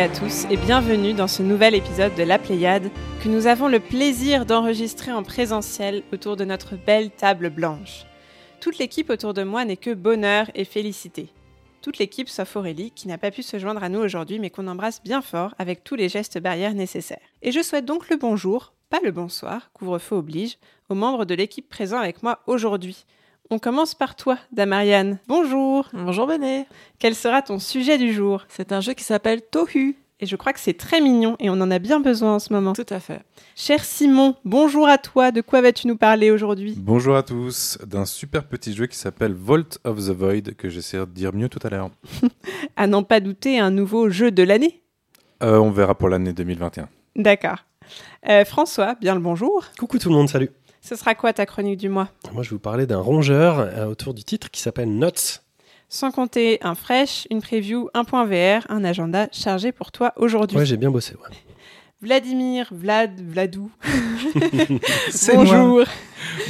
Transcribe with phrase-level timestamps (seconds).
[0.00, 2.90] à tous et bienvenue dans ce nouvel épisode de La Pléiade
[3.22, 8.06] que nous avons le plaisir d'enregistrer en présentiel autour de notre belle table blanche.
[8.62, 11.28] Toute l'équipe autour de moi n'est que bonheur et félicité.
[11.82, 14.68] Toute l'équipe sauf Aurélie qui n'a pas pu se joindre à nous aujourd'hui mais qu'on
[14.68, 17.18] embrasse bien fort avec tous les gestes barrières nécessaires.
[17.42, 20.56] Et je souhaite donc le bonjour, pas le bonsoir, couvre-feu oblige,
[20.88, 23.04] aux membres de l'équipe présents avec moi aujourd'hui.
[23.52, 25.18] On commence par toi, Damariane.
[25.26, 25.88] Bonjour.
[25.92, 26.68] Bonjour Benet.
[27.00, 28.44] Quel sera ton sujet du jour?
[28.48, 29.96] C'est un jeu qui s'appelle Tohu.
[30.20, 32.52] Et je crois que c'est très mignon et on en a bien besoin en ce
[32.52, 32.74] moment.
[32.74, 33.22] Tout à fait.
[33.56, 35.32] Cher Simon, bonjour à toi.
[35.32, 36.76] De quoi vas-tu nous parler aujourd'hui?
[36.78, 37.76] Bonjour à tous.
[37.84, 41.48] D'un super petit jeu qui s'appelle Vault of the Void, que j'essaie de dire mieux
[41.48, 41.90] tout à l'heure.
[42.76, 44.80] à n'en pas douter, un nouveau jeu de l'année
[45.42, 46.88] euh, On verra pour l'année 2021.
[47.16, 47.64] D'accord.
[48.28, 49.64] Euh, François, bien le bonjour.
[49.76, 50.50] Coucou tout le monde, salut.
[50.80, 52.08] Ce sera quoi ta chronique du mois?
[52.32, 55.40] Moi, je vais vous parler d'un rongeur euh, autour du titre qui s'appelle Nuts.
[55.88, 60.56] Sans compter un fresh, une preview, un point VR, un agenda chargé pour toi aujourd'hui.
[60.56, 61.14] Ouais, j'ai bien bossé.
[61.14, 61.36] Ouais.
[62.00, 63.70] Vladimir, Vlad, Vladou.
[65.34, 65.66] Bonjour.
[65.66, 65.84] Moi.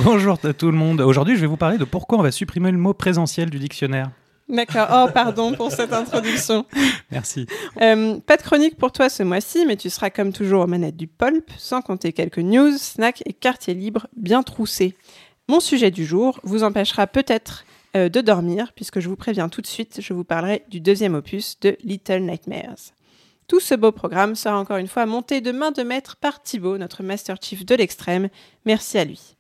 [0.04, 1.00] Bonjour à tout le monde.
[1.00, 4.10] Aujourd'hui, je vais vous parler de pourquoi on va supprimer le mot présentiel du dictionnaire.
[4.50, 4.88] D'accord.
[4.92, 6.66] Oh, pardon pour cette introduction.
[7.10, 7.46] Merci.
[7.80, 10.96] Euh, pas de chronique pour toi ce mois-ci, mais tu seras comme toujours aux manettes
[10.96, 14.94] du Pulp, sans compter quelques news, snacks et quartiers libres bien troussés.
[15.48, 17.64] Mon sujet du jour vous empêchera peut-être
[17.96, 21.14] euh, de dormir, puisque je vous préviens tout de suite, je vous parlerai du deuxième
[21.14, 22.92] opus de Little Nightmares.
[23.46, 26.78] Tout ce beau programme sera encore une fois monté de main de maître par Thibaut,
[26.78, 28.28] notre Master Chief de l'extrême.
[28.64, 29.36] Merci à lui.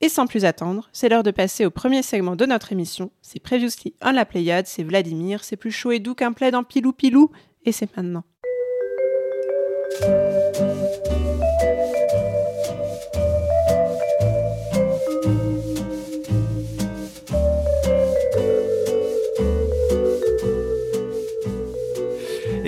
[0.00, 3.10] Et sans plus attendre, c'est l'heure de passer au premier segment de notre émission.
[3.20, 6.62] C'est Previously on la Pléiade, c'est Vladimir, c'est plus chaud et doux qu'un plaid en
[6.62, 7.32] pilou pilou,
[7.64, 8.22] et c'est maintenant.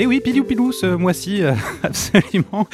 [0.01, 1.53] Et oui, pilou pilou ce mois-ci, euh,
[1.83, 2.67] absolument.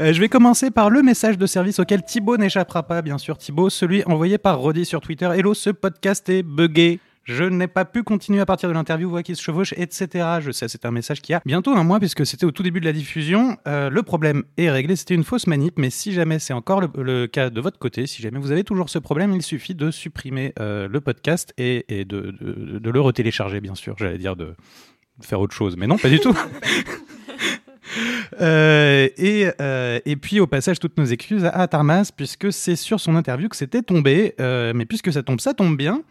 [0.00, 3.38] Euh, je vais commencer par le message de service auquel Thibaut n'échappera pas, bien sûr.
[3.38, 5.30] Thibaut, celui envoyé par Rodi sur Twitter.
[5.34, 7.00] Hello, ce podcast est buggé.
[7.22, 10.40] Je n'ai pas pu continuer à partir de l'interview, voix qui se chevauche, etc.
[10.40, 12.80] Je sais, c'est un message qui a bientôt un mois puisque c'était au tout début
[12.80, 13.56] de la diffusion.
[13.66, 17.26] Euh, le problème est réglé, c'était une fausse manip, mais si jamais c'est encore le,
[17.28, 20.52] cas de votre côté, si jamais vous avez toujours ce problème, il suffit de supprimer
[20.58, 23.94] le podcast et, de, de, le retélécharger, bien sûr.
[23.96, 24.54] J'allais dire de
[25.20, 26.36] faire autre chose, mais non, pas du tout.
[28.40, 32.98] Euh, et, euh, et puis au passage toutes nos excuses à Tarmas puisque c'est sur
[32.98, 34.34] son interview que c'était tombé.
[34.40, 36.02] Euh, mais puisque ça tombe ça tombe bien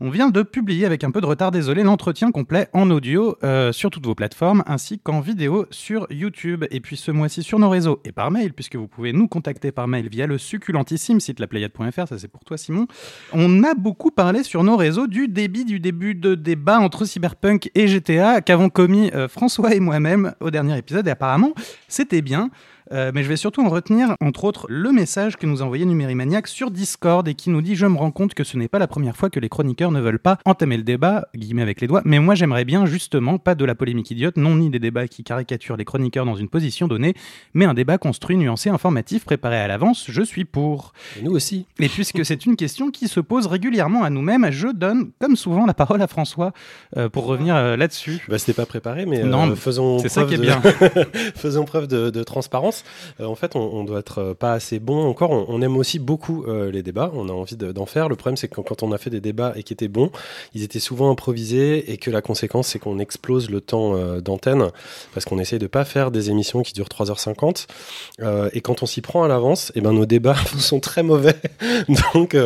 [0.00, 3.70] on vient de publier avec un peu de retard désolé l'entretien complet en audio euh,
[3.70, 7.68] sur toutes vos plateformes ainsi qu'en vidéo sur YouTube et puis ce mois-ci sur nos
[7.68, 11.38] réseaux et par mail puisque vous pouvez nous contacter par mail via le succulentissime site
[11.38, 12.86] laplayade.fr ça c'est pour toi Simon
[13.32, 17.70] on a beaucoup parlé sur nos réseaux du débit du début de débat entre Cyberpunk
[17.74, 21.52] et GTA qu'avons commis euh, François et moi-même au dernier épisode et apparemment
[21.88, 22.50] c'était bien.
[22.92, 25.84] Euh, mais je vais surtout en retenir, entre autres, le message que nous a envoyé
[25.84, 28.78] Numérimaniac sur Discord et qui nous dit Je me rends compte que ce n'est pas
[28.78, 31.86] la première fois que les chroniqueurs ne veulent pas entamer le débat, guillemets avec les
[31.86, 35.06] doigts, mais moi j'aimerais bien justement pas de la polémique idiote, non ni des débats
[35.06, 37.14] qui caricaturent les chroniqueurs dans une position donnée,
[37.54, 40.06] mais un débat construit, nuancé, informatif, préparé à l'avance.
[40.08, 40.92] Je suis pour.
[41.18, 41.66] Et nous aussi.
[41.78, 45.66] Et puisque c'est une question qui se pose régulièrement à nous-mêmes, je donne, comme souvent,
[45.66, 46.52] la parole à François
[46.96, 48.24] euh, pour revenir euh, là-dessus.
[48.28, 50.42] Bah, C'était pas préparé, mais non, faisons, c'est ça qui est de...
[50.42, 50.60] bien.
[51.36, 52.79] faisons preuve de, de transparence.
[53.20, 55.30] Euh, en fait, on, doit être pas assez bon encore.
[55.30, 57.10] On, aime aussi beaucoup euh, les débats.
[57.14, 58.08] On a envie d'en faire.
[58.08, 60.10] Le problème, c'est que quand on a fait des débats et qui étaient bons,
[60.54, 64.68] ils étaient souvent improvisés et que la conséquence, c'est qu'on explose le temps euh, d'antenne
[65.14, 67.66] parce qu'on essaye de pas faire des émissions qui durent 3h50.
[68.20, 71.36] Euh, et quand on s'y prend à l'avance, et ben nos débats sont très mauvais.
[72.14, 72.36] Donc,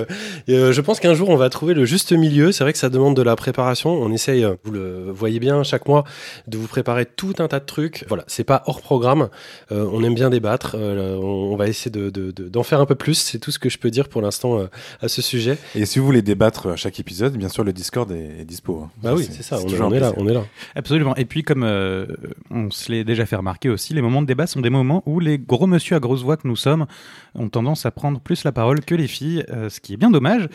[0.49, 2.53] je pense qu'un jour, on va trouver le juste milieu.
[2.53, 3.91] C'est vrai que ça demande de la préparation.
[3.91, 6.05] On essaye, vous le voyez bien, chaque mois,
[6.47, 8.05] de vous préparer tout un tas de trucs.
[8.09, 9.29] Voilà, c'est pas hors programme.
[9.71, 10.77] on aime bien débattre.
[10.79, 13.15] Euh, on va essayer d'en de, de, faire un peu plus.
[13.15, 14.67] C'est tout ce que je peux dire pour l'instant euh,
[15.01, 15.59] à ce sujet.
[15.75, 18.83] Et si vous voulez débattre à chaque épisode, bien sûr, le Discord est, est dispo.
[18.85, 18.91] Hein.
[19.03, 19.59] Bah oui, c'est ça.
[19.61, 20.45] On, on est là, on est là.
[20.75, 21.15] Absolument.
[21.17, 22.07] Et puis, comme euh,
[22.51, 25.21] on se l'est déjà fait remarquer aussi, les moments de débat sont des moments où
[25.21, 26.87] les gros monsieur à grosse voix que nous sommes
[27.35, 30.11] ont tendance à prendre plus la parole que les filles, euh, ce qui est bien
[30.11, 30.49] dommage.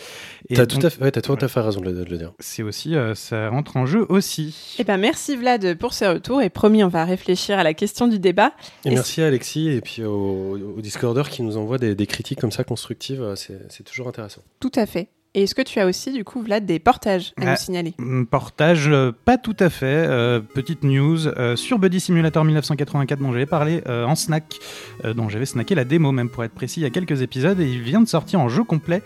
[0.53, 2.31] T'as tout à fait, ouais, as tout à fait raison de le, de le dire.
[2.39, 4.75] C'est aussi, euh, ça rentre en jeu aussi.
[4.79, 8.07] Eh ben, merci Vlad pour ce retour et promis, on va réfléchir à la question
[8.07, 8.53] du débat.
[8.85, 9.29] Et, et merci à
[9.67, 13.33] Et puis aux, aux Discorders qui nous envoient des, des, critiques comme ça constructives.
[13.35, 14.41] C'est toujours intéressant.
[14.59, 15.09] Tout à fait.
[15.35, 17.51] Et est-ce que tu as aussi, du coup, Vlad, des portages à Ah.
[17.51, 17.93] nous signaler?
[17.99, 19.85] Mm, Portage, euh, pas tout à fait.
[19.85, 24.55] Euh, petite news euh, sur Buddy Simulator 1984 dont j'avais parlé euh, en snack,
[25.05, 27.59] euh, dont j'avais snacké la démo même pour être précis il y a quelques épisodes
[27.59, 29.03] et il vient de sortir en jeu complet.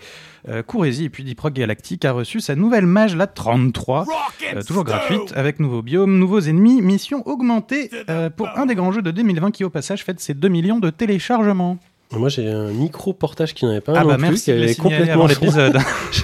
[0.48, 4.06] Euh, et puis Deep Rock Galactic a reçu sa nouvelle mage la 33,
[4.54, 8.92] euh, toujours gratuite avec nouveaux biomes, nouveaux ennemis, mission augmentée euh, pour un des grands
[8.92, 11.78] jeux de 2020 qui au passage fête ses 2 millions de téléchargements.
[12.18, 14.50] Moi, j'ai un micro-portage qui n'en avait pas un ah non bah plus, merci qui
[14.52, 15.78] de le avait complètement l'épisode.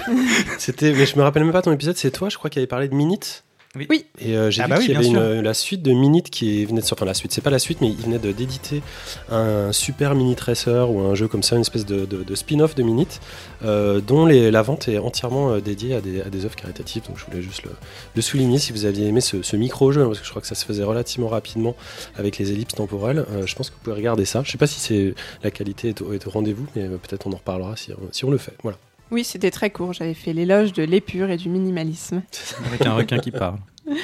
[0.57, 2.67] C'était, mais je me rappelle même pas ton épisode, c'est toi, je crois, qui avait
[2.67, 3.43] parlé de Minute.
[3.77, 4.05] Oui.
[4.19, 6.29] Et euh, j'ai Ah vu bah oui, qu'il y avait une- la suite de Minute
[6.29, 7.03] qui venait de sortir.
[7.03, 8.81] Enfin, la suite, c'est pas la suite, mais il venait de d'éditer
[9.29, 12.75] un super mini tracer ou un jeu comme ça, une espèce de, de- de spin-off
[12.75, 13.21] de Minute,
[13.63, 17.03] euh, dont les- la vente est entièrement euh, dédiée à des, à des œuvres caritatives.
[17.07, 17.71] Donc je voulais juste le,
[18.13, 20.47] le souligner si vous aviez aimé ce, ce micro-jeu, hein, parce que je crois que
[20.49, 21.75] ça se faisait relativement rapidement
[22.17, 23.25] avec les ellipses temporelles.
[23.31, 24.41] Euh, je pense que vous pouvez regarder ça.
[24.45, 27.77] Je sais pas si c'est la qualité est au, rendez-vous, mais peut-être on en reparlera
[27.77, 28.53] si, si on le fait.
[28.63, 28.77] Voilà.
[29.11, 29.93] Oui, c'était très court.
[29.93, 32.23] J'avais fait l'éloge de l'épure et du minimalisme.
[32.65, 33.57] avec un requin qui parle.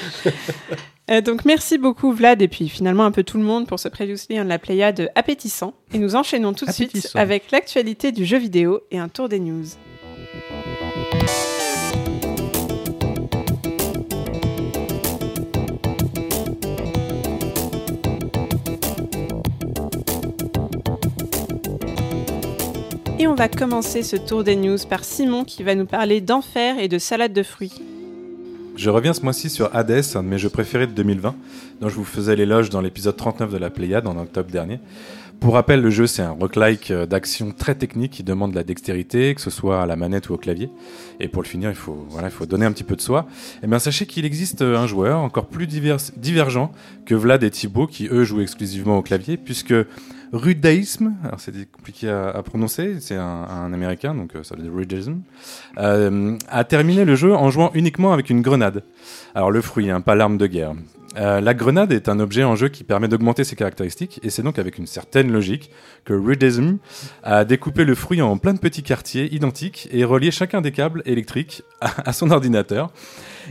[1.10, 3.88] Euh, donc merci beaucoup Vlad et puis finalement un peu tout le monde pour ce
[3.88, 5.72] previously de la Pléiade appétissant.
[5.94, 9.40] Et nous enchaînons tout de suite avec l'actualité du jeu vidéo et un tour des
[9.40, 9.64] news.
[23.20, 26.78] Et on va commencer ce tour des news par Simon qui va nous parler d'enfer
[26.78, 27.82] et de salade de fruits.
[28.76, 31.34] Je reviens ce mois-ci sur Hades, un de mes jeux préférés de 2020,
[31.80, 34.78] dont je vous faisais l'éloge dans l'épisode 39 de la Pléiade en octobre dernier.
[35.40, 38.62] Pour rappel, le jeu c'est un roguelike euh, d'action très technique qui demande de la
[38.62, 40.70] dextérité, que ce soit à la manette ou au clavier.
[41.18, 43.26] Et pour le finir, il faut, donner un petit peu de soi.
[43.64, 46.72] Et bien sachez qu'il existe euh, un joueur encore plus divergent
[47.04, 49.74] que Vlad et Thibaut, qui eux jouent exclusivement au clavier, puisque
[50.32, 55.20] Rudaism, alors c'est compliqué à, prononcer, c'est un, américain, donc euh, ça veut dire Rudaism,
[55.78, 58.82] euh, a terminé le jeu en jouant uniquement avec une grenade.
[59.34, 60.74] Alors le fruit, hein, pas l'arme de guerre.
[61.16, 64.42] Euh, la grenade est un objet en jeu qui permet d'augmenter ses caractéristiques, et c'est
[64.42, 65.70] donc avec une certaine logique
[66.04, 66.76] que Rudism
[67.22, 71.02] a découpé le fruit en plein de petits quartiers identiques et relié chacun des câbles
[71.06, 72.92] électriques à son ordinateur.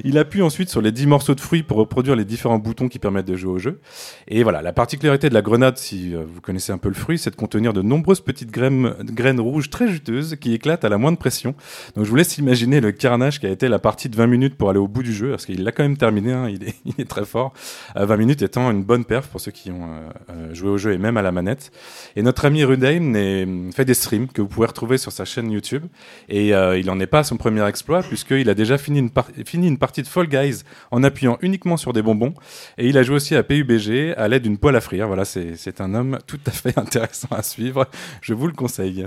[0.03, 2.99] Il appuie ensuite sur les 10 morceaux de fruits pour reproduire les différents boutons qui
[2.99, 3.79] permettent de jouer au jeu.
[4.27, 7.17] Et voilà, la particularité de la grenade, si euh, vous connaissez un peu le fruit,
[7.17, 10.97] c'est de contenir de nombreuses petites graines, graines rouges très juteuses qui éclatent à la
[10.97, 11.55] moindre pression.
[11.95, 14.55] Donc je vous laisse imaginer le carnage qui a été la partie de 20 minutes
[14.55, 16.75] pour aller au bout du jeu, parce qu'il l'a quand même terminé, hein, il, est,
[16.85, 17.53] il est très fort.
[17.95, 20.77] Euh, 20 minutes étant une bonne perf pour ceux qui ont euh, euh, joué au
[20.77, 21.71] jeu et même à la manette.
[22.15, 25.51] Et notre ami Rudaim est- fait des streams que vous pouvez retrouver sur sa chaîne
[25.51, 25.83] YouTube.
[26.29, 29.09] Et euh, il n'en est pas à son premier exploit, puisqu'il a déjà fini une,
[29.45, 32.33] fini une partie de Fall Guys en appuyant uniquement sur des bonbons.
[32.77, 35.07] Et il a joué aussi à PUBG à l'aide d'une poêle à frire.
[35.07, 37.87] Voilà, c'est un homme tout à fait intéressant à suivre.
[38.21, 39.05] Je vous le conseille.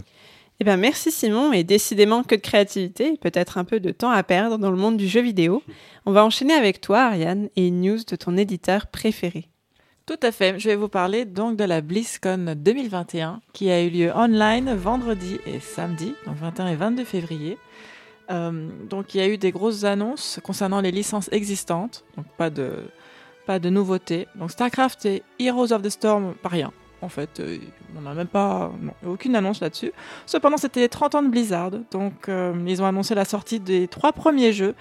[0.63, 4.11] Eh ben merci Simon et décidément que de créativité, et peut-être un peu de temps
[4.11, 5.63] à perdre dans le monde du jeu vidéo.
[6.05, 9.49] On va enchaîner avec toi Ariane et une news de ton éditeur préféré.
[10.05, 10.59] Tout à fait.
[10.59, 15.39] Je vais vous parler donc de la BlizzCon 2021 qui a eu lieu online vendredi
[15.47, 17.59] et samedi, donc 21 et 22 février.
[18.31, 22.51] Euh, donc il y a eu des grosses annonces concernant les licences existantes, donc pas
[22.51, 22.85] de
[23.47, 24.29] pas de nouveautés.
[24.37, 26.73] Donc StarCraft et Heroes of the Storm, pas rien.
[27.03, 27.59] En fait, euh,
[27.97, 28.71] on n'a même pas
[29.07, 29.93] aucune annonce là-dessus.
[30.27, 33.89] Cependant, c'était les 30 ans de Blizzard, donc euh, ils ont annoncé la sortie des
[33.89, 34.75] trois premiers jeux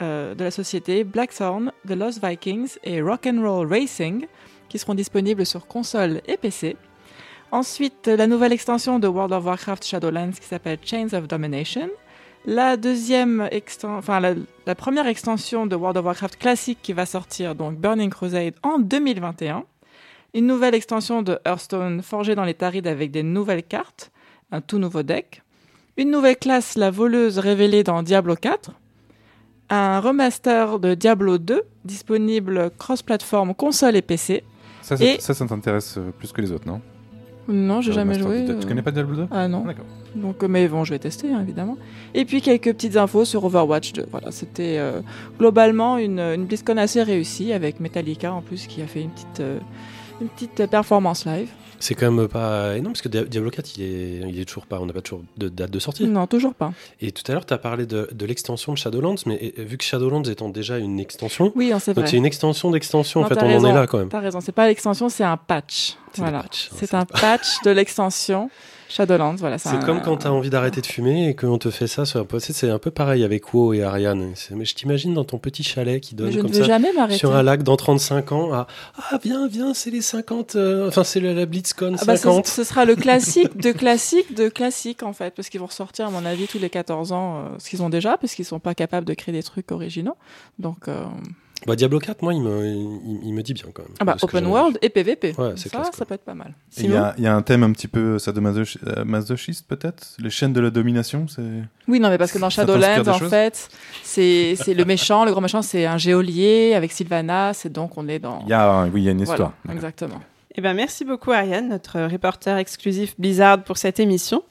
[0.00, 4.26] de la société Blackthorn, The Lost Vikings et Rock'n'Roll Racing,
[4.68, 6.76] qui seront disponibles sur console et PC.
[7.52, 11.88] Ensuite, la nouvelle extension de World of Warcraft Shadowlands qui s'appelle Chains of Domination.
[12.44, 14.34] La deuxième exten- enfin la,
[14.66, 18.78] la première extension de World of Warcraft classique qui va sortir, donc Burning Crusade, en
[18.78, 19.64] 2021.
[20.34, 24.10] Une nouvelle extension de Hearthstone forgée dans les Tarides avec des nouvelles cartes,
[24.50, 25.42] un tout nouveau deck.
[25.96, 28.72] Une nouvelle classe, la voleuse révélée dans Diablo 4.
[29.70, 34.42] Un remaster de Diablo 2, disponible cross-platform console et PC.
[34.80, 36.80] Ça, ça, Et- ça, ça t'intéresse euh, plus que les autres, non?
[37.46, 38.44] Non, j'ai jamais joué.
[38.46, 39.64] Tu euh, connais pas Diablo 2 Ah non.
[39.64, 39.84] D'accord.
[40.14, 41.76] Donc, euh, mais bon, je vais tester, hein, évidemment.
[42.14, 44.06] Et puis quelques petites infos sur Overwatch 2.
[44.10, 45.00] Voilà, c'était euh,
[45.38, 49.40] globalement une, une BlizzCon assez réussie avec Metallica en plus qui a fait une petite,
[49.40, 49.58] euh,
[50.20, 51.48] une petite performance live.
[51.78, 54.66] C'est quand même pas énorme parce que Dia- Diablo 4, il est, il est toujours
[54.66, 56.06] pas, on n'a pas toujours de date de sortie.
[56.06, 56.72] Non, toujours pas.
[57.00, 59.82] Et tout à l'heure, tu as parlé de, de l'extension de Shadowlands, mais vu que
[59.82, 63.34] Shadowlands étant déjà une extension, Oui, hein, c'est donc c'est une extension d'extension, en fait,
[63.42, 64.10] on en est là quand même.
[64.10, 65.96] T'as raison, c'est pas l'extension, c'est un patch.
[66.12, 66.38] C'est Voilà.
[66.40, 66.44] hein,
[66.76, 68.48] c'est un patch de l'extension.
[68.92, 69.56] Shadowlands, voilà.
[69.56, 72.20] C'est comme quand tu as envie d'arrêter de fumer et qu'on te fait ça sur
[72.20, 74.34] un post C'est un peu pareil avec WoW et Ariane.
[74.50, 76.78] Mais je t'imagine dans ton petit chalet qui donne comme ça
[77.10, 78.52] sur un lac dans 35 ans.
[78.52, 78.66] à,
[79.10, 80.56] ah, viens, viens, c'est les 50.
[80.56, 82.46] euh, enfin, c'est la, la BlitzCon Ah bah, ce, 50.
[82.46, 86.10] ce sera le classique de classique de classique en fait, parce qu'ils vont ressortir à
[86.10, 88.74] mon avis tous les 14 ans euh, ce qu'ils ont déjà, parce qu'ils sont pas
[88.74, 90.16] capables de créer des trucs originaux.
[90.58, 91.02] Donc euh,
[91.66, 93.92] Bah, Diablo 4, moi, il me, il, il me dit bien quand même.
[94.00, 95.34] ah bah, open world et PVP.
[95.38, 96.54] Ouais, c'est ça, classe, ça peut être pas mal.
[96.78, 100.16] Il y, a- il y a un thème un petit peu sadomasoch- euh, peut-être?
[100.18, 101.42] Les chaînes de la domination, c'est...
[101.88, 103.68] Oui, non, mais parce que dans Shadowlands, en fait,
[104.02, 108.08] c'est c'est le méchant, le grand méchant, c'est un géolier avec Sylvanas, et donc on
[108.08, 108.40] est dans.
[108.42, 109.74] Il y a, oui, il y a une Voilà, histoire.
[109.74, 110.20] exactement.
[110.54, 114.42] Eh ben, merci beaucoup, Ariane, notre reporter exclusif Blizzard pour cette émission.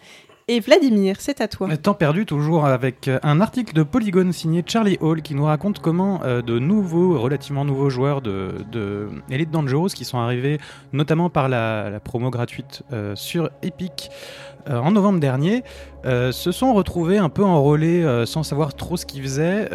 [0.54, 1.70] Et Vladimir, c'est à toi.
[1.78, 5.80] Temps perdu toujours avec euh, un article de Polygon signé Charlie Hall qui nous raconte
[5.80, 10.60] comment euh, de nouveaux, relativement nouveaux joueurs de, Elite Dangerous qui sont arrivés
[10.92, 14.10] notamment par la, la promo gratuite euh, sur Epic
[14.70, 15.64] euh, en novembre dernier
[16.06, 19.70] euh, se sont retrouvés un peu enrôlés euh, sans savoir trop ce qu'ils faisaient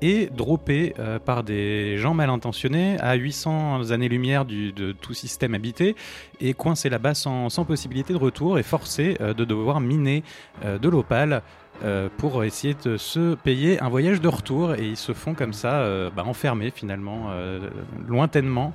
[0.00, 5.96] et droppés par des gens mal intentionnés à 800 années-lumière de tout système habité
[6.40, 10.22] et coincés là-bas sans, sans possibilité de retour et forcés de devoir miner
[10.64, 11.42] de l'opale
[11.84, 14.74] euh, pour essayer de se payer un voyage de retour.
[14.74, 17.68] Et ils se font comme ça euh, bah, enfermés finalement euh,
[18.08, 18.72] lointainement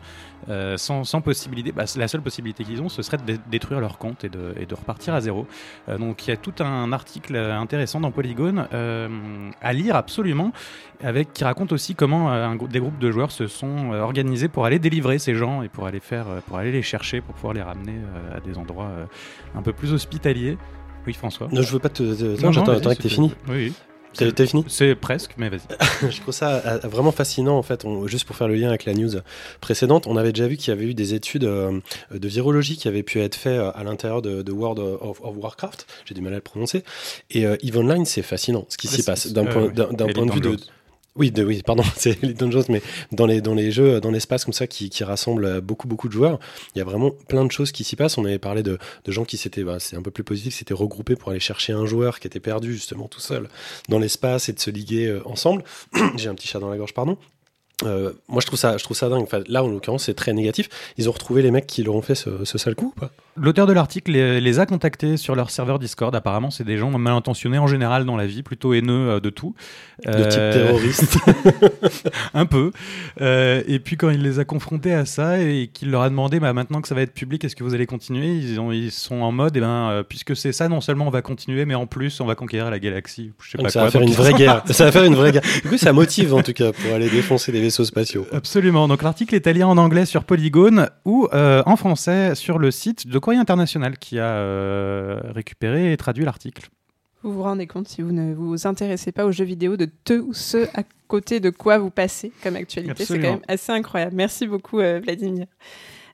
[0.50, 1.72] euh, sans, possibilité.
[1.72, 4.76] Bah, la seule possibilité qu'ils ont ce serait de dé- détruire leur compte et de,
[4.76, 5.46] repartir à zéro.
[6.00, 9.08] Donc il y a tout un article intéressant dans Polygon euh,
[9.62, 10.52] à lire absolument
[11.04, 15.20] avec qui raconte aussi comment des groupes de joueurs se sont organisés pour aller délivrer
[15.20, 18.00] ces gens et pour aller faire pour aller les chercher pour pouvoir les ramener
[18.36, 18.90] à des endroits
[19.56, 20.58] un peu plus hospitaliers
[21.08, 22.04] oui François Non, je veux pas te.
[22.04, 23.32] te- Non, attends, non, j'attends que c'était- fini.
[23.50, 23.74] Oui.
[24.14, 25.62] T'as fini C'est presque, mais vas-y.
[26.12, 27.86] Je trouve ça euh, vraiment fascinant en fait.
[27.86, 29.10] On- juste pour faire le lien avec la news
[29.62, 31.80] précédente, on avait déjà vu qu'il y avait eu des études euh,
[32.14, 35.34] de virologie qui avaient pu être faites euh, à l'intérieur de, de World of, of
[35.38, 35.88] Warcraft.
[36.04, 36.84] J'ai du mal à le prononcer.
[37.30, 40.26] Et euh, Eve Online, c'est fascinant ce qui Ah, s'y passe d'un point, Elite point
[40.26, 40.58] de vue de.
[41.18, 44.46] Oui, de, oui, pardon, c'est les Dungeons, mais dans les, dans les jeux, dans l'espace
[44.46, 46.40] comme ça qui, qui rassemble euh, beaucoup, beaucoup de joueurs,
[46.74, 48.18] il y a vraiment plein de choses qui s'y passent.
[48.18, 50.74] On avait parlé de, de gens qui s'étaient, bah, c'est un peu plus positif, s'étaient
[50.74, 53.50] regroupés pour aller chercher un joueur qui était perdu justement tout seul
[53.90, 55.64] dans l'espace et de se liguer euh, ensemble.
[56.16, 57.18] J'ai un petit chat dans la gorge, pardon.
[57.84, 59.24] Euh, moi, je trouve ça, je trouve ça dingue.
[59.24, 60.70] Enfin, là, en l'occurrence, c'est très négatif.
[60.98, 63.12] Ils ont retrouvé les mecs qui leur ont fait ce, ce sale coup, ou pas
[63.38, 66.14] L'auteur de l'article les, les a contactés sur leur serveur Discord.
[66.14, 69.30] Apparemment, c'est des gens mal intentionnés en général dans la vie, plutôt haineux euh, de
[69.30, 69.56] tout.
[70.06, 71.18] De Euh, type terroriste.
[72.34, 72.72] un peu.
[73.22, 76.40] Euh, et puis quand il les a confrontés à ça et qu'il leur a demandé,
[76.40, 78.36] bah, maintenant que ça va être public, est-ce que vous allez continuer?
[78.36, 81.12] Ils, ont, ils sont en mode, eh ben, euh, puisque c'est ça, non seulement on
[81.12, 83.32] va continuer, mais en plus on va conquérir la galaxie.
[83.42, 83.86] Je sais pas ça quoi.
[83.86, 84.64] va faire une vraie guerre.
[84.72, 85.44] Ça va faire une vraie guerre.
[85.64, 88.28] Du coup, ça motive en tout cas pour aller défoncer des vaisseaux spatiaux.
[88.32, 88.88] Absolument.
[88.88, 92.70] Donc l'article est à lire en anglais sur Polygon ou euh, en français sur le
[92.70, 96.70] site de Courrier International qui a euh, récupéré et traduit l'article.
[97.24, 100.34] Vous vous rendez compte, si vous ne vous intéressez pas aux jeux vidéo, de tout
[100.34, 103.06] ce à côté de quoi vous passez comme actualité.
[103.06, 104.16] C'est quand même assez incroyable.
[104.16, 105.46] Merci beaucoup, euh, Vladimir.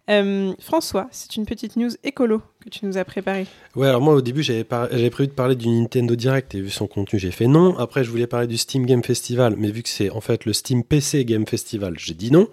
[0.09, 3.45] Euh, François, c'est une petite news écolo que tu nous as préparée.
[3.75, 6.87] Ouais, alors moi au début j'avais prévu de parler du Nintendo Direct et vu son
[6.87, 7.77] contenu j'ai fait non.
[7.77, 10.53] Après je voulais parler du Steam Game Festival, mais vu que c'est en fait le
[10.53, 12.47] Steam PC Game Festival, j'ai dit non.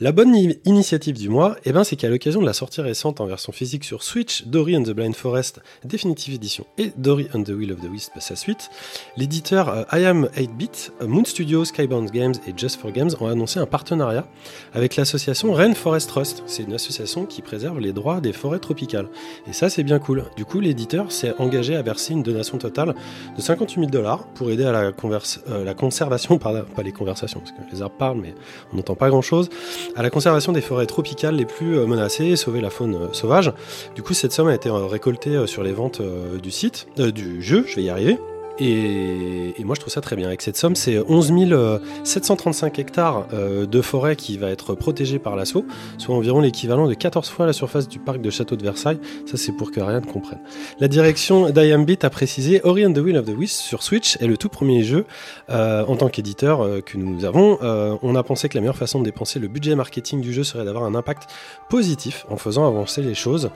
[0.00, 0.34] La bonne
[0.64, 3.84] initiative du mois, eh ben, c'est qu'à l'occasion de la sortie récente en version physique
[3.84, 7.80] sur Switch, Dory and the Blind Forest Definitive Edition et Dory and the Will of
[7.80, 8.70] the Wisp sa suite,
[9.16, 13.26] l'éditeur euh, I Am 8-Bit, euh, Moon Studios, Skybound Games et Just for Games ont
[13.26, 14.26] annoncé un partenariat
[14.72, 16.42] avec l'association Rainforest Trust.
[16.46, 19.08] C'est une association qui préserve les droits des forêts tropicales.
[19.48, 20.22] Et ça, c'est bien cool.
[20.36, 22.94] Du coup, l'éditeur s'est engagé à verser une donation totale
[23.36, 27.50] de 58 000 dollars pour aider à la, euh, conservation, pardon, pas les conversations, parce
[27.50, 28.36] que les arbres parlent, mais
[28.72, 29.50] on n'entend pas grand-chose,
[29.96, 33.12] à la conservation des forêts tropicales les plus euh, menacées et sauver la faune euh,
[33.12, 33.52] sauvage.
[33.96, 36.00] Du coup, cette somme a été récoltée sur les ventes
[36.40, 38.16] du site, du jeu, je vais y arriver.
[38.60, 40.26] Et, moi, je trouve ça très bien.
[40.26, 45.18] Avec cette somme, c'est 11 euh, 735 hectares euh, de forêt qui va être protégée
[45.18, 45.66] par l'assaut,
[45.98, 48.98] soit environ l'équivalent de 14 fois la surface du parc de château de Versailles.
[49.26, 50.40] Ça, c'est pour que rien ne comprenne.
[50.80, 54.26] La direction d'IAMBIT a précisé Ori and the Will of the Wisp sur Switch est
[54.26, 55.04] le tout premier jeu
[55.50, 57.58] euh, en tant qu'éditeur euh, que nous avons.
[57.62, 60.44] Euh, on a pensé que la meilleure façon de dépenser le budget marketing du jeu
[60.44, 61.28] serait d'avoir un impact
[61.68, 63.50] positif en faisant avancer les choses.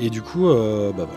[0.00, 1.08] Et du coup, euh, bah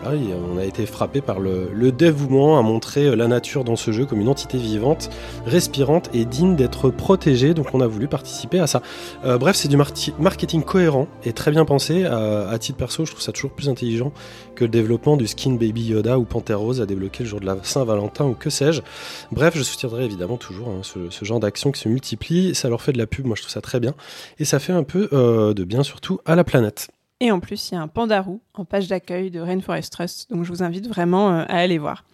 [0.52, 3.90] on a été frappé par le, le dévouement à montrer euh, la nature dans ce
[3.90, 5.10] jeu comme une entité vivante,
[5.46, 7.54] respirante et digne d'être protégée.
[7.54, 8.82] Donc on a voulu participer à ça.
[9.24, 12.04] Euh, bref, c'est du marketing cohérent et très bien pensé.
[12.04, 14.12] Euh, à titre perso, je trouve ça toujours plus intelligent
[14.54, 17.46] que le développement du skin Baby Yoda ou Panthère Rose à débloquer le jour de
[17.46, 18.82] la Saint-Valentin ou que sais-je.
[19.32, 22.54] Bref, je soutiendrai évidemment toujours hein, ce, ce genre d'action qui se multiplie.
[22.54, 23.94] Ça leur fait de la pub, moi je trouve ça très bien.
[24.38, 26.88] Et ça fait un peu euh, de bien surtout à la planète.
[27.20, 30.44] Et en plus, il y a un pandarou en page d'accueil de Rainforest Trust, donc
[30.44, 32.04] je vous invite vraiment euh, à aller voir.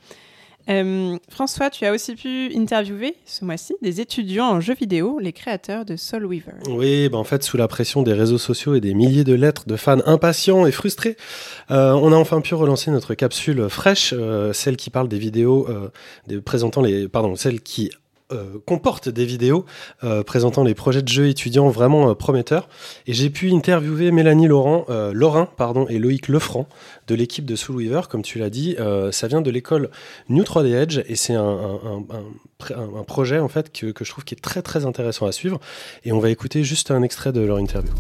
[0.69, 5.33] Euh, François, tu as aussi pu interviewer ce mois-ci des étudiants en jeux vidéo, les
[5.33, 6.55] créateurs de Soul Weaver.
[6.69, 9.67] Oui, bah en fait, sous la pression des réseaux sociaux et des milliers de lettres
[9.67, 11.17] de fans impatients et frustrés,
[11.71, 15.69] euh, on a enfin pu relancer notre capsule fraîche, euh, celle qui parle des vidéos,
[16.27, 17.91] des, présentant les, pardon, celle qui
[18.33, 19.65] euh, comporte des vidéos
[20.03, 22.69] euh, présentant les projets de jeux étudiants vraiment euh, prometteurs.
[23.07, 26.67] Et j'ai pu interviewer Mélanie Laurent, Laurin pardon, et Loïc Lefranc
[27.07, 28.77] de l'équipe de Soul Weaver, comme tu l'as dit.
[29.13, 29.91] Ça vient de l'école
[30.29, 34.11] New 3D Edge et c'est un, un, un, un, projet en fait que, que je
[34.11, 35.61] trouve qui est très très intéressant à suivre.
[36.05, 37.93] Et on va écouter juste un extrait de leur interview.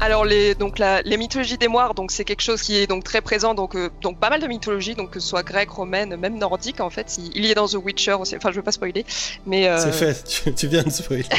[0.00, 3.02] Alors les donc la, les mythologies des moires donc c'est quelque chose qui est donc
[3.02, 6.16] très présent donc euh, donc pas mal de mythologies donc que ce soit grecque, romaine,
[6.16, 7.18] même nordique en fait.
[7.18, 8.36] Il, il y est dans The Witcher aussi.
[8.36, 9.04] Enfin je veux pas spoiler,
[9.46, 9.78] mais euh...
[9.78, 10.24] C'est fait.
[10.28, 11.24] Tu, tu, viens de spoiler.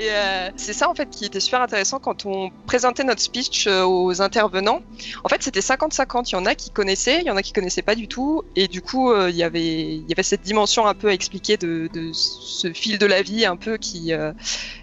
[0.00, 3.66] Et euh, c'est ça en fait qui était super intéressant quand on présentait notre speech
[3.66, 4.80] euh, aux intervenants.
[5.24, 6.30] En fait, c'était 50-50.
[6.30, 8.42] Il y en a qui connaissaient, il y en a qui connaissaient pas du tout.
[8.56, 11.12] Et du coup, euh, il y avait il y avait cette dimension un peu à
[11.12, 14.32] expliquer de, de ce fil de la vie un peu qui euh,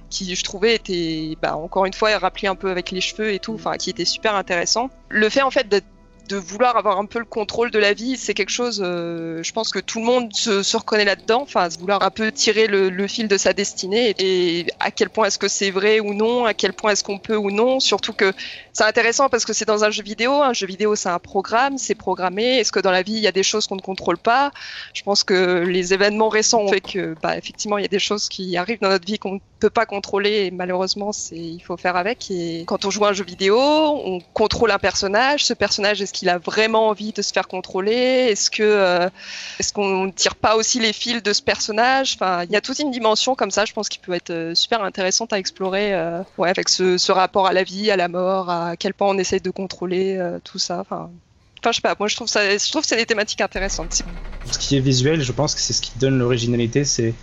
[0.10, 3.40] qui je trouvais était bah, encore une fois rappelé un peu avec les cheveux et
[3.40, 4.90] tout, enfin qui était super intéressant.
[5.10, 5.88] Le fait en fait d'être
[6.28, 9.52] de vouloir avoir un peu le contrôle de la vie, c'est quelque chose, euh, je
[9.52, 13.28] pense que tout le monde se, reconnaît là-dedans, enfin, vouloir un peu tirer le, fil
[13.28, 16.74] de sa destinée et, à quel point est-ce que c'est vrai ou non, à quel
[16.74, 18.34] point est-ce qu'on peut ou non, surtout que
[18.74, 21.78] c'est intéressant parce que c'est dans un jeu vidéo, un jeu vidéo c'est un programme,
[21.78, 24.18] c'est programmé, est-ce que dans la vie il y a des choses qu'on ne contrôle
[24.18, 24.52] pas?
[24.94, 28.00] Je pense que les événements récents ont fait que, bah, effectivement, il y a des
[28.00, 31.78] choses qui arrivent dans notre vie qu'on ne peut pas contrôler et malheureusement il faut
[31.78, 35.54] faire avec et quand on joue à un jeu vidéo on contrôle un personnage ce
[35.54, 37.92] personnage est-ce qu'il a vraiment envie de se faire contrôler?
[37.92, 39.10] Est-ce que euh,
[39.60, 42.16] est-ce qu'on tire pas aussi les fils de ce personnage?
[42.16, 44.56] Enfin, il y a toute une dimension comme ça, je pense, qui peut être euh,
[44.56, 48.08] super intéressante à explorer, euh, ouais, avec ce, ce, rapport à la vie, à la
[48.08, 50.80] mort, à quel point on essaye de contrôler euh, tout ça.
[50.80, 51.10] Enfin,
[51.68, 54.02] Enfin, je sais pas, moi je trouve ça, je trouve que c'est des thématiques intéressantes.
[54.50, 57.14] Ce qui est visuel, je pense que c'est ce qui donne l'originalité, c'est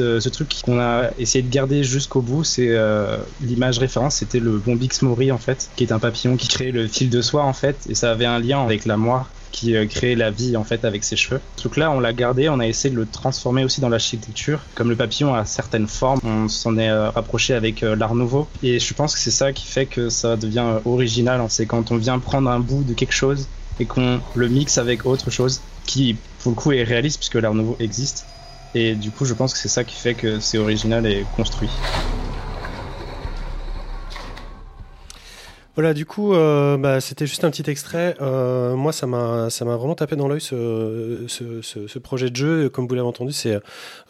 [0.00, 4.40] euh, ce truc qu'on a essayé de garder jusqu'au bout, c'est euh, l'image référence, c'était
[4.40, 7.44] le Bombix Mori en fait, qui est un papillon qui crée le fil de soie
[7.44, 10.56] en fait, et ça avait un lien avec la moire qui euh, crée la vie
[10.56, 11.40] en fait avec ses cheveux.
[11.54, 14.58] Ce truc là, on l'a gardé, on a essayé de le transformer aussi dans l'architecture.
[14.74, 18.48] Comme le papillon a certaines formes, on s'en est euh, rapproché avec l'art nouveau.
[18.64, 21.40] Et je pense que c'est ça qui fait que ça devient original.
[21.48, 23.46] C'est quand on vient prendre un bout de quelque chose
[23.80, 27.54] et qu'on le mixe avec autre chose qui, pour le coup, est réaliste puisque l'art
[27.54, 28.26] nouveau existe.
[28.74, 31.70] Et du coup, je pense que c'est ça qui fait que c'est original et construit.
[35.76, 38.14] Voilà, du coup, euh, bah, c'était juste un petit extrait.
[38.20, 42.68] Euh, moi, ça m'a, ça m'a vraiment tapé dans l'œil ce, ce, projet de jeu.
[42.68, 43.58] Comme vous l'avez entendu, c'est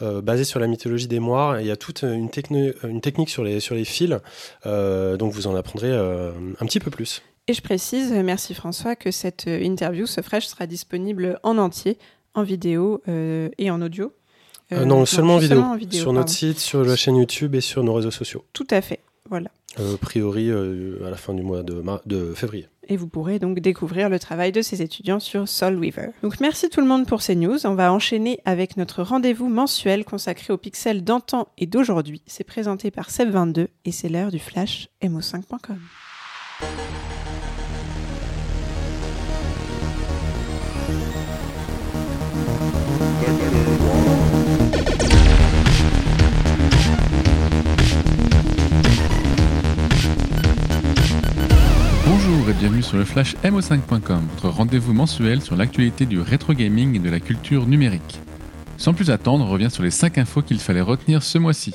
[0.02, 1.60] euh, basé sur la mythologie des moires.
[1.60, 2.28] Il y a toute une,
[2.84, 4.14] une technique sur les, sur les fils.
[4.64, 7.22] Donc, vous en apprendrez un petit peu plus.
[7.46, 11.98] Et je précise, merci François, que cette interview, ce fresh, sera disponible en entier,
[12.34, 14.12] en vidéo euh, et en audio.
[14.72, 15.98] Euh, non, seulement, en vidéo, seulement en vidéo.
[15.98, 16.20] Sur pardon.
[16.20, 18.44] notre site, sur la chaîne YouTube et sur nos réseaux sociaux.
[18.52, 19.50] Tout à fait, voilà.
[19.80, 22.68] Euh, a priori euh, à la fin du mois de, de, février.
[22.86, 26.10] Et vous pourrez donc découvrir le travail de ces étudiants sur Soul Weaver.
[26.22, 27.66] Donc merci tout le monde pour ces news.
[27.66, 32.22] On va enchaîner avec notre rendez-vous mensuel consacré aux pixels d'antan et d'aujourd'hui.
[32.26, 35.78] C'est présenté par Seb22 et c'est l'heure du flash mo5.com.
[52.58, 57.10] bienvenue sur le flash mo5.com, votre rendez-vous mensuel sur l'actualité du rétro gaming et de
[57.10, 58.20] la culture numérique.
[58.76, 61.72] Sans plus attendre, on revient sur les 5 infos qu'il fallait retenir ce mois-ci.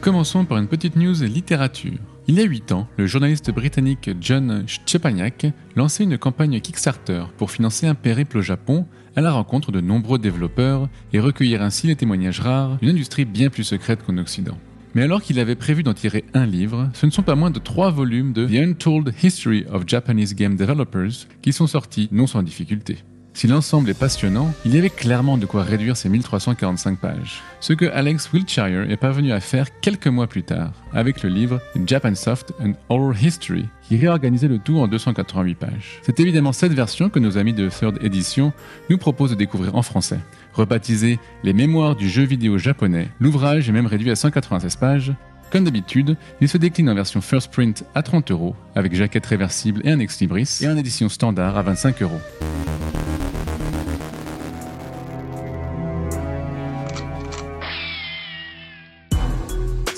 [0.00, 1.98] Commençons par une petite news littérature.
[2.28, 7.50] Il y a 8 ans, le journaliste britannique John Szczepaniak lançait une campagne Kickstarter pour
[7.50, 11.96] financer un périple au Japon à la rencontre de nombreux développeurs et recueillir ainsi les
[11.96, 14.58] témoignages rares d'une industrie bien plus secrète qu'en Occident.
[14.94, 17.58] Mais alors qu'il avait prévu d'en tirer un livre, ce ne sont pas moins de
[17.58, 22.42] trois volumes de The Untold History of Japanese Game Developers qui sont sortis non sans
[22.44, 22.98] difficulté.
[23.36, 27.42] Si l'ensemble est passionnant, il y avait clairement de quoi réduire ces 1345 pages.
[27.58, 31.60] Ce que Alex Wiltshire est parvenu à faire quelques mois plus tard, avec le livre
[31.84, 36.00] Japansoft An Oral History, qui réorganisait le tout en 288 pages.
[36.02, 38.52] C'est évidemment cette version que nos amis de Third Edition
[38.88, 40.20] nous proposent de découvrir en français.
[40.54, 45.12] Rebaptisé Les Mémoires du jeu vidéo japonais, l'ouvrage est même réduit à 196 pages,
[45.50, 49.82] comme d'habitude, il se décline en version first print à 30 euros, avec jaquette réversible
[49.84, 52.20] et un ex libris, et en édition standard à 25 euros.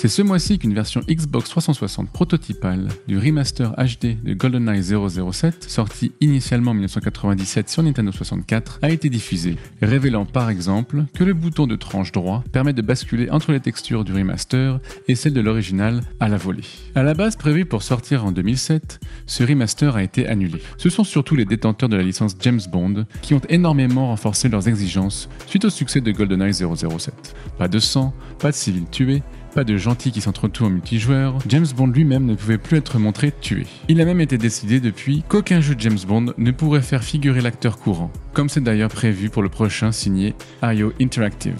[0.07, 6.13] C'est ce mois-ci qu'une version Xbox 360 prototypale du remaster HD de GoldenEye 007, sorti
[6.21, 11.67] initialement en 1997 sur Nintendo 64, a été diffusée, révélant par exemple que le bouton
[11.67, 15.99] de tranche droit permet de basculer entre les textures du remaster et celles de l'original
[16.21, 16.63] à la volée.
[16.95, 20.61] À la base prévu pour sortir en 2007, ce remaster a été annulé.
[20.77, 24.69] Ce sont surtout les détenteurs de la licence James Bond qui ont énormément renforcé leurs
[24.69, 27.35] exigences suite au succès de GoldenEye 007.
[27.57, 29.21] Pas de sang, pas de civils tués,
[29.57, 33.31] pas de gentils qui s'entretuent en multijoueur, James Bond lui-même ne pouvait plus être montré
[33.31, 33.65] tué.
[33.87, 37.41] Il a même été décidé depuis qu'aucun jeu de James Bond ne pourrait faire figurer
[37.41, 41.59] l'acteur courant, comme c'est d'ailleurs prévu pour le prochain signé IO Interactive.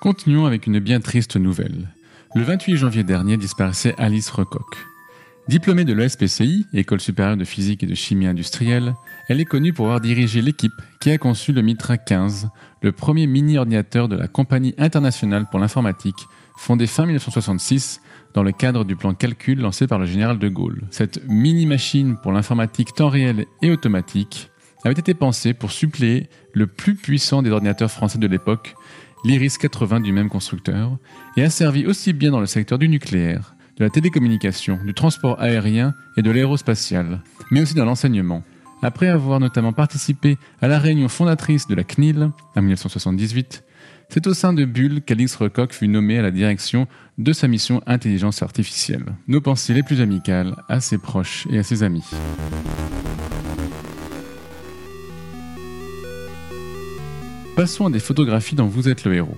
[0.00, 1.86] Continuons avec une bien triste nouvelle.
[2.34, 4.76] Le 28 janvier dernier disparaissait Alice Recoq.
[5.46, 8.96] Diplômée de l'ESPCI, École supérieure de physique et de chimie industrielle,
[9.28, 12.48] elle est connue pour avoir dirigé l'équipe qui a conçu le Mitra 15,
[12.82, 18.00] le premier mini-ordinateur de la Compagnie internationale pour l'informatique, fondée fin 1966
[18.34, 20.84] dans le cadre du plan calcul lancé par le général de Gaulle.
[20.90, 24.50] Cette mini-machine pour l'informatique temps réel et automatique
[24.84, 28.74] avait été pensée pour suppléer le plus puissant des ordinateurs français de l'époque,
[29.24, 30.98] l'Iris 80 du même constructeur,
[31.36, 35.40] et a servi aussi bien dans le secteur du nucléaire, de la télécommunication, du transport
[35.40, 38.44] aérien et de l'aérospatial, mais aussi dans l'enseignement.
[38.82, 43.64] Après avoir notamment participé à la réunion fondatrice de la CNIL en 1978,
[44.08, 46.86] c'est au sein de Bull qu'Alix Recoq fut nommé à la direction
[47.18, 49.04] de sa mission intelligence artificielle.
[49.28, 52.04] Nos pensées les plus amicales à ses proches et à ses amis.
[57.56, 59.36] Passons à des photographies dont vous êtes le héros.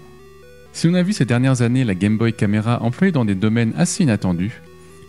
[0.73, 3.73] Si on a vu ces dernières années la Game Boy Camera employée dans des domaines
[3.77, 4.61] assez inattendus,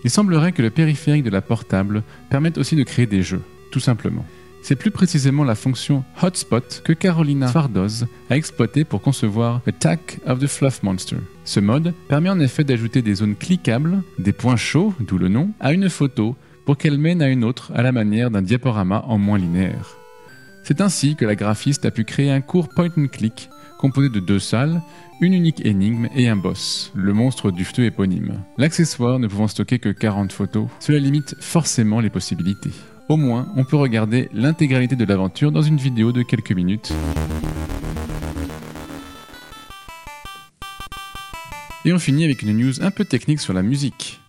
[0.03, 3.79] il semblerait que le périphérique de la portable permette aussi de créer des jeux, tout
[3.79, 4.25] simplement.
[4.61, 10.39] C'est plus précisément la fonction Hotspot que Carolina Fardoz a exploité pour concevoir Attack of
[10.39, 11.17] the Fluff Monster.
[11.45, 15.51] Ce mode permet en effet d'ajouter des zones cliquables, des points chauds, d'où le nom,
[15.59, 19.17] à une photo pour qu'elle mène à une autre à la manière d'un diaporama en
[19.17, 19.95] moins linéaire.
[20.63, 24.19] C'est ainsi que la graphiste a pu créer un court point and click composé de
[24.19, 24.81] deux salles,
[25.21, 28.43] une unique énigme et un boss, le monstre du feu éponyme.
[28.57, 32.71] L'accessoire ne pouvant stocker que 40 photos, cela limite forcément les possibilités.
[33.09, 36.93] Au moins, on peut regarder l'intégralité de l'aventure dans une vidéo de quelques minutes.
[41.85, 44.21] Et on finit avec une news un peu technique sur la musique.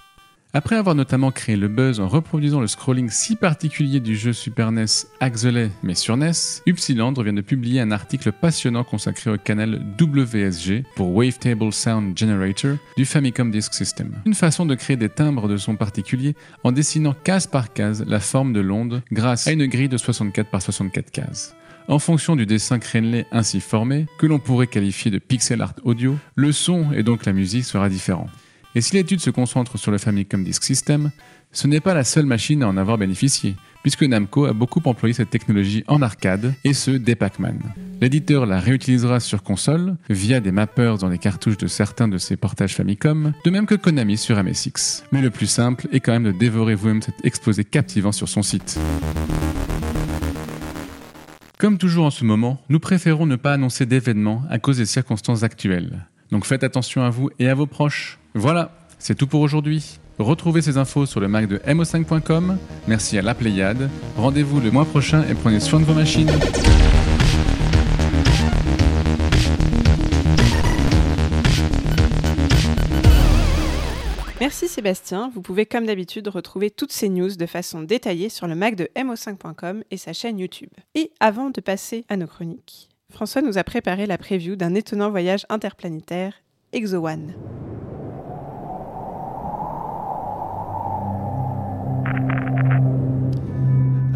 [0.52, 4.72] Après avoir notamment créé le buzz en reproduisant le scrolling si particulier du jeu Super
[4.72, 4.84] NES
[5.20, 6.32] Axelet mais sur NES,
[6.66, 12.78] Upsilandre vient de publier un article passionnant consacré au canal WSG pour Wavetable Sound Generator
[12.96, 14.10] du Famicom Disk System.
[14.26, 16.34] Une façon de créer des timbres de son particulier
[16.64, 20.50] en dessinant case par case la forme de l'onde grâce à une grille de 64
[20.50, 21.54] par 64 cases.
[21.86, 26.18] En fonction du dessin crénelé ainsi formé, que l'on pourrait qualifier de pixel art audio,
[26.34, 28.26] le son et donc la musique sera différent.
[28.74, 31.10] Et si l'étude se concentre sur le Famicom Disk System,
[31.52, 35.12] ce n'est pas la seule machine à en avoir bénéficié, puisque Namco a beaucoup employé
[35.12, 37.58] cette technologie en arcade, et ce dès Pac-Man.
[38.00, 42.36] L'éditeur la réutilisera sur console, via des mappers dans les cartouches de certains de ses
[42.36, 45.02] portages Famicom, de même que Konami sur MSX.
[45.10, 48.42] Mais le plus simple est quand même de dévorer vous-même cet exposé captivant sur son
[48.42, 48.78] site.
[51.58, 55.42] Comme toujours en ce moment, nous préférons ne pas annoncer d'événements à cause des circonstances
[55.42, 56.06] actuelles.
[56.30, 58.19] Donc faites attention à vous et à vos proches.
[58.34, 59.98] Voilà, c'est tout pour aujourd'hui.
[60.18, 62.58] Retrouvez ces infos sur le Mac de mo5.com.
[62.86, 63.88] Merci à la Pléiade.
[64.16, 66.30] Rendez-vous le mois prochain et prenez soin de vos machines.
[74.40, 75.30] Merci Sébastien.
[75.34, 78.88] Vous pouvez comme d'habitude retrouver toutes ces news de façon détaillée sur le Mac de
[78.96, 80.70] mo5.com et sa chaîne YouTube.
[80.94, 85.10] Et avant de passer à nos chroniques, François nous a préparé la preview d'un étonnant
[85.10, 86.34] voyage interplanétaire,
[86.72, 87.06] Exo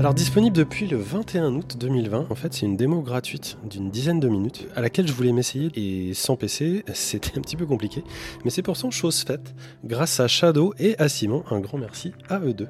[0.04, 4.20] Alors disponible depuis le 21 août 2020, en fait c'est une démo gratuite d'une dizaine
[4.20, 8.04] de minutes à laquelle je voulais m'essayer et sans PC c'était un petit peu compliqué,
[8.44, 12.38] mais c'est pourtant chose faite grâce à Shadow et à Simon, un grand merci à
[12.40, 12.68] eux deux.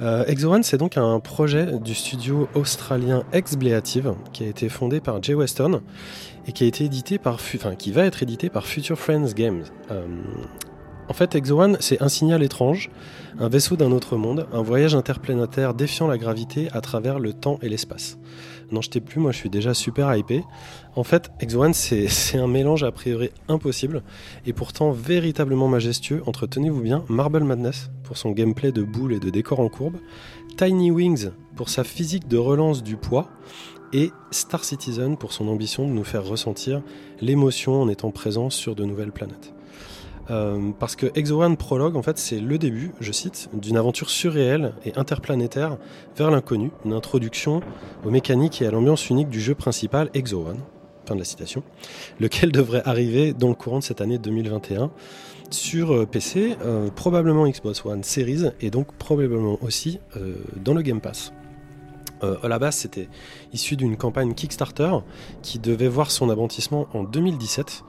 [0.00, 0.24] Euh,
[0.62, 5.80] c'est donc un projet du studio australien Expleative qui a été fondé par Jay Weston
[6.46, 9.64] et qui a été édité par, enfin qui va être édité par Future Friends Games.
[9.90, 10.06] Euh,
[11.10, 12.88] en fait, Exo One, c'est un signal étrange,
[13.40, 17.58] un vaisseau d'un autre monde, un voyage interplanétaire défiant la gravité à travers le temps
[17.62, 18.16] et l'espace.
[18.70, 20.44] Non, je t'ai plus, moi je suis déjà super hypé.
[20.94, 24.04] En fait, Exo One, c'est un mélange a priori impossible
[24.46, 29.20] et pourtant véritablement majestueux entre, tenez-vous bien, Marble Madness pour son gameplay de boules et
[29.20, 29.96] de décors en courbe,
[30.56, 33.28] Tiny Wings pour sa physique de relance du poids,
[33.92, 36.82] et Star Citizen pour son ambition de nous faire ressentir
[37.20, 39.52] l'émotion en étant présent sur de nouvelles planètes.
[40.30, 44.10] Euh, parce que Exo One Prologue, en fait, c'est le début, je cite, d'une aventure
[44.10, 45.76] surréelle et interplanétaire
[46.16, 47.60] vers l'inconnu, une introduction
[48.04, 50.60] aux mécaniques et à l'ambiance unique du jeu principal Exo One,
[51.06, 51.64] fin de la citation,
[52.20, 54.90] lequel devrait arriver dans le courant de cette année 2021
[55.50, 59.98] sur euh, PC, euh, probablement Xbox One Series et donc probablement aussi
[60.64, 61.32] dans le Game Pass.
[62.22, 63.08] Euh, à la base, c'était
[63.52, 64.92] issu d'une campagne Kickstarter
[65.42, 67.84] qui devait voir son aboutissement en 2017.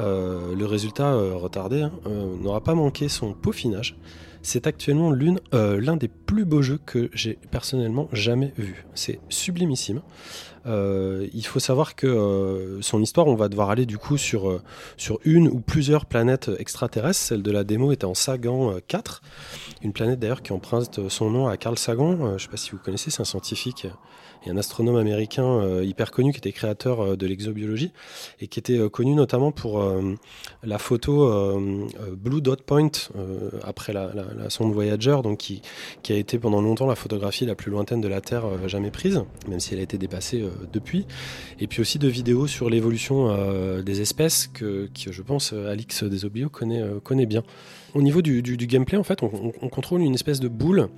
[0.00, 3.96] Euh, le résultat euh, retardé hein, euh, n'aura pas manqué son peaufinage.
[4.42, 8.86] C'est actuellement l'un des plus beaux jeux que j'ai personnellement jamais vu.
[8.94, 10.02] C'est sublimissime.
[10.64, 14.62] Il faut savoir que son histoire, on va devoir aller du coup sur,
[14.96, 17.18] sur une ou plusieurs planètes extraterrestres.
[17.18, 19.20] Celle de la démo était en Sagan euh, 4,
[19.82, 22.16] une planète d'ailleurs qui emprunte son nom à Carl Sagan.
[22.16, 23.88] Je ne sais pas si vous connaissez, c'est un scientifique
[24.50, 27.92] un astronome américain euh, hyper connu qui était créateur euh, de l'exobiologie
[28.40, 29.82] et qui était euh, connu notamment pour
[30.62, 31.60] la photo
[32.16, 32.90] Blue Dot Point
[33.62, 34.10] après la,
[34.48, 35.62] sonde Voyager, donc qui,
[36.10, 39.60] a été pendant longtemps la photographie la plus lointaine de la Terre jamais prise, même
[39.60, 41.06] si elle a été dépassée depuis.
[41.60, 47.26] Et puis aussi de vidéos sur l'évolution des espèces que, je pense Alix Desobio connaît
[47.26, 47.42] bien.
[47.96, 50.90] Au niveau du, gameplay, en fait, on, on- on contrôle une espèce de boule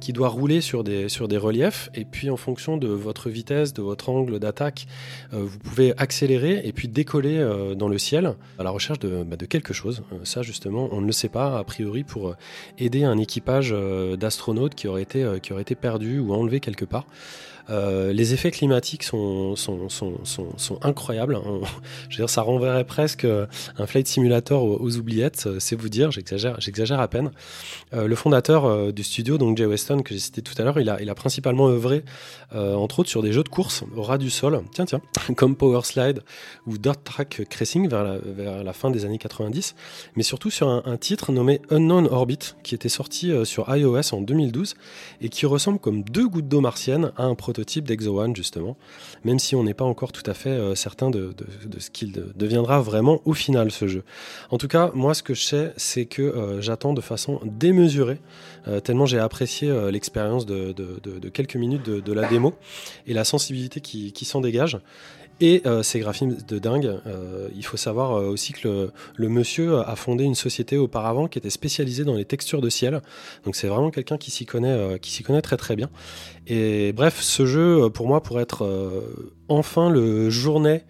[0.00, 4.08] qui doit rouler sur des, reliefs, et puis en fonction de votre vitesse, de votre
[4.08, 4.88] angle d'attaque,
[5.32, 9.22] euh, vous pouvez accélérer et puis décoller euh, dans le ciel à la recherche de,
[9.22, 10.02] bah, quelque chose.
[10.12, 12.34] Euh, ça, justement, on ne le sait pas, a priori, pour
[12.78, 13.72] aider un équipage
[14.18, 17.06] d'astronautes qui aurait été perdu ou enlevé quelque part.
[17.70, 21.36] Euh, les effets climatiques sont, sont, sont, sont, incroyables.
[21.36, 21.62] On-
[22.08, 23.46] je veux dire, ça renverrait presque euh,
[23.78, 27.30] un flight simulator aux, oubliettes, euh, c'est vous dire, j'exagère, à peine.
[27.92, 31.00] Le fondateur du studio, donc Jay Weston, que j'ai cité tout à l'heure, il a,
[31.00, 32.04] il a principalement œuvré,
[32.52, 35.00] entre autres, sur des jeux de course au ras du sol, tiens, tiens,
[35.36, 36.22] comme Power Slide
[36.66, 39.74] ou Dirt Track Racing vers la, vers la fin des années 90,
[40.16, 44.20] mais surtout sur un, un titre nommé Unknown Orbit, qui était sorti sur iOS en
[44.20, 44.74] 2012
[45.20, 48.76] et qui ressemble comme deux gouttes d'eau martienne à un prototype d'Exo One, justement,
[49.24, 51.34] même si on n'est pas encore tout à fait euh, certain de,
[51.78, 54.04] ce qu'il de- deviendra vraiment au final, ce jeu.
[54.50, 58.18] En tout cas, moi, ce que je sais, c'est que euh, j'attends de façon démesurée,
[58.68, 60.74] euh, tellement j'ai apprécié l'expérience de,
[61.32, 62.54] quelques minutes de, la démo
[63.06, 64.78] et la sensibilité qui s'en dégage.
[65.42, 69.78] Et euh, ces graphismes de dingue, euh, il faut savoir euh, aussi que le, monsieur
[69.78, 73.00] a fondé une société auparavant qui était spécialisée dans les textures de ciel.
[73.44, 75.88] Donc c'est vraiment quelqu'un qui s'y connaît, qui connaît très très bien.
[76.46, 79.02] Et bref, ce jeu, pour moi, pourrait être
[79.48, 80.82] enfin le journée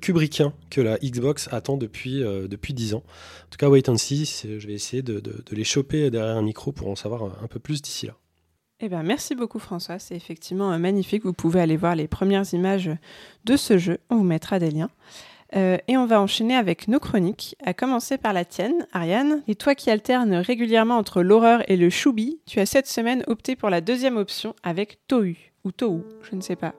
[0.00, 3.02] kubrickien que la Xbox attend depuis, depuis 10 ans.
[3.46, 6.70] En tout cas, wait and see, je vais essayer de les choper derrière un micro
[6.70, 8.16] pour en savoir un peu plus d'ici là.
[8.80, 11.24] Eh ben, merci beaucoup François, c'est effectivement euh, magnifique.
[11.24, 12.90] Vous pouvez aller voir les premières images
[13.44, 14.90] de ce jeu, on vous mettra des liens.
[15.54, 19.42] Euh, et on va enchaîner avec nos chroniques, à commencer par la tienne, Ariane.
[19.48, 23.56] Et toi qui alternes régulièrement entre l'horreur et le choubi, tu as cette semaine opté
[23.56, 26.74] pour la deuxième option avec Tohu, ou Tohu, je ne sais pas.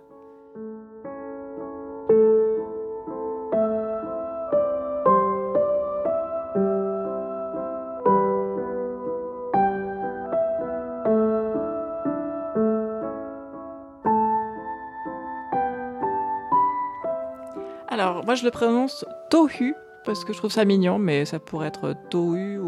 [18.38, 19.74] Je le prononce Tohu
[20.06, 22.60] parce que je trouve ça mignon, mais ça pourrait être Tohu.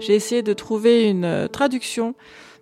[0.00, 2.14] J'ai essayé de trouver une euh, traduction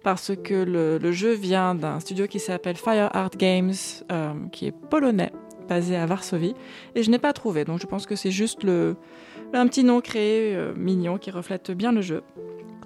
[0.03, 3.73] parce que le, jeu vient d'un studio qui s'appelle Fire Art Games,
[4.13, 5.33] euh, qui est polonais,
[5.69, 6.55] basé à Varsovie,
[6.95, 7.65] et je n'ai pas trouvé.
[7.65, 11.91] Donc, je pense que c'est juste un petit nom créé euh, mignon qui reflète bien
[11.91, 12.23] le jeu.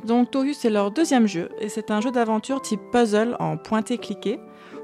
[0.06, 4.38] Donc, Tohu, c'est leur deuxième jeu, et c'est un jeu d'aventure type puzzle en pointé-cliqué,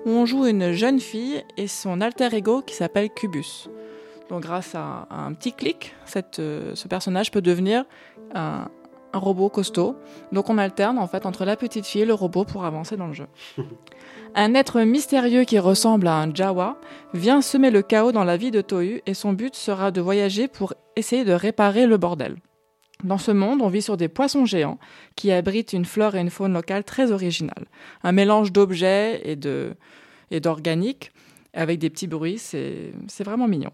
[0.05, 3.71] où on joue une jeune fille et son alter ego qui s'appelle Cubus.
[4.29, 7.85] Donc grâce à, à un petit clic, cette, euh, ce personnage peut devenir
[8.35, 8.69] un,
[9.13, 9.97] un robot costaud.
[10.33, 13.07] Donc on alterne en fait entre la petite fille et le robot pour avancer dans
[13.07, 13.27] le jeu.
[14.35, 16.79] un être mystérieux qui ressemble à un Jawa
[17.15, 20.49] vient semer le chaos dans la vie de Tohu et son but sera de voyager
[20.49, 22.37] pour essayer de réparer le bordel.
[23.05, 24.79] Dans ce monde, on vit sur des poissons géants
[25.17, 27.67] qui abritent une flore et une faune locale très originales.
[28.03, 29.75] Un mélange d'objets et de
[30.31, 31.13] et d'organique
[31.53, 33.71] avec des petits bruits, c'est vraiment mignon.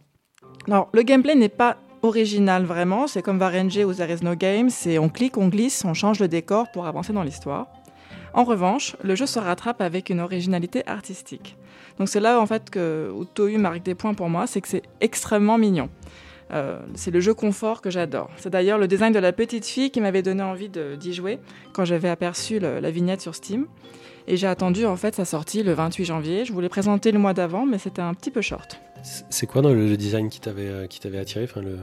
[0.69, 4.71] Alors, le gameplay n'est pas original vraiment, c'est comme Varenje ou There is no game,
[4.71, 7.67] c'est on clique, on glisse, on change le décor pour avancer dans l'histoire.
[8.35, 11.57] En revanche, le jeu se rattrape avec une originalité artistique.
[11.99, 14.69] Donc c'est là en fait que où Tohu marque des points pour moi, c'est que
[14.69, 15.91] c'est extrêmement mignon.
[16.53, 18.31] Euh, c'est le jeu confort que j'adore.
[18.37, 21.39] C'est d'ailleurs le design de la petite fille qui m'avait donné envie d'y jouer
[21.73, 23.67] quand j'avais aperçu la vignette sur Steam.
[24.29, 26.45] Et j'ai attendu en fait sa sortie le 28 janvier.
[26.45, 28.81] Je voulais présenter le mois d'avant, mais c'était un petit peu short.
[29.31, 31.77] C'est- quoi dans le, le design qui t'avait euh, qui t'avait attiré enfin, le, le-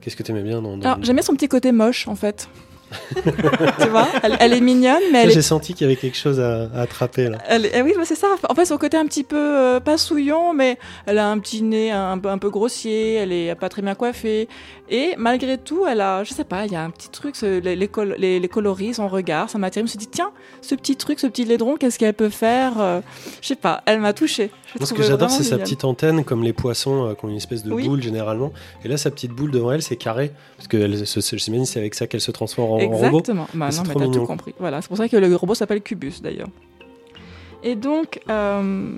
[0.00, 2.48] Qu'est-ce que t'aimais bien dans, dans Alors le- j'aimais son petit côté moche en fait.
[3.80, 6.16] tu vois, elle, elle est mignonne, mais elle est J'ai senti qu'il y avait quelque
[6.18, 7.38] chose à, à attraper là.
[7.48, 8.26] Elle, eh oui, bah, c'est ça.
[8.50, 11.62] En fait, son côté un petit peu euh, pas souillon, mais elle a un petit
[11.62, 13.14] nez un, peu- un peu grossier.
[13.14, 14.46] Elle est pas très bien coiffée.
[14.94, 17.60] Et malgré tout, elle a, je sais pas, il y a un petit truc, ce-
[17.60, 19.80] les, les, col- les, les coloris, son regard, ça m'a attiré.
[19.80, 22.74] Je me suis dit, tiens, ce petit truc, ce petit laidron, qu'est-ce qu'elle peut faire
[22.78, 23.00] Euh,
[23.40, 24.50] Je sais pas, elle m'a touchée.
[24.78, 27.36] Moi, ce que j'adore, c'est sa petite antenne, comme les poissons euh, qui ont une
[27.36, 27.88] espèce de Oui.
[27.88, 28.52] boule généralement.
[28.84, 30.30] Et là, sa petite boule devant elle, c'est carré.
[30.58, 33.18] Parce que elle, se- se- j'imagine c'est avec ça qu'elle se transforme en, en robot.
[33.20, 33.46] Exactement.
[33.54, 34.54] Bah non, mais t'as tout compris.
[34.58, 36.48] Voilà, c'est pour ça que le robot s'appelle Cubus d'ailleurs.
[37.64, 38.90] Et donc, euh,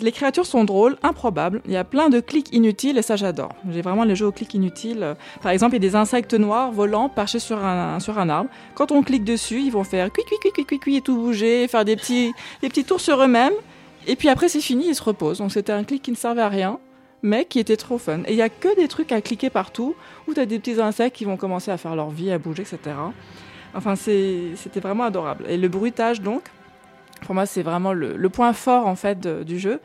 [0.00, 1.62] les créatures sont drôles, improbables.
[1.66, 3.50] Il y a plein de clics inutiles et ça j'adore.
[3.70, 5.16] J'ai vraiment les jeux aux clics inutiles.
[5.40, 8.50] Par exemple, il y a des insectes noirs volants perchés sur un, sur un arbre.
[8.74, 11.16] Quand on clique dessus, ils vont faire cui cui cui cui cui cui et tout
[11.16, 13.54] bouger, faire des petits, des petits tours sur eux-mêmes.
[14.06, 15.38] Et puis après, c'est fini, ils se reposent.
[15.38, 16.78] Donc c'était un clic qui ne servait à rien,
[17.22, 18.20] mais qui était trop fun.
[18.26, 19.94] Et il y a que des trucs à cliquer partout,
[20.26, 22.62] où tu as des petits insectes qui vont commencer à faire leur vie, à bouger,
[22.62, 22.96] etc.
[23.74, 25.44] Enfin, c'était vraiment adorable.
[25.48, 26.42] Et le bruitage, donc,
[27.20, 29.80] pour moi, c'est vraiment le, point fort, en fait, du jeu.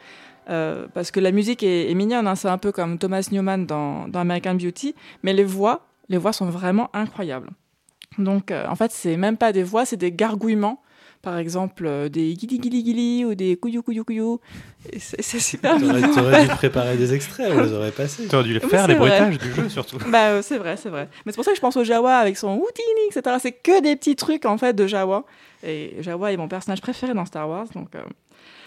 [0.50, 3.65] Euh, parce que la musique est, est mignonne, hein, c'est un peu comme Thomas Newman
[3.65, 4.93] dans, dans American Beauty,
[5.24, 7.50] mais les voix, les voix sont vraiment incroyables.
[8.17, 10.82] Donc, euh, en fait, c'est même pas des voix, c'est des gargouillements.
[11.24, 14.40] Par exemple, euh, des guili guili guili ou des couillou couillou couillou.
[15.00, 16.14] C'est super T'aurais, mignon.
[16.14, 18.28] t'aurais dû préparer des extraits, on les aurait passés.
[18.28, 19.08] Tu aurais dû les faire, les vrai.
[19.10, 19.98] bruitages du jeu surtout.
[20.10, 21.08] Bah, euh, c'est vrai, c'est vrai.
[21.26, 23.38] Mais c'est pour ça que je pense au Jawa avec son Houdini, etc.
[23.42, 25.24] C'est que des petits trucs, en fait, de Jawa.
[25.66, 27.96] Et Jawa est mon personnage préféré dans Star Wars, donc...
[27.96, 28.00] euh,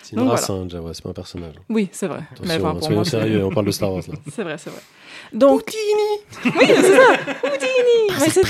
[0.03, 1.57] C'est une Donc race, hein, Java, c'est pas un personnage.
[1.69, 2.21] Oui, c'est vrai.
[2.43, 4.15] Mais Attention, enfin, pour soyons moi, sérieux, c'est- on parle de Star Wars là.
[4.35, 4.81] C'est vrai, c'est vrai.
[5.33, 5.63] Donc...
[6.45, 7.13] Houdini Oui, c'est ça
[7.45, 8.43] Houdini Mais c'est-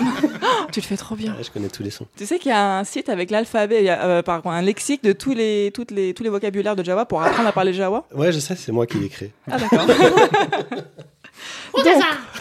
[0.00, 0.04] Oh,
[0.72, 1.34] Tu le fais trop bien.
[1.36, 2.06] Ouais, je connais tous les sons.
[2.16, 4.54] Tu sais qu'il y a un site avec l'alphabet, il y a, euh, par contre,
[4.54, 7.52] un lexique de tous les, toutes les, tous les vocabulaires de Java pour apprendre à
[7.52, 8.04] parler Java.
[8.14, 9.32] Ouais, je sais, c'est moi qui l'ai créé.
[9.50, 9.86] Ah d'accord.
[11.74, 11.86] Donc-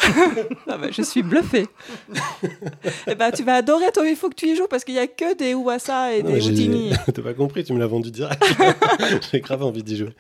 [0.67, 1.67] Ah bah, je suis bluffée.
[3.07, 4.99] Eh ben, tu vas adorer, toi, il faut que tu y joues parce qu'il y
[4.99, 6.91] a que des Ouassa et Non, des Houdini.
[7.13, 8.41] T'as pas compris, tu me l'as vendu direct.
[9.31, 10.13] J'ai grave envie d'y jouer.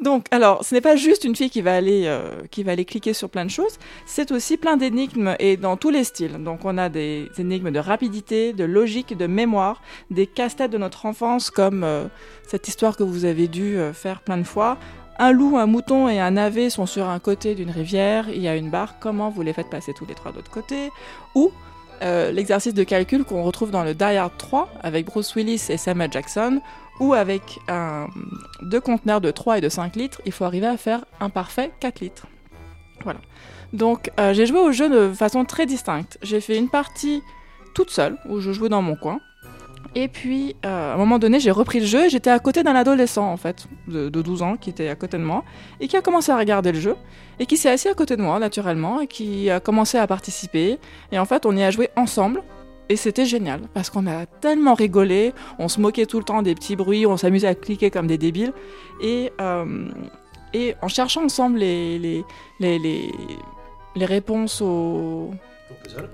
[0.00, 2.84] Donc, alors, ce n'est pas juste une fille qui va aller, euh, qui va aller
[2.84, 6.42] cliquer sur plein de choses, c'est aussi plein d'énigmes et dans tous les styles.
[6.42, 11.06] Donc, on a des énigmes de rapidité, de logique, de mémoire, des casse-têtes de notre
[11.06, 12.04] enfance comme euh,
[12.46, 14.78] cette histoire que vous avez dû euh, faire plein de fois.
[15.20, 18.48] Un loup, un mouton et un navet sont sur un côté d'une rivière, il y
[18.48, 20.90] a une barre, comment vous les faites passer tous les trois de l'autre côté?
[21.34, 21.52] Ou
[22.00, 25.76] euh, l'exercice de calcul qu'on retrouve dans le Die Hard 3 avec Bruce Willis et
[25.76, 26.62] Samuel Jackson,
[27.00, 27.58] ou avec
[28.62, 31.70] deux conteneurs de 3 et de 5 litres, il faut arriver à faire un parfait
[31.80, 32.26] 4 litres.
[33.04, 33.20] Voilà.
[33.74, 36.16] Donc euh, j'ai joué au jeu de façon très distincte.
[36.22, 37.22] J'ai fait une partie
[37.74, 39.20] toute seule, où je jouais dans mon coin.
[39.94, 42.62] Et puis, euh, à un moment donné, j'ai repris le jeu et j'étais à côté
[42.62, 45.44] d'un adolescent, en fait, de, de 12 ans, qui était à côté de moi,
[45.80, 46.96] et qui a commencé à regarder le jeu,
[47.40, 50.78] et qui s'est assis à côté de moi, naturellement, et qui a commencé à participer.
[51.10, 52.42] Et en fait, on y a joué ensemble,
[52.88, 56.54] et c'était génial, parce qu'on a tellement rigolé, on se moquait tout le temps des
[56.54, 58.52] petits bruits, on s'amusait à cliquer comme des débiles,
[59.02, 59.88] et, euh,
[60.82, 62.24] en cherchant ensemble les, les,
[62.60, 63.12] les, les,
[63.96, 65.30] les réponses aux,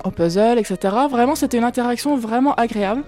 [0.05, 0.95] au puzzle, etc.
[1.11, 3.03] Vraiment, c'était une interaction vraiment agréable.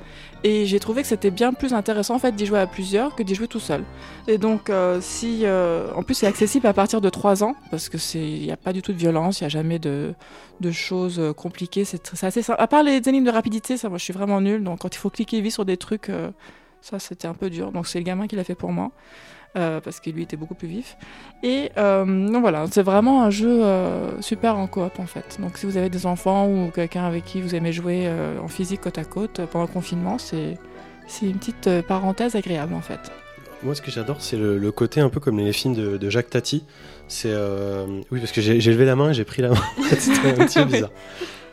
[0.45, 3.25] Et j'ai trouvé que c'était bien plus intéressant en fait d'y jouer à plusieurs que
[3.25, 3.83] d'y jouer tout seul.
[4.29, 7.89] Et donc, euh, si, euh, en plus, c'est accessible à partir de 3 ans parce
[7.89, 10.15] que c'est, il n'y a pas du tout de violence, il n'y a jamais de,
[10.71, 11.85] choses euh, compliquées.
[11.85, 12.61] C'est, assez simple.
[12.61, 14.63] À part les énigmes de rapidité, ça, moi, je suis vraiment nulle.
[14.63, 16.11] Donc, quand il faut cliquer vite sur des trucs,
[16.81, 17.73] ça, c'était un peu dur.
[17.73, 18.93] Donc, c'est le gamin qui l'a fait pour moi.
[19.57, 20.97] Euh, parce que lui était beaucoup plus vif.
[21.43, 25.39] Et euh, donc voilà, c'est vraiment un jeu euh, super en coop en fait.
[25.41, 28.49] Donc si vous avez des enfants ou quelqu'un avec qui vous aimez jouer euh, en
[28.49, 30.59] physique côte à côte pendant le confinement, c'est
[31.23, 33.01] une petite parenthèse agréable en fait.
[33.65, 36.11] Moi, ce que j'adore, c'est le, le côté un peu comme les films de, de
[36.11, 36.65] Jacques Tati.
[37.09, 37.35] C'est
[38.13, 39.63] oui, parce que j'ai levé la main et j'ai pris la main.
[39.99, 40.91] C'était un petit peu bizarre.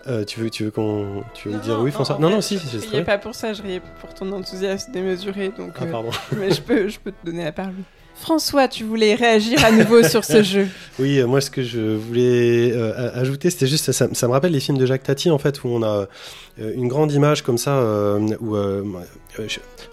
[0.08, 2.18] Euh, tu veux, tu veux qu'on, tu veux dire oui, François?
[2.20, 4.32] Non, non, fait, si, Je c'est riais très pas pour ça, je riais pour ton
[4.32, 5.72] enthousiasme démesuré, donc.
[5.80, 6.12] Ah, euh, pardon.
[6.38, 7.74] mais je peux, je peux te donner la parole.
[8.16, 10.68] François, tu voulais réagir à nouveau sur ce jeu.
[11.00, 14.54] Oui, euh, moi ce que je voulais euh, ajouter, c'était juste, ça, ça me rappelle
[14.54, 16.08] les films de Jacques Tati en fait, où on a
[16.60, 18.56] euh, une grande image comme ça, euh, où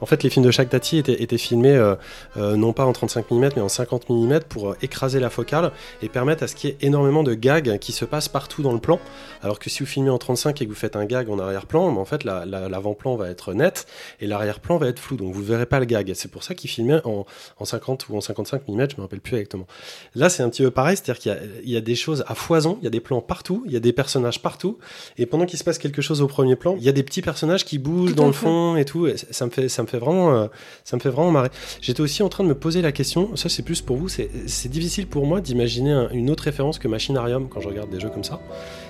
[0.01, 1.95] en fait les films de Jacques Tati étaient, étaient filmés euh,
[2.37, 5.73] euh, non pas en 35 mm mais en 50 mm pour euh, écraser la focale
[6.03, 8.73] et permettre à ce qu'il y ait énormément de gags qui se passent partout dans
[8.73, 9.01] le plan.
[9.43, 11.91] Alors que si vous filmez en 35 et que vous faites un gag en arrière-plan,
[11.93, 13.87] ben, en fait la- la- l'avant-plan va être net
[14.21, 16.13] et l'arrière-plan va être flou, donc vous verrez pas le gag.
[16.15, 17.27] C'est pour ça qu'ils filmaient en,
[17.59, 19.67] en 50 ou en 55 mm, je me rappelle plus exactement.
[20.15, 22.25] Là, c'est un petit peu pareil, c'est-à-dire qu'il y a, il y a des choses
[22.29, 24.79] à foison, il y a des plans partout, il y a des personnages partout,
[25.19, 27.23] et pendant qu'il se passe quelque chose au premier plan, il y a des petits
[27.23, 29.07] personnages qui bougent dans le fond et tout.
[29.07, 30.47] et ça me fait, ça me fait vraiment, euh,
[30.85, 31.51] ça me fait vraiment marrer.
[31.81, 34.29] J'étais aussi en train de me poser la question, ça c'est plus pour vous, c'est
[34.69, 38.11] difficile pour moi d'imaginer un- une autre référence que Machinarium quand je regarde des jeux
[38.11, 38.41] comme ça.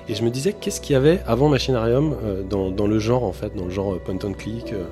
[0.09, 3.24] Et je me disais, qu'est-ce qu'il y avait avant Machinarium euh, dans, dans le genre
[3.24, 4.84] en fait, dans le genre euh, point and click euh,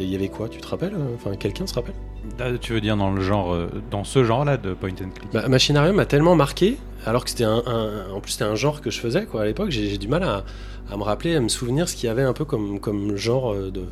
[0.00, 1.94] Il y avait quoi Tu te rappelles Enfin, quelqu'un se rappelle?
[2.38, 3.54] Là, tu veux dire dans le genre,
[3.90, 5.30] dans ce genre-là de point and click?
[5.32, 8.80] Bah, Machinarium m'a tellement marqué, alors que c'était un, un- en plus c'était un genre
[8.80, 9.68] que je faisais quoi à l'époque.
[9.70, 10.44] J'ai du mal à,
[10.90, 13.54] à me rappeler, à me souvenir ce qu'il y avait un peu comme, comme genre
[13.54, 13.82] de,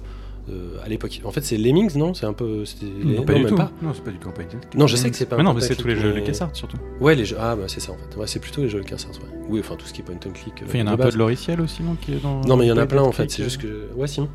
[0.49, 1.21] de- à l'époque.
[1.25, 2.15] En fait, c'est Lemmings, non?
[2.15, 3.57] C'est un peu, c'était Non, pas du même tout.
[3.57, 3.71] pas.
[3.83, 4.29] Non, c'est pas du tout.
[4.77, 5.37] Non, je sais que c'est pas.
[5.37, 6.77] Mais un non, mais c'est tous les jeux mais- LucasArts surtout.
[7.01, 7.37] Ouais, les jeux.
[7.41, 8.17] Ah bah c'est ça en fait.
[8.19, 9.11] Ouais, c'est plutôt les jeux LucasArts.
[9.13, 9.39] Ouais.
[9.49, 10.63] Oui, enfin tout ce qui est point and click.
[10.63, 12.23] euh, Enfin, il y en a de un peu de logiciel aussi, non qui est
[12.23, 13.31] dans Non, mais il y en a plein and en fait.
[13.31, 13.45] C'est euh.
[13.45, 13.89] juste que.
[13.95, 14.29] Ouais, Simon.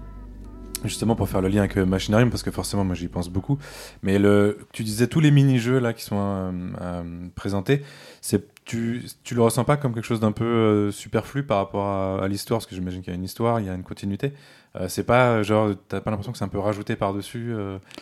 [0.85, 3.57] Justement pour faire le lien avec euh, Machinarium, parce que forcément moi j'y pense beaucoup.
[4.03, 6.51] Mais le, tu disais tous les mini-jeux là qui sont euh,
[6.81, 7.03] euh,
[7.33, 7.81] présentés,
[8.21, 11.85] c'est tu, tu le ressens pas comme quelque chose d'un peu euh, superflu par rapport
[11.87, 13.81] à, à l'histoire, parce que j'imagine qu'il y a une histoire, il y a une
[13.83, 14.33] continuité.
[14.75, 17.55] Euh, c'est pas euh, genre t'as pas l'impression que c'est un peu rajouté par dessus.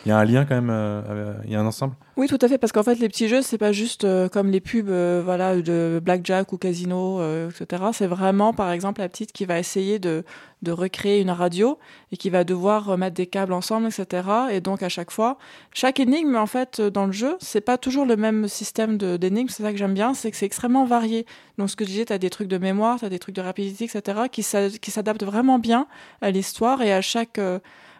[0.04, 1.94] Il y a un lien quand même, euh, euh, il y a un ensemble?
[2.16, 4.50] Oui, tout à fait, parce qu'en fait, les petits jeux, c'est pas juste euh, comme
[4.50, 7.82] les pubs, euh, voilà, de blackjack ou casino, euh, etc.
[7.92, 10.24] C'est vraiment, par exemple, la petite qui va essayer de,
[10.62, 11.78] de recréer une radio
[12.12, 14.26] et qui va devoir remettre des câbles ensemble, etc.
[14.50, 15.36] Et donc, à chaque fois,
[15.74, 19.50] chaque énigme, en fait, dans le jeu, c'est pas toujours le même système d'énigmes.
[19.50, 21.26] C'est ça que j'aime bien, c'est que c'est extrêmement varié.
[21.58, 23.84] Donc, ce que je disais, t'as des trucs de mémoire, t'as des trucs de rapidité,
[23.84, 24.42] etc., qui
[24.90, 25.86] s'adaptent vraiment bien
[26.22, 27.38] à l'histoire et à chaque.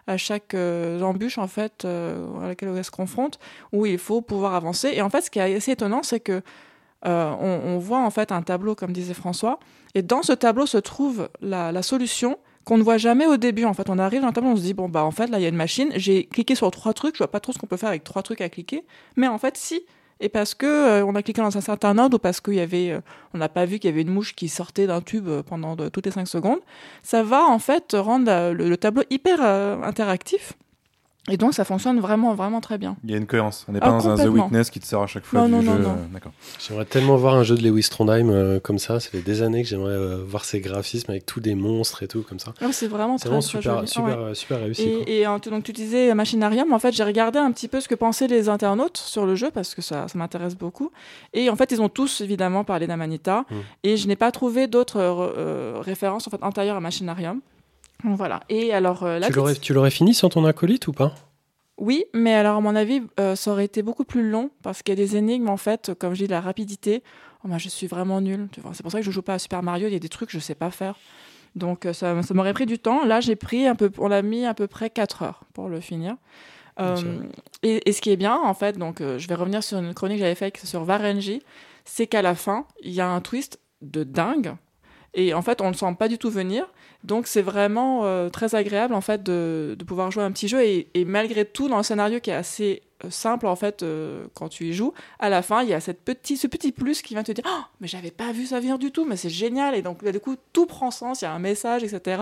[0.07, 3.39] À chaque euh, embûche en fait euh, à laquelle on se confronte
[3.73, 4.91] où il faut pouvoir avancer.
[4.93, 6.41] Et en fait, ce qui est assez étonnant, c'est que
[7.05, 9.59] euh, on, on voit en fait un tableau, comme disait François,
[9.93, 13.65] et dans ce tableau se trouve la, la solution qu'on ne voit jamais au début.
[13.65, 15.39] En fait, on arrive dans le tableau, on se dit bon bah en fait là
[15.39, 17.59] il y a une machine, j'ai cliqué sur trois trucs, je vois pas trop ce
[17.59, 18.83] qu'on peut faire avec trois trucs à cliquer,
[19.15, 19.81] mais en fait si.
[20.19, 22.59] Et parce que euh, on a cliqué dans un certain ordre ou parce qu'il y
[22.59, 23.01] avait, euh,
[23.33, 25.75] on n'a pas vu qu'il y avait une mouche qui sortait d'un tube euh, pendant
[25.75, 26.59] de- toutes les cinq secondes,
[27.03, 30.53] ça va en fait rendre euh, le, le tableau hyper euh, interactif.
[31.29, 32.95] Et donc ça fonctionne vraiment vraiment très bien.
[33.03, 33.65] Il y a une cohérence.
[33.67, 34.27] On n'est Ah, pas dans un The.
[34.29, 35.79] Witness qui te sort à chaque fois Non, du non, jeu.
[35.79, 35.95] non, non.
[35.95, 36.31] euh, D'accord.
[36.59, 38.99] J'aimerais tellement voir un jeu de Lewis Trondheim euh, comme ça.
[39.01, 42.07] Ça fait des années que j'aimerais euh, voir ces graphismes avec tous des monstres et
[42.07, 42.53] tout comme ça.
[42.61, 43.87] Ah, c'est vraiment C'est très, vraiment très super, joli.
[43.87, 44.35] super, Ouais.
[44.35, 44.83] super réussi.
[44.89, 45.03] quoi.
[45.07, 47.95] Et, et donc tu disais Machinarium, en fait j'ai regardé un petit peu ce que
[47.95, 50.91] pensaient les internautes sur le jeu parce que ça, ça m'intéresse beaucoup.
[51.33, 53.55] Et en fait ils ont tous évidemment parlé d'Amanita Mm.
[53.83, 57.41] et je n'ai pas trouvé d'autres euh, références en fait antérieures à Machinarium.
[58.03, 58.41] Voilà.
[58.49, 59.19] Et alors euh,
[59.61, 61.13] Tu l'aurais, fini sans ton acolyte ou pas?
[61.77, 64.97] Oui, mais alors à mon avis euh, ça aurait été beaucoup plus long parce qu'il
[64.97, 67.03] y a des énigmes en fait, comme je dis la rapidité.
[67.43, 68.47] Oh, moi, je suis vraiment nulle.
[68.73, 69.87] C'est pour ça que je joue pas à Super Mario.
[69.87, 70.95] Il y a des trucs que je sais pas faire.
[71.55, 73.05] Donc euh, ça, ça m'aurait pris du temps.
[73.05, 75.79] Là, j'ai pris un peu, on l'a mis à peu près 4 heures pour le
[75.79, 76.15] finir.
[76.79, 77.05] Euh, Ok.
[77.63, 79.93] et, et ce qui est bien, en fait, donc euh, je vais revenir sur une
[79.93, 81.41] chronique que j'avais faite sur Varenji,
[81.85, 84.53] c'est qu'à la fin, il y a un twist de dingue.
[85.15, 86.67] Et en fait, on ne le sent pas du tout venir.
[87.07, 90.61] Donc c'est vraiment euh, très agréable en fait de, de pouvoir jouer un petit jeu
[90.61, 94.49] et, malgré tout dans le scénario qui est assez euh, simple en fait euh, quand
[94.49, 97.13] tu y joues, à la fin il y a cette petit, ce petit plus qui
[97.13, 99.73] vient te dire oh, mais j'avais pas vu ça venir du tout mais c'est génial
[99.73, 102.21] et donc là, du coup tout prend sens, il y a un message etc.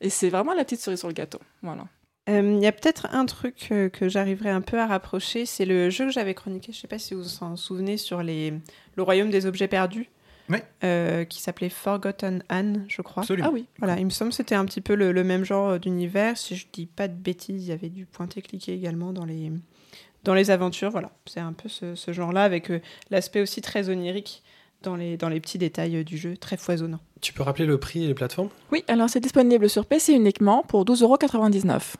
[0.00, 1.38] Et c'est vraiment la petite cerise sur le gâteau.
[1.62, 1.84] Voilà.
[2.26, 6.06] Il y a peut-être un truc que j'arriverai un peu à rapprocher, c'est le jeu
[6.06, 8.54] que j'avais chroniqué, je sais pas si vous vous en souvenez, sur les...
[8.96, 10.08] le royaume des objets perdus,
[10.50, 10.58] Oui.
[10.84, 13.22] euh, qui s'appelait Forgotten Anne, je crois.
[13.22, 13.48] Absolument.
[13.50, 13.66] Ah oui.
[13.78, 16.36] Voilà, il me semble que c'était un petit peu le, le même genre euh, d'univers.
[16.36, 19.50] Si je dis pas de bêtises, il y avait du pointer-cliquer également dans les,
[20.24, 20.90] dans les aventures.
[20.90, 22.80] Voilà, c'est un peu ce, ce genre-là, avec euh,
[23.10, 24.42] l'aspect aussi très onirique
[24.82, 27.00] dans les, dans les petits détails du jeu, très foisonnant.
[27.22, 28.50] Tu peux rappeler le prix et les plateformes?
[28.70, 31.94] Oui, alors c'est disponible sur PC uniquement pour 12,99€.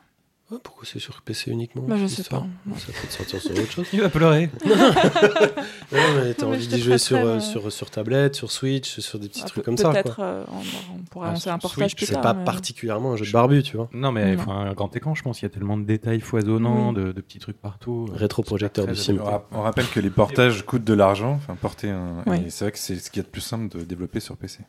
[0.51, 2.77] Ah, Pourquoi c'est sur PC uniquement Bah, je sais histoire pas.
[2.79, 3.87] Ça peut te sortir sur autre chose.
[3.93, 4.51] Il va pleurer.
[4.65, 9.17] non, mais t'as envie d'y jouer sur, euh, euh, sur, sur tablette, sur Switch, sur
[9.17, 9.89] des petits Ah, trucs comme ça.
[9.91, 12.43] Peut-être euh, on, on pourra Ah, lancer un sur portage Switch, plus C'est pas mais-
[12.43, 13.89] particulièrement un jeu de barbu, tu vois.
[13.91, 14.43] Non, mais il Non.
[14.43, 15.41] faut un grand écran, je pense.
[15.41, 16.95] Il y a tellement de détails foisonnants, Oui.
[16.95, 18.07] de, de petits trucs partout.
[18.13, 19.17] Rétroprojecteur de sim.
[19.19, 22.23] On, ra- on rappelle que les portages coûtent de l'argent, enfin porter un.
[22.27, 22.43] Oui.
[22.45, 24.37] et C'est vrai que c'est ce qu'il y a de plus simple de développer sur
[24.37, 24.59] PC.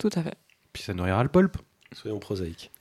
[0.00, 0.34] Tout à fait.
[0.72, 1.58] Puis ça nourrira le pulp.
[1.92, 2.70] Soyons prosaïques.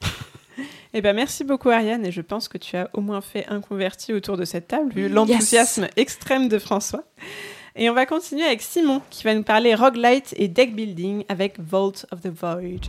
[0.94, 3.62] Eh ben, merci beaucoup Ariane, et je pense que tu as au moins fait un
[3.62, 7.04] converti autour de cette table, vu l'enthousiasme extrême de François.
[7.76, 11.60] Et on va continuer avec Simon, qui va nous parler roguelite et deck building avec
[11.60, 12.88] Vault of the Void.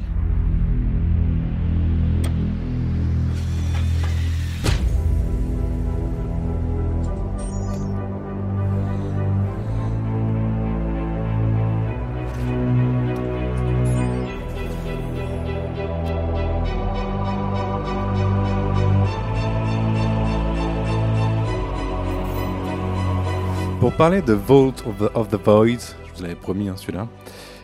[23.98, 27.08] Parler de Vault of the, of the Void, je vous l'avais promis hein, celui-là,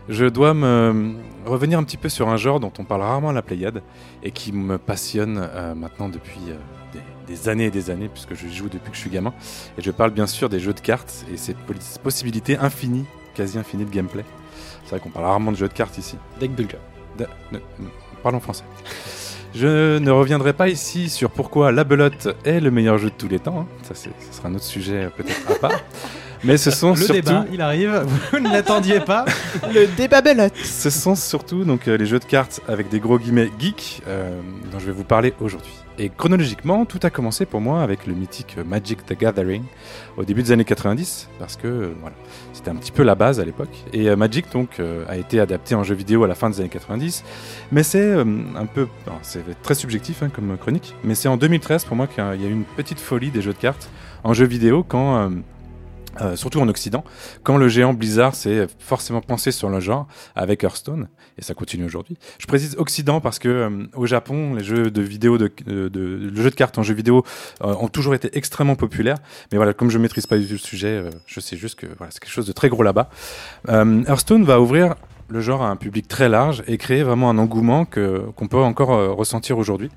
[0.08, 1.14] je dois me
[1.46, 3.82] revenir un petit peu sur un genre dont on parle rarement à la Pléiade
[4.22, 6.56] et qui me passionne euh, maintenant depuis euh,
[6.92, 9.32] des, des années et des années, puisque je joue depuis que je suis gamin.
[9.78, 13.56] Et je parle bien sûr des jeux de cartes et ces poss- possibilités infinies, quasi
[13.58, 14.24] infinies de gameplay.
[14.84, 16.16] C'est vrai qu'on parle rarement de jeux de cartes ici.
[16.40, 16.76] Deck builder.
[17.16, 17.26] De-
[18.22, 18.64] Parlons français.
[19.54, 23.28] Je ne reviendrai pas ici sur pourquoi la belote est le meilleur jeu de tous
[23.28, 23.60] les temps.
[23.60, 23.66] hein.
[23.82, 25.80] Ça, c'est- ce sera un autre sujet euh, peut-être à part.
[26.44, 28.04] Mais ce sont Le surtout, débat, il arrive.
[28.32, 29.24] Vous ne l'attendiez pas.
[29.72, 30.52] Le débat belote.
[30.56, 34.38] ce sont surtout donc euh, les jeux de cartes avec des gros guillemets geeks euh,
[34.72, 35.72] dont je vais vous parler aujourd'hui.
[35.98, 39.62] Et chronologiquement, tout a commencé pour moi avec le mythique Magic the Gathering
[40.16, 42.16] au début des années 90 parce que euh, voilà,
[42.52, 43.70] c'était un petit peu la base à l'époque.
[43.92, 46.58] Et euh, Magic donc euh, a été adapté en jeu vidéo à la fin des
[46.58, 47.22] années 90,
[47.70, 48.88] mais c'est un peu,
[49.22, 52.48] c'est très subjectif hein, comme chronique, mais c'est en 2013 pour moi qu'il y a
[52.48, 53.88] eu une petite folie des jeux de cartes
[54.24, 55.30] en jeu vidéo quand
[56.20, 57.04] euh, surtout en Occident,
[57.42, 60.06] quand le géant Blizzard s'est forcément pensé sur le genre
[60.36, 61.08] avec Hearthstone,
[61.38, 62.16] et ça continue aujourd'hui.
[62.38, 66.30] Je précise Occident parce que euh, au Japon, les jeux de vidéo, de, de, de-
[66.34, 67.24] le jeu de cartes en jeu vidéo
[67.62, 69.18] euh, ont toujours été extrêmement populaires.
[69.50, 71.86] Mais voilà, comme je maîtrise pas du tout le sujet, euh, je sais juste que
[71.98, 73.10] voilà, c'est quelque chose de très gros là-bas.
[73.68, 74.94] Euh, Hearthstone va ouvrir
[75.34, 78.56] le genre à un public très large et créer vraiment un engouement que qu'on peut
[78.58, 79.90] encore euh, ressentir aujourd'hui.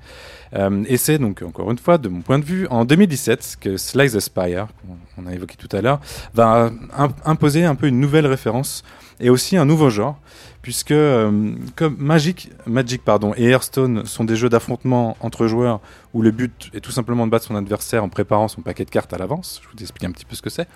[0.54, 3.76] Euh, et c'est donc encore une fois, de mon point de vue, en 2017 que
[3.76, 4.66] Slice the Spire,
[5.16, 6.00] qu'on on a évoqué tout à l'heure,
[6.34, 8.82] va im- imposer un peu une nouvelle référence
[9.20, 10.18] et aussi un nouveau genre,
[10.62, 15.80] puisque euh, comme Magic, Magic pardon, et Hearthstone sont des jeux d'affrontement entre joueurs
[16.14, 18.90] où le but est tout simplement de battre son adversaire en préparant son paquet de
[18.90, 19.60] cartes à l'avance.
[19.62, 20.66] Je vous explique un petit peu ce que c'est.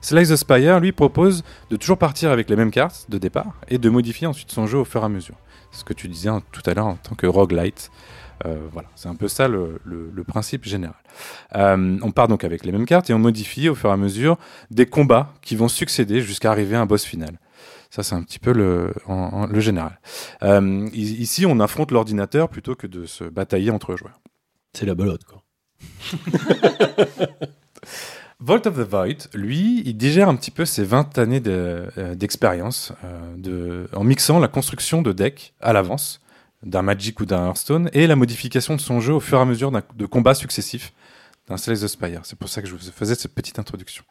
[0.00, 3.78] Slice the Spire, lui, propose de toujours partir avec les mêmes cartes de départ et
[3.78, 5.36] de modifier ensuite son jeu au fur et à mesure.
[5.70, 7.90] C'est ce que tu disais tout à l'heure en tant que roguelite.
[8.46, 10.96] Euh, voilà, c'est un peu ça le, le- le principe général.
[11.56, 13.98] Euh, on part donc avec les mêmes cartes et on modifie au fur et à
[13.98, 14.38] mesure
[14.70, 17.38] des combats qui vont succéder jusqu'à arriver à un boss final.
[17.90, 20.00] Ça, c'est un petit peu le, en- en- le général.
[20.42, 24.20] Euh, ici, on affronte l'ordinateur plutôt que de se batailler entre joueurs.
[24.72, 25.42] C'est la belote, quoi.
[28.42, 32.92] Vault of the Void, lui, il digère un petit peu ses 20 années euh, d'expérience
[33.04, 36.22] euh, en mixant la construction de decks à l'avance
[36.62, 39.44] d'un Magic ou d'un Hearthstone et la modification de son jeu au fur et à
[39.44, 40.92] mesure de combats successifs
[41.48, 42.20] d'un Slay the Spire.
[42.24, 44.04] C'est pour ça que je vous faisais cette petite introduction.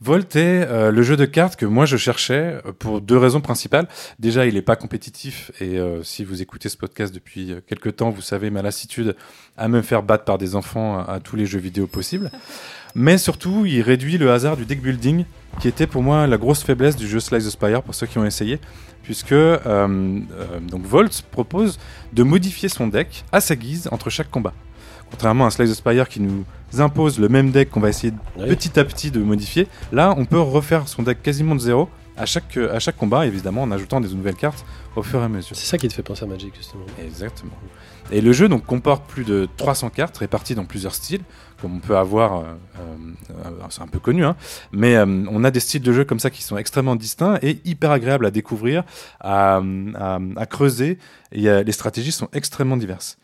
[0.00, 3.40] Volt est euh, le jeu de cartes que moi je cherchais euh, pour deux raisons
[3.40, 3.88] principales.
[4.18, 8.10] Déjà, il n'est pas compétitif et euh, si vous écoutez ce podcast depuis quelques temps,
[8.10, 9.16] vous savez ma lassitude
[9.56, 12.30] à me faire battre par des enfants à, à tous les jeux vidéo possibles.
[12.94, 15.24] Mais surtout, il réduit le hasard du deck building,
[15.60, 18.18] qui était pour moi la grosse faiblesse du jeu Slice the Spire pour ceux qui
[18.18, 18.58] ont essayé,
[19.02, 20.20] puisque euh,
[20.62, 21.78] donc Volt propose
[22.12, 24.54] de modifier son deck à sa guise entre chaque combat.
[25.10, 26.44] Contrairement à Slice the Spire qui nous
[26.78, 28.46] impose le même deck qu'on va essayer Oui.
[28.48, 32.26] petit à petit de modifier, là on peut refaire son deck quasiment de zéro à
[32.26, 34.64] chaque, à chaque combat, évidemment en ajoutant des nouvelles cartes
[34.96, 35.56] au fur et à mesure.
[35.56, 36.82] C'est ça qui te fait penser à Magic, justement.
[37.00, 37.52] Exactement.
[38.10, 41.20] Et le jeu donc comporte plus de 300 cartes réparties dans plusieurs styles,
[41.62, 42.42] comme on peut avoir, euh,
[42.80, 42.80] euh,
[43.46, 44.34] euh, c'est un peu connu, hein,
[44.72, 47.60] mais euh, on a des styles de jeu comme ça qui sont extrêmement distincts et
[47.64, 48.82] hyper agréables à découvrir,
[49.20, 49.60] à,
[49.94, 50.98] à- à creuser,
[51.30, 53.16] et euh, les stratégies sont extrêmement diverses.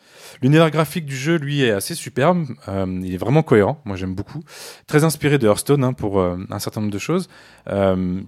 [0.42, 4.14] L'univers graphique du jeu, lui, est assez superbe, euh, il est vraiment cohérent, moi j'aime
[4.14, 4.42] beaucoup,
[4.86, 7.28] très inspiré de Hearthstone hein, pour euh, un certain nombre de choses.
[7.68, 8.20] Euh,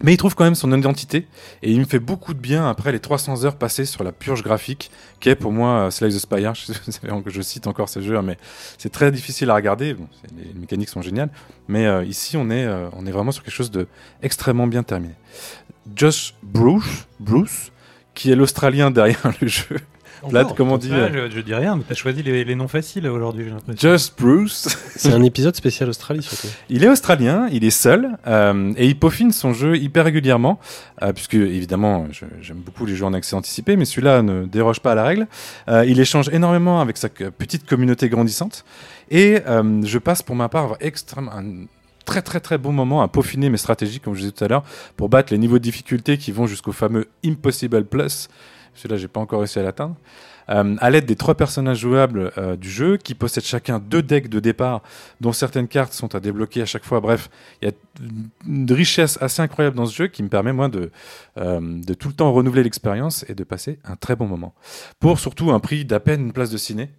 [0.00, 1.26] mais il trouve quand même son identité
[1.60, 4.44] et il me fait beaucoup de bien après les 300 heures passées sur la purge
[4.44, 6.54] graphique qui est pour moi Slay the Spire.
[6.54, 6.72] Je,
[7.26, 8.38] je cite encore ce jeu, hein, mais
[8.78, 9.96] c'est très difficile à regarder.
[10.36, 11.30] Les mécaniques sont géniales,
[11.66, 13.88] mais ici on est, on est vraiment sur quelque chose de
[14.68, 15.14] bien terminé.
[15.96, 17.72] Josh Bruce, Bruce
[18.18, 19.78] qui est l'Australien derrière le jeu.
[20.24, 22.68] Vlad, comment dit Ouais, euh, je, je dis rien, mais t'as choisi les, les noms
[22.68, 23.90] faciles aujourd'hui, j'ai l'impression.
[23.90, 24.68] Josh Bruce.
[24.96, 26.48] C'est un épisode spécial Australie, surtout.
[26.68, 30.58] Il est australien, il est seul euh, et il peaufine son jeu hyper régulièrement,
[31.02, 34.80] euh, puisque évidemment je- j'aime beaucoup les jeux en accès anticipé, mais celui-là ne déroge
[34.80, 35.26] pas à la règle.
[35.68, 38.64] Euh, il échange énormément avec sa petite communauté grandissante
[39.10, 41.64] et euh, je passe pour ma part extrêmement un
[42.04, 44.64] très très très bon moment à peaufiner mes stratégies, comme je disais tout à l'heure,
[44.96, 48.28] pour battre les niveaux de difficulté qui vont jusqu'au fameux Impossible Plus.
[48.74, 49.96] Celui-là, j'ai pas encore réussi à l'atteindre.
[50.50, 54.28] Euh, à l'aide des trois personnages jouables euh, du jeu, qui possèdent chacun deux decks
[54.28, 54.82] de départ,
[55.20, 57.00] dont certaines cartes sont à débloquer à chaque fois.
[57.00, 57.28] Bref,
[57.60, 57.74] il y a
[58.46, 60.90] une richesse assez incroyable dans ce jeu qui me permet, moi, de,
[61.36, 64.54] euh, de tout le temps renouveler l'expérience et de passer un très bon moment.
[65.00, 66.90] Pour surtout un prix d'à peine une place de ciné.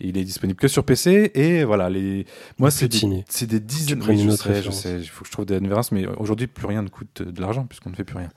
[0.00, 2.26] Il est disponible que sur PC et voilà les.
[2.58, 3.98] Moi c'est des, c'est des dizaines.
[3.98, 4.80] prends oui, je autre sais, je référence.
[4.80, 4.98] sais.
[5.00, 7.64] Il faut que je trouve des références, mais aujourd'hui plus rien ne coûte de l'argent
[7.64, 8.28] puisqu'on ne fait plus rien.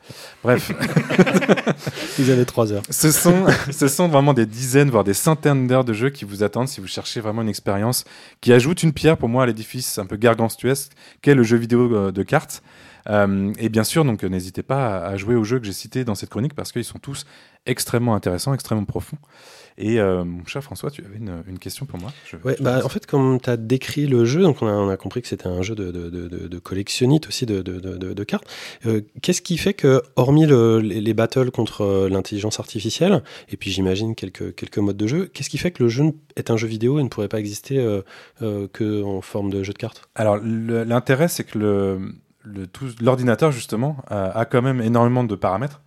[0.44, 0.72] Bref.
[2.20, 2.84] Ils avaient 3 heures.
[2.90, 6.44] Ce sont, ce sont vraiment des dizaines, voire des centaines d'heures de jeu qui vous
[6.44, 8.04] attendent si vous cherchez vraiment une expérience
[8.42, 10.92] qui ajoute une pierre pour moi à l'édifice un peu gargantuesque
[11.22, 12.62] qu'est le jeu vidéo euh, de cartes.
[13.10, 16.04] Euh, et bien sûr, donc euh, n'hésitez pas à jouer aux jeux que j'ai cités
[16.04, 17.26] dans cette chronique parce qu'ils sont tous
[17.66, 19.18] extrêmement intéressants, extrêmement profonds.
[19.80, 22.12] Et euh, mon cher François, tu avais une, une question pour moi.
[22.26, 24.72] Je- Ouais, je bah, en fait, comme tu as décrit le jeu, donc on a,
[24.72, 27.62] on a compris que c'était un jeu de, de, de, de- de collectionnite aussi de,
[28.24, 28.48] cartes.
[28.88, 33.58] Euh, Qu'est-ce qui fait que, hormis le- les, les battles contre euh, l'intelligence artificielle, et
[33.58, 36.06] puis j'imagine quelques, quelques modes de jeu, qu'est-ce qui fait que le jeu
[36.36, 39.74] est un jeu vidéo et ne pourrait pas exister euh, que en forme de jeu
[39.74, 40.10] de cartes?
[40.16, 42.00] Alors, l'intérêt, c'est que le,
[43.02, 45.82] l'ordinateur, justement, a, a quand même énormément de paramètres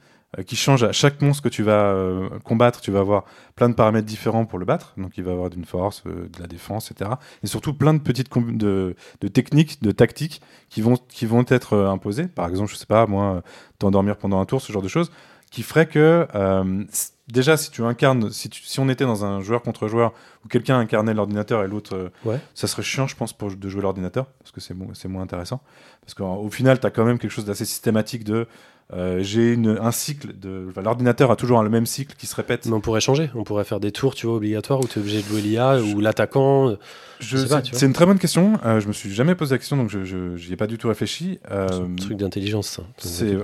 [0.46, 2.80] qui changent à chaque monstre que tu vas euh, combattre.
[2.80, 3.24] Tu vas avoir
[3.56, 4.94] plein de paramètres différents pour le battre.
[4.96, 7.10] Donc, il va avoir d'une force, euh, de la défense, etc.
[7.42, 11.72] Et surtout, plein de petites de, de techniques, de tactiques qui vont, qui vont être
[11.74, 12.26] euh, imposées.
[12.28, 13.40] Par exemple, je sais pas, moi, euh,
[13.78, 15.10] t'endormir pendant un tour, ce genre de choses,
[15.50, 16.84] qui ferait que, euh,
[17.26, 20.12] déjà, si tu incarnes, si, tu- si on était dans un joueur contre joueur
[20.44, 22.38] où quelqu'un incarnait l'ordinateur et l'autre euh, Ouais.
[22.54, 25.60] ça serait chiant, je pense, pour, de jouer l'ordinateur, parce que c'est c'est moins intéressant.
[26.02, 28.46] Parce qu'au final, tu as quand même quelque chose d'assez systématique de.
[28.92, 30.66] Euh, J'ai un cycle de.
[30.70, 32.66] enfin, L'ordinateur a toujours le même cycle qui se répète.
[32.66, 35.02] Mais on pourrait changer, on pourrait faire des tours, tu vois, obligatoires où tu es
[35.02, 36.76] obligé de jouer l'IA ou l'attaquant.
[37.20, 38.54] Je sais pas, c'est- une très bonne question.
[38.64, 40.88] Euh, je me suis jamais posé la question, donc je j'y ai pas du tout
[40.88, 41.38] réfléchi.
[41.50, 42.82] Euh, C'est un truc d'intelligence, ça.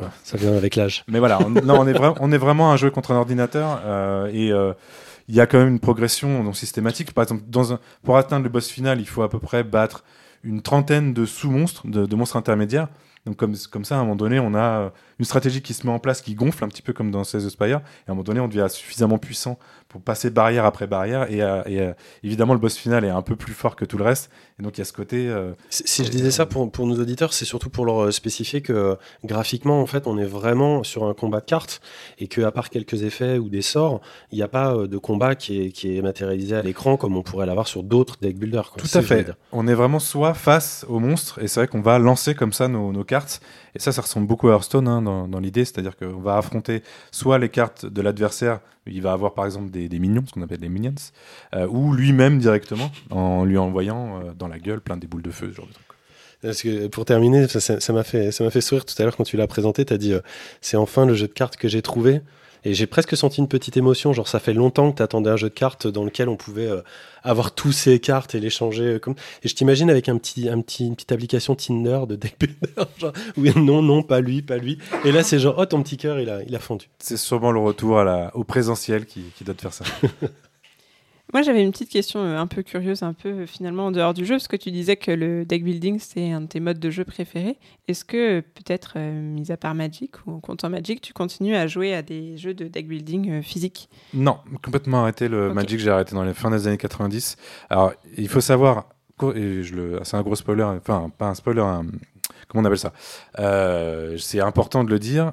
[0.01, 0.11] pas.
[0.25, 1.05] Ça vient avec l'âge.
[1.09, 3.81] Mais voilà, on, non, on, est vra- on est vraiment un jeu contre un ordinateur
[3.85, 4.73] euh, et euh,
[5.29, 7.13] il y a quand même une progression donc, systématique.
[7.13, 10.05] Par exemple, dans un, pour atteindre le boss final, il faut à peu près battre
[10.43, 12.89] une trentaine de sous-monstres, de, de monstres intermédiaires.
[13.27, 15.87] Donc comme, comme ça, à un moment donné, on a euh, une stratégie qui se
[15.87, 17.81] met en place, qui gonfle un petit peu comme dans Slay the Spire.
[18.07, 19.59] Et à un moment donné, on devient suffisamment puissant
[19.89, 21.31] pour passer barrière après barrière.
[21.31, 23.99] Et, euh, et, euh, évidemment, le boss final est un peu plus fort que tout
[23.99, 24.31] le reste.
[24.59, 25.29] Et donc il y a ce côté...
[25.29, 28.97] euh, Si je disais ça pour, pour nos auditeurs, c'est surtout pour leur spécifier que
[29.25, 31.81] graphiquement, en fait, on est vraiment sur un combat de cartes
[32.19, 34.01] et que à part quelques effets ou des sorts,
[34.33, 37.23] il n'y a pas de combat qui est, qui est matérialisé à l'écran comme on
[37.23, 38.71] pourrait l'avoir sur d'autres deck builders.
[38.71, 38.83] quoi.
[38.83, 39.31] Tout à fait.
[39.53, 42.69] On est vraiment soit face au monstre, et c'est vrai qu'on va lancer comme ça
[42.69, 43.41] nos, nos cartes.
[43.77, 47.39] Et ça, ça ressemble beaucoup à Hearthstone hein, dans, l'idée, c'est-à-dire qu'on va affronter soit
[47.39, 50.71] les cartes de l'adversaire, il va avoir par exemple des, minions, ce qu'on appelle des
[50.71, 50.95] minions,
[51.55, 55.31] euh, ou lui-même directement, en lui envoyant euh, dans la gueule plein des boules de
[55.31, 55.85] feu, ce genre de truc.
[56.41, 59.37] Parce que pour terminer, ça- m'a fait, ça fait sourire tout à l'heure quand tu
[59.37, 59.85] l'as présenté.
[59.85, 60.21] Tu as dit euh,
[60.63, 62.23] c'est enfin le jeu de cartes que j'ai trouvé.
[62.67, 64.13] Et j'ai presque senti une petite émotion.
[64.13, 66.67] Genre, ça fait longtemps que tu attendais un jeu de cartes dans lequel on pouvait
[66.67, 66.83] euh,
[67.23, 68.83] avoir tous ces cartes et les changer.
[68.83, 69.15] euh, comme...
[69.45, 72.91] Et je t'imagine avec un petit, un petit, une petite application Tinder de deck builder.
[72.99, 74.79] Genre, oui, non, non, pas lui, pas lui.
[75.05, 76.89] Et là, c'est genre, oh, ton petit cœur, il a, il a fondu.
[76.99, 79.85] C'est sûrement le retour à la, au présentiel qui, qui doit te faire ça.
[81.33, 84.15] Moi, j'avais une petite question euh, un peu curieuse, un peu euh, finalement en dehors
[84.15, 86.79] du jeu, parce que tu disais que le deck building, c'est un de tes modes
[86.79, 87.59] de jeu préférés.
[87.89, 91.57] Est-ce que, euh, peut-être, euh, mis à part Magic ou en comptant Magic, tu continues
[91.57, 93.89] à jouer à des jeux de deck building euh, physiques?
[94.15, 95.53] Non, complètement arrêté le.
[95.53, 97.37] Magic, j'ai arrêté dans les fins des années 90.
[97.71, 101.35] Alors, il faut savoir, co- et je le, c'est un gros spoiler, enfin, pas un
[101.35, 101.87] spoiler, un-
[102.47, 102.93] comment on appelle ça?
[103.41, 105.33] Euh, C'est important de le dire.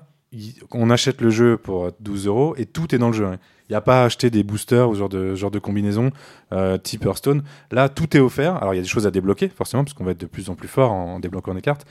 [0.71, 3.29] on achète le jeu pour 12 euros et tout est dans le jeu.
[3.73, 6.11] Il n'y a pas à acheter des boosters ou ce genre de, genre de combinaison
[6.51, 7.41] euh, type Hearthstone.
[7.71, 8.57] Là, tout est offert.
[8.57, 10.51] Alors, il y a des choses à débloquer, forcément, parce qu'on va être de plus
[10.51, 11.83] en plus fort en, débloquant des cartes.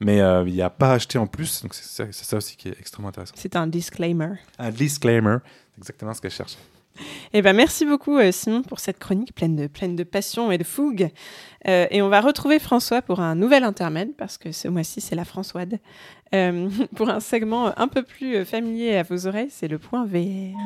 [0.00, 1.62] Mais euh, il n'y a pas à acheter en plus.
[1.62, 3.32] Donc, c'est ça, c'est ça aussi qui est extrêmement intéressant.
[3.38, 4.34] C'est un disclaimer.
[4.58, 5.38] Un disclaimer,
[5.72, 6.58] c'est exactement ce qu'elle cherche.
[7.32, 11.10] Eh ben, merci beaucoup, euh, Simon, pour cette chronique pleine de, passion et de fougue.
[11.68, 15.14] Euh, et on va retrouver François pour un nouvel intermède, parce que ce mois-ci, c'est
[15.14, 15.68] la Françoise.
[16.34, 20.56] Euh, pour un segment un peu plus familier à vos oreilles, c'est le point VR.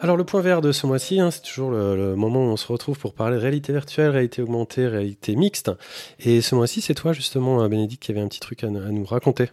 [0.00, 2.56] Alors le point vert de ce mois-ci, hein, c'est toujours le, le moment où on
[2.56, 5.72] se retrouve pour parler de réalité virtuelle, réalité augmentée, réalité mixte.
[6.20, 8.80] Et ce mois-ci, c'est toi justement, euh, Bénédicte, qui avait un petit truc à, nous-
[8.80, 9.46] à nous raconter.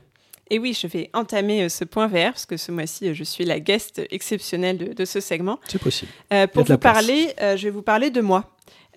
[0.51, 3.23] Et oui, je vais entamer euh, ce point VR, parce que ce mois-ci, euh, je
[3.23, 5.59] suis la guest exceptionnelle de, de ce segment.
[5.67, 6.11] C'est possible.
[6.31, 8.51] Euh, pour vous parler, euh, je vais vous parler de moi.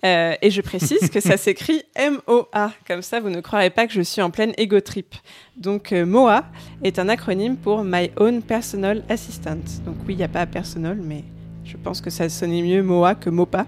[0.05, 2.71] Euh, et je précise que ça s'écrit M-O-A.
[2.87, 5.15] Comme ça, vous ne croirez pas que je suis en pleine ego trip.
[5.57, 6.45] Donc, euh, MOA
[6.83, 9.57] est un acronyme pour My Own Personal Assistant.
[9.85, 11.23] Donc, oui, il n'y a pas personal, mais
[11.69, 13.67] je pense que ça sonnait mieux MOA que MOPA.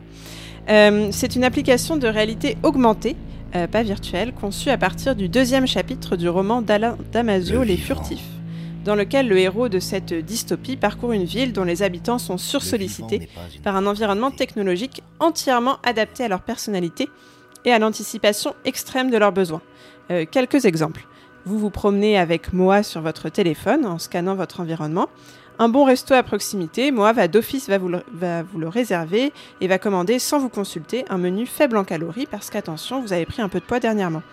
[0.69, 3.15] Euh, c'est une application de réalité augmentée,
[3.55, 7.75] euh, pas virtuelle, conçue à partir du deuxième chapitre du roman d'Alain Damasio, Le Les
[7.75, 7.85] vivant.
[7.95, 8.25] Furtifs.
[8.83, 13.29] dans lequel le héros de cette dystopie parcourt une ville dont les habitants sont sursollicités
[13.63, 17.07] par un environnement technologique entièrement adapté à leur personnalité
[17.65, 19.61] et à l'anticipation extrême de leurs besoins.
[20.09, 21.05] Euh, quelques exemples.
[21.45, 25.09] Vous vous promenez avec Moa sur votre téléphone en scannant votre environnement.
[25.61, 29.31] Un bon resto à proximité, Moa va d'office va, vous le- réserver
[29.61, 33.27] et va commander sans vous consulter un menu faible en calories parce qu'attention, vous avez
[33.27, 34.23] pris un peu de poids dernièrement.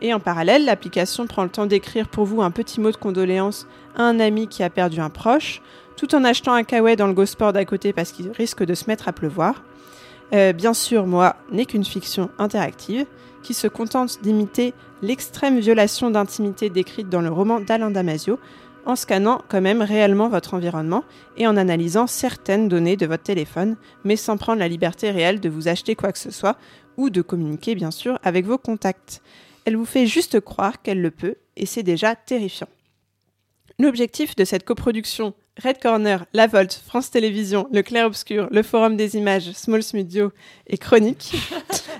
[0.00, 3.68] Et en parallèle, l'application prend le temps d'écrire pour vous un petit mot de condoléance
[3.96, 5.62] à un ami qui a perdu un proche,
[5.96, 8.86] tout en achetant un kawaii dans le GoSport d'à côté parce qu'il risque de se
[8.88, 9.62] mettre à pleuvoir.
[10.32, 13.06] Euh, bien sûr, moi n'est qu'une fiction interactive
[13.44, 18.40] qui se contente d'imiter l'extrême violation d'intimité décrite dans le roman d'Alain Damasio,
[18.86, 21.04] en scannant quand même réellement votre environnement
[21.36, 25.48] et en analysant certaines données de votre téléphone, mais sans prendre la liberté réelle de
[25.48, 26.56] vous acheter quoi que ce soit
[26.96, 29.22] ou de communiquer bien sûr avec vos contacts.
[29.64, 32.68] Elle vous fait juste croire qu'elle le peut et c'est déjà terrifiant.
[33.78, 38.96] L'objectif de cette coproduction Red Corner, La Volte, France Télévisions, Le Clair Obscur, Le Forum
[38.96, 40.32] des Images, Small Studio
[40.66, 41.32] et Chronique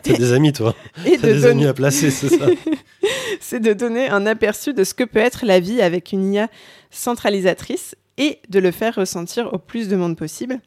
[0.02, 0.74] T'as des amis, toi.
[1.06, 2.46] et T'as de des amis à placer, c'est ça.
[3.40, 6.48] c'est de donner un aperçu de ce que peut être la vie avec une IA
[6.90, 10.60] centralisatrice et de le faire ressentir au plus de monde possible.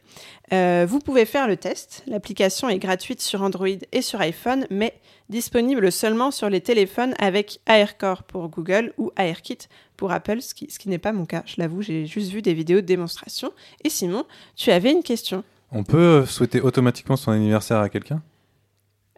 [0.53, 2.03] Euh, vous pouvez faire le test.
[2.07, 4.93] L'application est gratuite sur Android et sur iPhone, mais
[5.29, 9.67] disponible seulement sur les téléphones avec AirCore pour Google ou AirKit
[9.97, 11.43] pour Apple, ce qui, ce qui n'est pas mon cas.
[11.45, 13.51] Je l'avoue, j'ai juste vu des vidéos de démonstration.
[13.83, 14.25] Et Simon,
[14.55, 18.21] tu avais une question On peut souhaiter automatiquement son anniversaire à quelqu'un?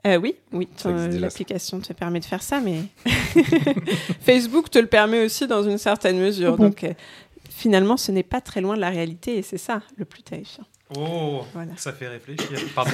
[0.07, 2.83] Euh, oui, oui, l'application te permet de faire ça, mais
[4.21, 6.55] Facebook te le permet aussi dans une certaine mesure.
[6.57, 6.93] bon Donc euh,
[7.49, 10.63] finalement, ce n'est pas très loin de la réalité et c'est ça le plus terrifiant.
[10.97, 11.73] Oh, Voilà.
[11.75, 12.47] ça fait réfléchir.
[12.73, 12.91] Pardon.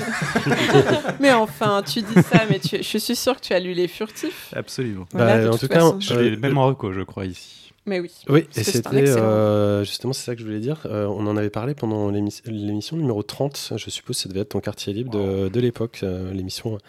[1.22, 3.88] Mais enfin, tu dis ça, mais tu- je suis sûre que tu as lu les
[3.88, 4.52] furtifs.
[4.54, 5.06] Absolument.
[5.14, 6.00] Voilà, Bah, en tout cas, façon.
[6.02, 7.65] Je Euh, l'ai même en reco, je crois, ici.
[7.88, 8.12] Mais oui.
[8.30, 9.22] Oui, et c'était excellent.
[9.22, 10.82] euh, justement c'est ça que je voulais dire.
[10.88, 13.74] Euh, on en avait parlé pendant l'émis- l'émission numéro 30.
[13.78, 16.80] Je suppose que ça devait être ton quartier libre de, de l'époque, euh, l'émission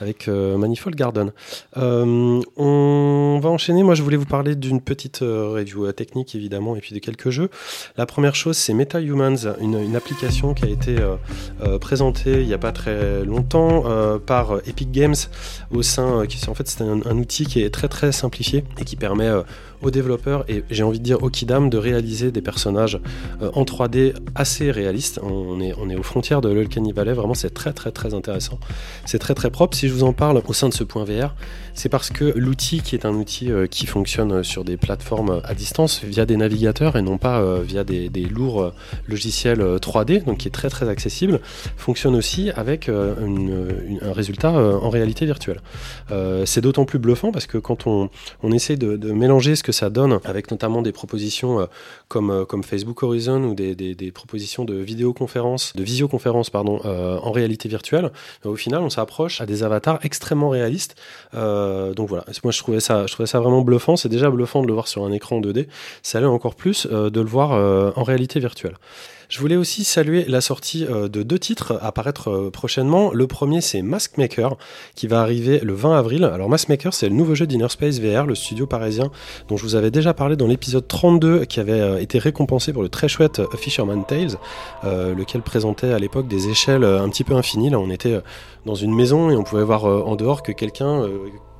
[0.00, 1.32] avec euh, Manifold Garden.
[1.76, 3.82] Euh, on va enchaîner.
[3.82, 7.30] Moi, je voulais vous parler d'une petite euh, review technique évidemment, et puis de quelques
[7.30, 7.50] jeux.
[7.96, 10.96] La première chose, c'est MetaHumans, une, une application qui a été
[11.80, 13.84] présentée il n'y a pas très longtemps
[14.26, 15.14] par Epic Games
[15.70, 18.96] au sein, qui en fait c'est un, outil qui est très très simplifié et qui
[18.96, 19.30] permet
[19.82, 23.00] aux développeurs et j'ai envie de dire aux Kidam de réaliser des personnages
[23.40, 25.20] en 3D assez réalistes.
[25.22, 28.58] On est, on est aux frontières de l'Uncanny Valley, vraiment c'est très très très intéressant.
[29.04, 29.76] C'est très très propre.
[29.88, 31.34] Je vous en parle au sein de ce point VR,
[31.78, 35.54] c'est parce que l'outil qui est un outil euh, qui fonctionne sur des plateformes à
[35.54, 38.72] distance via des navigateurs et non pas euh, via des, lourds euh,
[39.06, 41.40] logiciels euh, 3D, donc qui est très très accessible,
[41.76, 43.14] fonctionne aussi avec euh,
[44.02, 45.60] un résultat euh, en réalité virtuelle.
[46.10, 48.10] Euh, c'est d'autant plus bluffant parce que quand on,
[48.42, 51.66] on essaie de, mélanger ce que ça donne avec notamment des propositions euh,
[52.08, 57.30] comme, euh, Facebook Horizon ou des, des- propositions de vidéoconférence, de visioconférence pardon, euh, en
[57.30, 58.10] réalité virtuelle,
[58.44, 60.96] euh, au final on s'approche à des avatars extrêmement réalistes.
[61.34, 63.96] Euh, donc voilà, moi je trouvais, ça, je trouvais ça vraiment bluffant.
[63.96, 65.66] C'est déjà bluffant de le voir sur un écran 2D,
[66.02, 68.76] ça l'est encore plus euh, de le voir euh, en réalité virtuelle.
[69.28, 73.12] Je voulais aussi saluer la sortie euh, de deux titres à paraître euh, prochainement.
[73.12, 74.56] Le premier, c'est Mask Maker,
[74.94, 76.24] qui va arriver le 20 avril.
[76.24, 79.10] Alors, Mask Maker, c'est le nouveau jeu d'Inner Space VR, le studio parisien
[79.48, 82.82] dont je vous avais déjà parlé dans l'épisode 32, qui avait euh, été récompensé pour
[82.82, 84.38] le très chouette euh, Fisherman Tales,
[84.84, 87.68] euh, lequel présentait à l'époque des échelles euh, un petit peu infinies.
[87.68, 88.20] Là, on était euh,
[88.64, 91.02] dans une maison et on pouvait voir euh, en dehors que quelqu'un.
[91.02, 91.18] euh,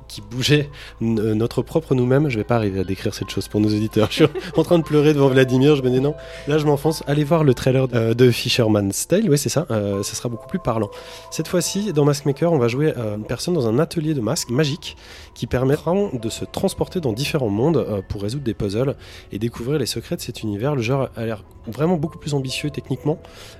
[0.09, 0.69] qui bougeait
[1.01, 2.27] euh, notre propre nous-mêmes.
[2.27, 4.09] Je vais pas arriver à décrire cette chose pour nos auditeurs.
[4.11, 5.77] Je suis en train de pleurer devant Vladimir.
[5.77, 6.15] Je me dis non,
[6.47, 7.03] Là, je m'enfonce.
[7.07, 9.29] Allez voir le trailer euh, de Fisherman's Tale.
[9.29, 9.65] Oui, c'est ça.
[9.71, 10.89] Euh, ça sera beaucoup plus parlant.
[11.31, 14.21] Cette fois-ci, dans Mask Maker, on va jouer euh, une personne dans un atelier de
[14.21, 14.97] masques magique
[15.39, 18.95] qui permettra de se transporter dans différents mondes euh, pour résoudre des puzzles
[19.31, 20.75] et découvrir les secrets de cet univers.
[20.75, 23.19] Le jeu a l'air vraiment beaucoup plus ambitieux techniquement,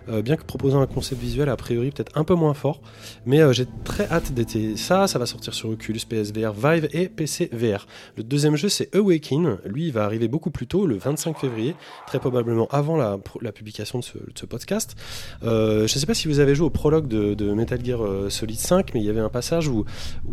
[0.10, 2.82] euh, bien que proposant un concept visuel a priori peut-être un peu moins fort.
[3.26, 5.08] Mais euh, j'ai très hâte d'être ça.
[5.08, 6.02] Ça va sortir sur Oculus,
[6.48, 7.88] Vive et PC VR.
[8.18, 9.58] Le deuxième jeu, c'est Awaken.
[9.66, 11.76] Lui, il va arriver beaucoup plus tôt, le 25 février,
[12.08, 13.18] très probablement avant la,
[13.52, 14.96] publication de ce, podcast.
[15.44, 18.30] Euh, je ne sais pas si vous avez joué au prologue de, Metal Gear euh,
[18.30, 19.86] Solid 5, mais il y avait un passage où,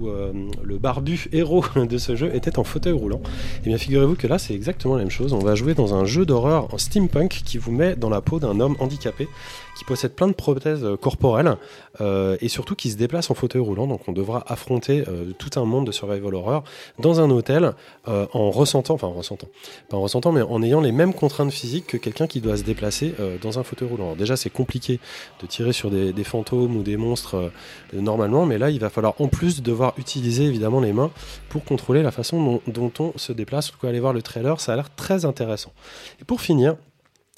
[0.05, 0.33] euh,
[0.63, 3.21] le barbu héros de ce jeu était en fauteuil roulant.
[3.65, 5.33] Et bien, figurez-vous que là, c'est exactement la même chose.
[5.33, 8.39] On va jouer dans un jeu d'horreur en steampunk qui vous met dans la peau
[8.39, 9.29] d'un homme handicapé
[9.77, 11.57] qui possède plein de prothèses euh, corporelles
[12.01, 13.87] euh, et surtout qui se déplace en fauteuil roulant.
[13.87, 16.65] Donc, on devra affronter euh, tout un monde de survival horror
[16.99, 17.75] dans un hôtel
[18.07, 19.49] en ressentant, enfin en ressentant,
[19.89, 22.63] pas en ressentant, mais en ayant les mêmes contraintes physiques que quelqu'un qui doit se
[22.63, 24.05] déplacer dans un fauteuil roulant.
[24.05, 24.99] Alors déjà, c'est compliqué
[25.43, 27.51] de tirer sur des, des fantômes ou des monstres
[27.93, 31.11] normalement, mais là, il va falloir en plus devoir utiliser évidemment les mains
[31.49, 33.71] pour contrôler la façon dont, dont on se déplace.
[33.71, 35.73] Vous pouvez aller voir le trailer, ça a l'air très intéressant.
[36.21, 36.77] Et pour finir,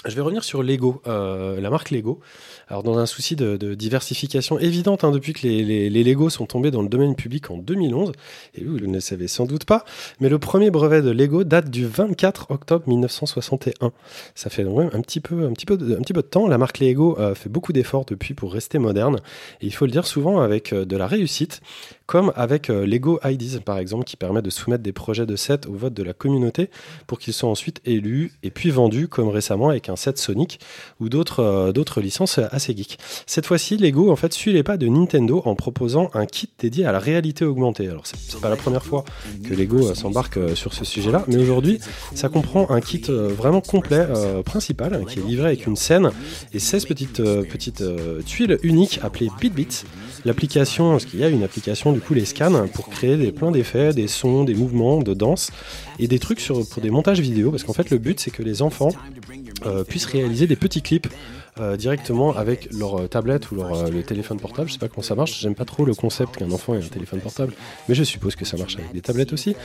[0.06, 2.20] je vais revenir sur Lego, euh, la marque Lego.
[2.68, 6.70] Alors dans un souci de, diversification évidente, hein, depuis que les, les, Lego sont tombés
[6.70, 8.12] dans le domaine public en 2011,
[8.54, 9.84] et vous, ne le savez sans doute pas,
[10.20, 13.90] mais le premier brevet de Lego date du 24 octobre 1961.
[14.36, 16.46] Ça fait donc un petit peu, un petit peu, de, un petit de temps.
[16.46, 19.16] La marque Lego a fait beaucoup d'efforts depuis pour rester moderne,
[19.60, 21.60] et il faut le dire souvent avec euh, de la réussite,
[22.08, 25.66] comme avec euh, Lego IDs par exemple, qui permet de soumettre des projets de set
[25.66, 26.70] au vote de la communauté
[27.06, 30.58] pour qu'ils soient ensuite élus et puis vendus, comme récemment avec un set Sonic
[31.00, 32.98] ou d'autres euh, d'autres licences assez geeks.
[33.26, 36.86] Cette fois-ci, Lego en fait suit les pas de Nintendo en proposant un kit dédié
[36.86, 37.86] à la réalité augmentée.
[37.88, 39.04] Alors c'est pas la première fois
[39.44, 41.78] que Lego euh, s'embarque sur ce sujet-là, mais aujourd'hui,
[42.14, 44.06] ça comprend un kit vraiment complet
[44.46, 46.10] principal hein, qui est livré avec une scène
[46.54, 47.84] et 16 petites petites
[48.24, 49.84] tuiles uniques appelées BitBits.
[50.24, 53.50] L'application, parce qu'il y a une application du coup les scans pour créer des plein
[53.50, 55.50] d'effets, des sons, des mouvements, de danse
[55.98, 57.50] et des trucs sur, pour des montages vidéo.
[57.50, 58.90] Parce qu'en fait le but c'est que les enfants
[59.66, 61.08] euh, puissent réaliser des petits clips
[61.60, 64.68] euh, directement avec leur euh, tablette ou leur euh, le téléphone portable.
[64.68, 65.40] Je sais pas comment ça marche.
[65.40, 67.52] J'aime pas trop le concept qu'un enfant ait un téléphone portable,
[67.88, 69.56] mais je suppose que ça marche avec des tablettes aussi.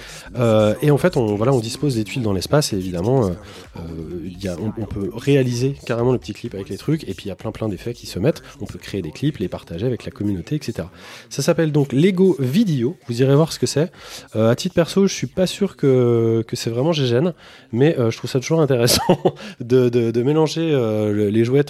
[0.81, 3.31] Et en fait, on voilà, on dispose des tuiles dans l'espace et évidemment,
[3.75, 7.03] on, peut réaliser carrément le petit clip avec les trucs.
[7.03, 8.41] Et puis il y a plein plein d'effets qui se mettent.
[8.61, 10.87] On peut créer des clips, les partager avec la communauté, etc.
[11.29, 12.97] Ça s'appelle donc Lego Video.
[13.07, 13.91] Vous irez voir ce que c'est.
[14.35, 17.33] Euh, à titre perso, je suis pas sûr que que c'est vraiment gégène,
[17.71, 19.17] mais je trouve ça toujours intéressant
[19.59, 21.63] de, de, mélanger le- les jouets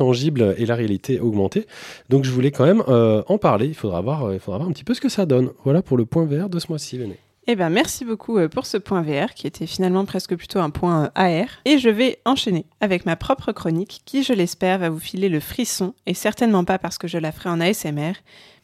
[0.57, 1.67] et la réalité augmentée.
[2.09, 3.67] Donc je voulais quand même euh, en parler.
[3.67, 5.51] Il faudra voir, euh, il faudra voir un petit peu ce que ça donne.
[5.63, 7.17] Voilà pour le point vert de ce mois-ci, Venez.
[7.45, 10.69] Eh ben, merci beaucoup euh, pour ce point VR qui était finalement presque plutôt un
[10.69, 11.47] point AR.
[11.65, 15.41] Et je vais enchaîner avec ma propre chronique qui, je l'espère, va vous filer le
[15.41, 18.13] frisson et certainement pas parce que je la ferai en ASMR,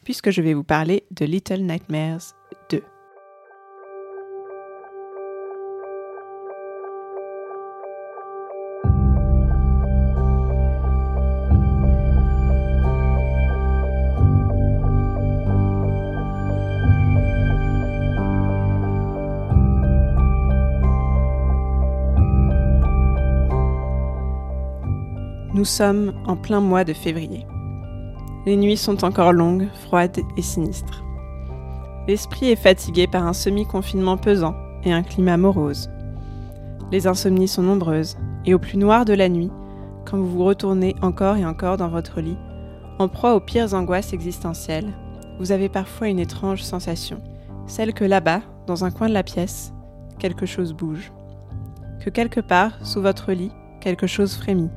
[0.06, 2.36] puisque je vais vous parler de Little Nightmares
[2.70, 2.82] 2.
[25.60, 27.46] Nous sommes en plein mois de février.
[28.46, 31.04] Les nuits sont encore longues, froides et sinistres.
[32.08, 34.56] L'esprit est fatigué par un semi-confinement pesant
[34.86, 35.90] et un climat morose.
[36.94, 39.52] Les insomnies sont nombreuses, et au plus noir de la nuit,
[40.06, 42.38] quand vous vous retournez encore et encore dans votre lit,
[42.98, 44.94] en proie aux pires angoisses existentielles,
[45.40, 47.22] vous avez parfois une étrange sensation,
[47.68, 49.74] celle que là-bas, dans un coin de la pièce,
[50.20, 51.12] quelque chose bouge.
[52.00, 53.52] Que quelque part, sous votre lit,
[53.82, 54.70] quelque chose frémit.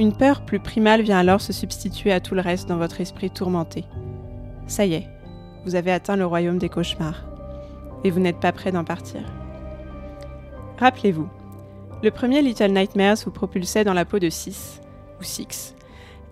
[0.00, 3.28] Une peur plus primale vient alors se substituer à tout le reste dans votre esprit
[3.28, 3.84] tourmenté.
[4.66, 5.06] Ça y est,
[5.66, 7.26] vous avez atteint le royaume des cauchemars.
[8.02, 9.20] Et vous n'êtes pas prêt d'en partir.
[10.78, 11.28] Rappelez-vous,
[12.02, 14.80] le premier Little Nightmares vous propulsait dans la peau de Six,
[15.20, 15.74] ou Six,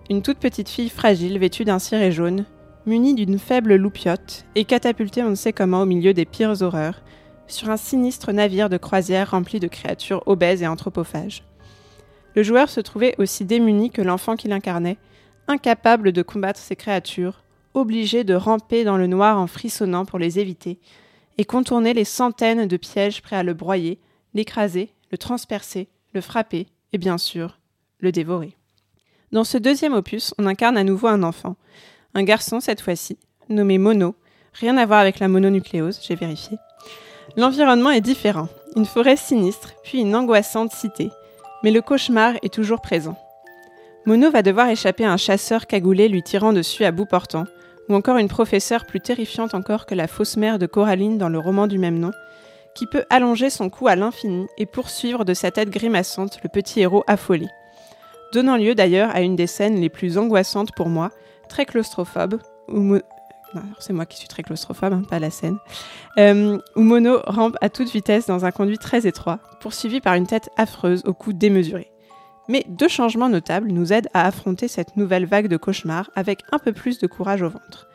[0.09, 2.45] une toute petite fille fragile vêtue d'un ciré jaune,
[2.87, 7.03] munie d'une faible loupiote et catapultée on ne sait comment au milieu des pires horreurs,
[7.45, 11.43] sur un sinistre navire de croisière rempli de créatures obèses et anthropophages.
[12.35, 14.97] Le joueur se trouvait aussi démuni que l'enfant qu'il incarnait,
[15.47, 20.39] incapable de combattre ces créatures, obligé de ramper dans le noir en frissonnant pour les
[20.39, 20.79] éviter,
[21.37, 23.99] et contourner les centaines de pièges prêts à le broyer,
[24.33, 27.59] l'écraser, le transpercer, le frapper, et bien sûr,
[27.99, 28.55] le dévorer.
[29.31, 31.55] Dans ce deuxième opus, on incarne à nouveau un enfant,
[32.13, 33.17] un garçon cette fois-ci,
[33.47, 34.15] nommé Mono,
[34.53, 36.57] rien à voir avec la mononucléose, j'ai vérifié.
[37.37, 41.09] L'environnement est différent, une forêt sinistre, puis une angoissante cité,
[41.63, 43.15] mais le cauchemar est toujours présent.
[44.05, 47.45] Mono va devoir échapper à un chasseur cagoulé lui tirant dessus à bout portant,
[47.89, 51.39] ou encore une professeure plus terrifiante encore que la fausse mère de Coraline dans le
[51.39, 52.11] roman du même nom,
[52.75, 56.79] qui peut allonger son cou à l'infini et poursuivre de sa tête grimaçante le petit
[56.79, 57.47] héros affolé.
[58.31, 61.09] Donnant lieu d'ailleurs à une des scènes les plus angoissantes pour moi,
[61.49, 62.97] très claustrophobe, où
[63.79, 65.57] c'est moi qui suis très claustrophobe, hein, pas la scène,
[66.17, 70.27] euh, où Mono rampe à toute vitesse dans un conduit très étroit, poursuivi par une
[70.27, 71.91] tête affreuse au cou démesuré.
[72.47, 76.57] Mais deux changements notables nous aident à affronter cette nouvelle vague de cauchemars avec un
[76.57, 77.87] peu plus de courage au ventre.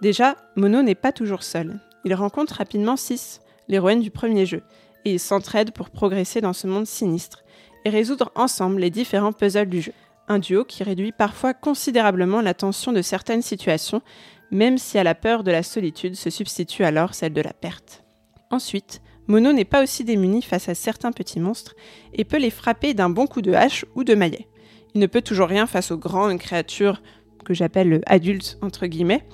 [0.00, 1.78] Déjà, Mono n'est pas toujours seul.
[2.04, 4.62] Il rencontre rapidement Sis, l'héroïne du premier jeu,
[5.04, 7.44] et ils s'entraident pour progresser dans ce monde sinistre
[7.84, 9.92] et résoudre ensemble les différents puzzles du jeu.
[10.28, 14.02] Un duo qui réduit parfois considérablement la tension de certaines situations,
[14.50, 18.04] même si à la peur de la solitude se substitue alors celle de la perte.
[18.50, 21.74] Ensuite, Mono n'est pas aussi démuni face à certains petits monstres
[22.14, 24.48] et peut les frapper d'un bon coup de hache ou de maillet.
[24.94, 27.02] Il ne peut toujours rien face aux grandes créatures
[27.44, 29.24] que j'appelle adultes entre guillemets,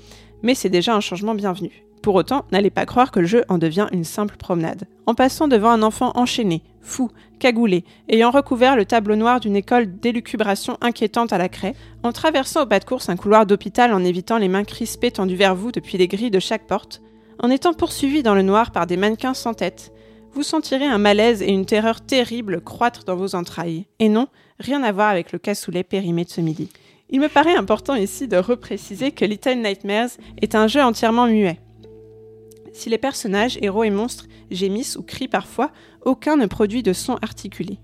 [0.43, 1.84] mais c'est déjà un changement bienvenu.
[2.05, 4.85] Pour autant, n'allez pas croire que le jeu en devient une simple promenade.
[5.07, 9.87] En passant devant un enfant enchaîné, fou, cagoulé, ayant recouvert le tableau noir d'une école
[9.87, 14.05] d'élucubration inquiétante à la craie, en traversant au pas de course un couloir d'hôpital en
[14.05, 17.01] évitant les mains crispées tendues vers vous depuis les grilles de chaque porte,
[17.43, 19.91] en étant poursuivi dans le noir par des mannequins sans tête,
[20.35, 23.87] vous sentirez un malaise et une terreur terrible croître dans vos entrailles.
[23.99, 24.29] Et non,
[24.61, 26.69] rien à voir avec le cassoulet périmé de ce midi.
[27.09, 30.11] Il me paraît important ici de repréciser que Little Nightmares
[30.43, 31.61] est un jeu entièrement muet.
[32.75, 35.71] Si les personnages, héros et monstres gémissent ou crient parfois,
[36.05, 37.79] aucun ne produit de son articulé.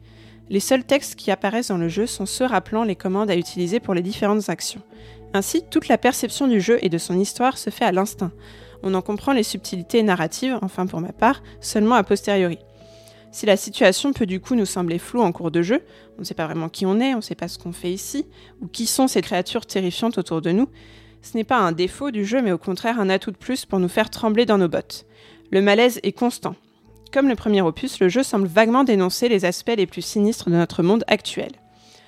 [0.51, 3.78] Les seuls textes qui apparaissent dans le jeu sont ceux rappelant les commandes à utiliser
[3.78, 4.82] pour les différentes actions.
[5.32, 8.32] Ainsi, toute la perception du jeu et de son histoire se fait à l'instinct.
[8.82, 12.59] On en comprend les subtilités narratives, enfin pour ma part, seulement a posteriori.
[13.30, 15.84] Si la situation peut du coup nous sembler floue en cours de jeu,
[16.16, 17.93] on ne sait pas vraiment qui on est, on ne sait pas ce qu'on fait
[17.93, 18.26] ici,
[18.61, 20.66] ou qui sont ces créatures terrifiantes autour de nous,
[21.23, 23.79] ce n'est pas un défaut du jeu, mais au contraire un atout de plus pour
[23.79, 25.07] nous faire trembler dans nos bottes.
[25.51, 26.55] Le malaise est constant.
[27.12, 30.55] Comme le premier opus, le jeu semble vaguement dénoncer les aspects les plus sinistres de
[30.55, 31.51] notre monde actuel.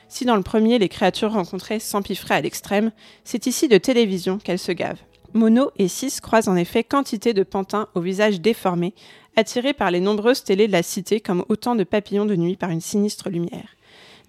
[0.09, 2.93] Si dans le premier les créatures rencontrées s'empiffraient à l'extrême,
[3.25, 5.01] c'est ici de télévision qu'elles se gavent.
[5.35, 8.95] Mono et Six croisent en effet quantité de pantins au visage déformé,
[9.37, 12.71] attirés par les nombreuses télés de la cité comme autant de papillons de nuit par
[12.71, 13.75] une sinistre lumière.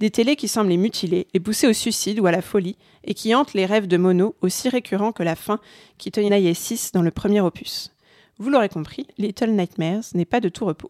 [0.03, 2.75] Des télés qui semblent les mutiler, les pousser au suicide ou à la folie,
[3.05, 5.61] et qui hantent les rêves de Mono aussi récurrents que la faim
[5.97, 7.95] qui tenaillait Six dans le premier opus.
[8.37, 10.89] Vous l'aurez compris, Little Nightmares n'est pas de tout repos.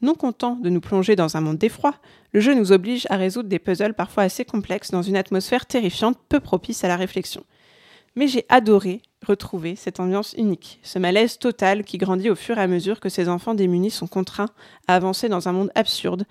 [0.00, 1.96] Non content de nous plonger dans un monde d'effroi,
[2.30, 6.20] le jeu nous oblige à résoudre des puzzles parfois assez complexes dans une atmosphère terrifiante
[6.28, 7.42] peu propice à la réflexion.
[8.14, 12.62] Mais j'ai adoré retrouver cette ambiance unique, ce malaise total qui grandit au fur et
[12.62, 14.50] à mesure que ces enfants démunis sont contraints
[14.88, 16.24] à avancer dans un monde absurde,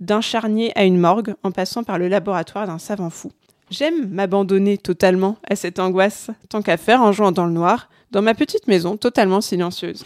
[0.00, 3.32] d'un charnier à une morgue en passant par le laboratoire d'un savant fou.
[3.70, 8.22] J'aime m'abandonner totalement à cette angoisse, tant qu'à faire en jouant dans le noir, dans
[8.22, 10.04] ma petite maison totalement silencieuse.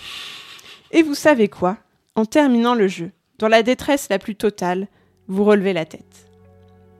[0.92, 1.76] Et vous savez quoi?
[2.14, 4.88] En terminant le jeu, dans la détresse la plus totale,
[5.28, 6.26] vous relevez la tête.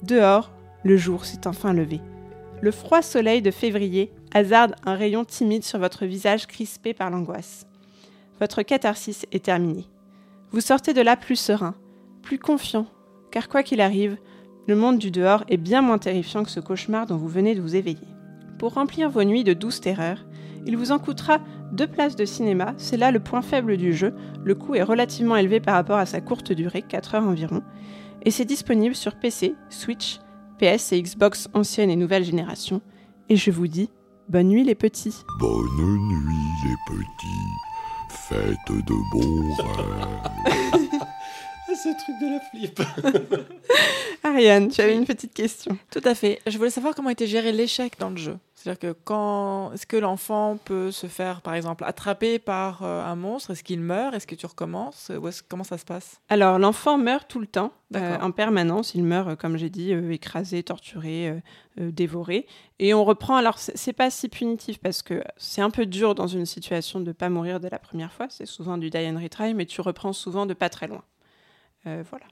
[0.03, 0.51] Dehors,
[0.85, 2.01] le jour s'est enfin levé.
[2.61, 7.67] Le froid soleil de février hasarde un rayon timide sur votre visage crispé par l'angoisse.
[8.39, 9.87] Votre catharsis est terminée.
[10.51, 11.75] Vous sortez de là plus serein,
[12.23, 12.87] plus confiant,
[13.31, 14.17] car quoi qu'il arrive,
[14.67, 17.61] le monde du dehors est bien moins terrifiant que ce cauchemar dont vous venez de
[17.61, 18.09] vous éveiller.
[18.59, 20.25] Pour remplir vos nuits de douces terreurs,
[20.67, 21.39] il vous en coûtera
[21.73, 24.15] deux places de cinéma, c'est là le point faible du jeu,
[24.45, 27.63] le coût est relativement élevé par rapport à sa courte durée, 4 heures environ,
[28.23, 30.19] et c'est disponible sur PC, Switch,
[30.59, 32.83] PS et Xbox ancienne et nouvelle génération,
[33.29, 33.89] et je vous dis
[34.31, 35.25] Bonne nuit les petits.
[35.41, 37.51] Bonne nuit les petits.
[38.09, 41.01] Faites de bons rêves.
[41.75, 42.81] Ce truc de la flip.
[44.41, 45.77] Ariane, tu avais une petite question.
[45.91, 46.41] Tout à fait.
[46.47, 48.39] Je voulais savoir comment était géré l'échec dans le jeu.
[48.55, 53.17] C'est-à-dire que quand est-ce que l'enfant peut se faire, par exemple, attraper par euh, un
[53.17, 53.51] monstre?
[53.51, 54.15] Est-ce qu'il meurt?
[54.15, 55.11] Est-ce que tu recommences?
[55.15, 56.21] Ou Comment ça se passe?
[56.31, 58.95] Alors l'enfant meurt tout le temps, euh, en permanence.
[58.95, 61.29] Il meurt, comme j'ai dit, euh, écrasé, torturé,
[61.79, 62.47] euh, dévoré.
[62.79, 63.37] Et on reprend.
[63.37, 67.13] Alors c'est pas si punitif parce que c'est un peu dur dans une situation de
[67.13, 68.27] pas mourir dès la première fois.
[68.31, 71.03] C'est souvent du die and retry, mais tu reprends souvent de pas très loin.
[71.85, 72.27] Voilà.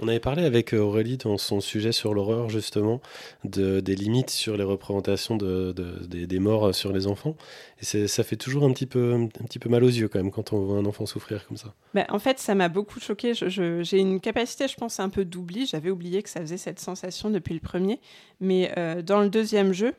[0.00, 3.00] On avait parlé avec euh, Aurélie dans son sujet sur l'horreur, justement,
[3.44, 7.34] de, des limites sur les représentations de, de- des, morts sur les enfants.
[7.80, 10.30] Et ça fait toujours un petit, peu, un petit peu mal aux yeux, quand même,
[10.30, 11.74] quand on voit un enfant souffrir comme ça.
[11.94, 13.32] Bah, en fait, ça m'a beaucoup choqué.
[13.34, 15.66] J'ai une capacité, je pense, un peu d'oubli.
[15.66, 18.00] J'avais oublié que ça faisait cette sensation depuis le premier.
[18.40, 19.94] Mais euh, dans le deuxième jeu,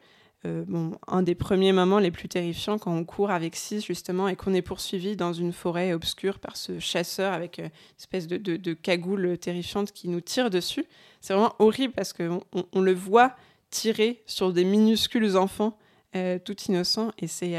[0.45, 0.63] euh,
[1.07, 4.53] un des premiers moments les plus terrifiants quand on court avec Six, justement, et qu'on
[4.53, 8.73] est poursuivi dans une forêt obscure par ce chasseur avec euh, une espèce de, de-
[8.73, 10.85] cagoule terrifiante qui nous tire dessus.
[11.21, 13.35] C'est vraiment horrible parce qu'on on, le voit
[13.71, 15.77] tirer sur des minuscules enfants
[16.15, 17.11] euh, tout innocents.
[17.17, 17.57] Et c'est.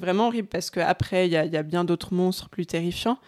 [0.00, 3.18] vraiment horrible parce qu'après, il y a bien d'autres monstres plus terrifiants.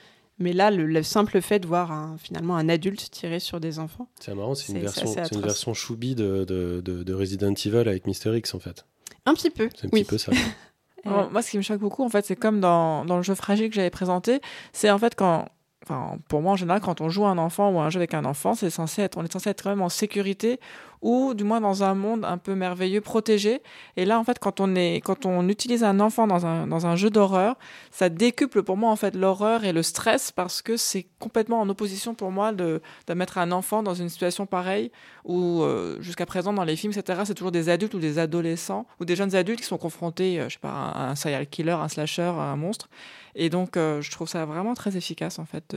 [0.43, 3.79] Mais là, le, le simple fait de voir un- finalement un adulte tirer sur des
[3.79, 4.09] enfants.
[4.21, 8.07] C'est marrant, c'est une, version, une version choubi de, de, de- de Resident Evil avec
[8.07, 8.85] Mister X, en fait.
[9.25, 9.69] Un petit peu.
[9.75, 10.01] C'est un oui.
[10.03, 10.33] petit peu ça.
[11.05, 13.35] Alors, Moi, ce qui me choque beaucoup, en fait, c'est comme dans, dans le jeu
[13.35, 14.41] fragile que j'avais présenté,
[14.73, 15.47] c'est en fait quand
[15.85, 18.25] enfin, pour moi en général, quand on joue un enfant ou un jeu avec un
[18.25, 20.61] enfant, c'est censé être, on est censé être quand même en sécurité
[21.03, 23.61] ou du moins dans un monde un peu merveilleux, protégé.
[23.97, 26.87] Et là, en fait, quand on est, quand on utilise un enfant dans un, dans
[26.87, 27.57] un jeu d'horreur,
[27.91, 31.69] ça décuple pour moi en fait l'horreur et le stress parce que c'est complètement en
[31.69, 34.93] opposition pour moi de, de mettre un enfant dans une situation pareille
[35.25, 38.87] où euh, jusqu'à présent dans les films, etc., c'est toujours des adultes ou des adolescents
[39.01, 41.73] ou des jeunes adultes qui sont confrontés, euh, je sais pas, à un serial killer,
[41.73, 42.89] un slasher, à un monstre.
[43.35, 45.75] Et donc, euh, je trouve ça vraiment très efficace, en fait.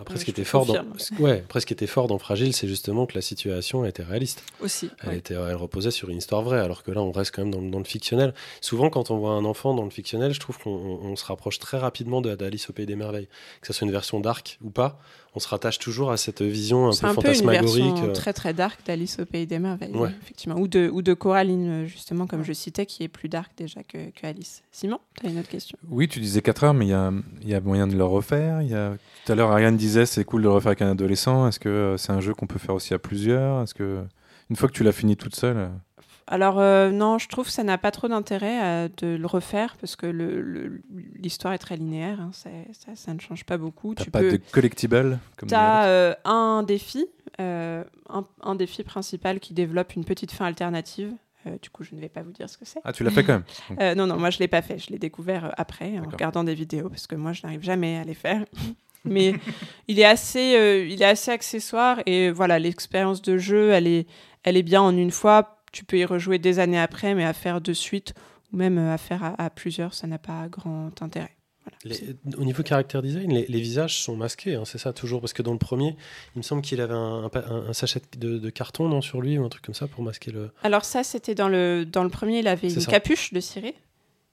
[0.00, 1.20] Après, ce qui était fort dans, confirme.
[1.20, 4.42] ouais, après, ce qui était fort dans Fragile, c'est justement que la situation était réaliste.
[4.60, 4.90] Aussi.
[5.02, 5.18] Elle, ouais.
[5.18, 7.60] était, elle reposait sur une histoire vraie, alors que là, on reste quand même dans,
[7.60, 8.34] le- dans le fictionnel.
[8.60, 11.24] Souvent, quand on voit un enfant dans le fictionnel, je trouve qu'on on- on se
[11.24, 13.28] rapproche très rapidement de- d'Alice au Pays des Merveilles.
[13.60, 14.98] Que ce soit une version dark ou pas,
[15.34, 17.84] on se rattache toujours à cette vision un peu un peu une fantasmagorique.
[17.84, 18.12] version euh.
[18.12, 20.10] très très dark d'Alice au Pays des Merveilles, Ouais.
[20.22, 20.56] effectivement.
[20.56, 24.10] Ou de, ou de Coraline, justement, comme je citais, qui est plus dark déjà que,
[24.10, 24.62] que Alice.
[24.72, 25.78] Simon, tu as une autre question?
[25.88, 28.04] Oui, tu disais 4 heures, mais il y a, il y a moyen de le
[28.04, 28.60] refaire.
[28.62, 28.96] Il y a...
[29.24, 31.46] Tout à l'heure, Ariane disait c'est cool de le refaire avec un adolescent.
[31.48, 33.62] Est-ce que euh, c'est un jeu qu'on peut faire aussi à plusieurs?
[33.62, 34.02] Est-ce que
[34.50, 35.68] une fois que tu l'as fini toute seule, euh,
[36.26, 39.76] Alors, euh, non, je trouve que ça n'a pas trop d'intérêt euh, de le refaire
[39.80, 40.06] parce que
[41.16, 42.20] l'histoire est très linéaire.
[42.20, 42.50] hein, ça,
[42.94, 43.94] ça ne change pas beaucoup.
[43.94, 44.32] Tu pas peux...
[44.32, 47.06] de collectible Tu as un défi,
[47.40, 51.12] euh, un, un défi principal qui développe une petite fin alternative.
[51.62, 52.80] Du coup, je ne vais pas vous dire ce que c'est.
[52.84, 53.40] Ah, tu l'as fait quand
[53.70, 53.94] même.
[53.96, 54.78] Non, non, moi je l'ai pas fait.
[54.78, 58.04] Je l'ai découvert après en regardant des vidéos parce que moi je n'arrive jamais à
[58.04, 58.44] les faire.
[59.06, 59.32] Mais
[59.88, 64.06] il est assez, il est assez accessoire et voilà, l'expérience de jeu, elle est,
[64.42, 65.62] elle est bien en une fois.
[65.72, 68.14] Tu peux y rejouer des années après, mais à faire de suite
[68.52, 71.36] ou même euh, à faire à, à plusieurs, ça n'a pas grand intérêt.
[71.64, 71.78] Voilà.
[71.84, 75.32] Les- au niveau caractère design, les, les visages sont masqués, hein, c'est ça toujours Parce
[75.34, 75.94] que dans le premier,
[76.34, 77.30] il me semble qu'il avait un,
[77.72, 80.50] sachet de, de carton non, sur lui ou un truc comme ça pour masquer le.
[80.62, 82.90] Alors ça, c'était dans le, dans le premier, il avait une ça.
[82.90, 83.74] capuche de ciré.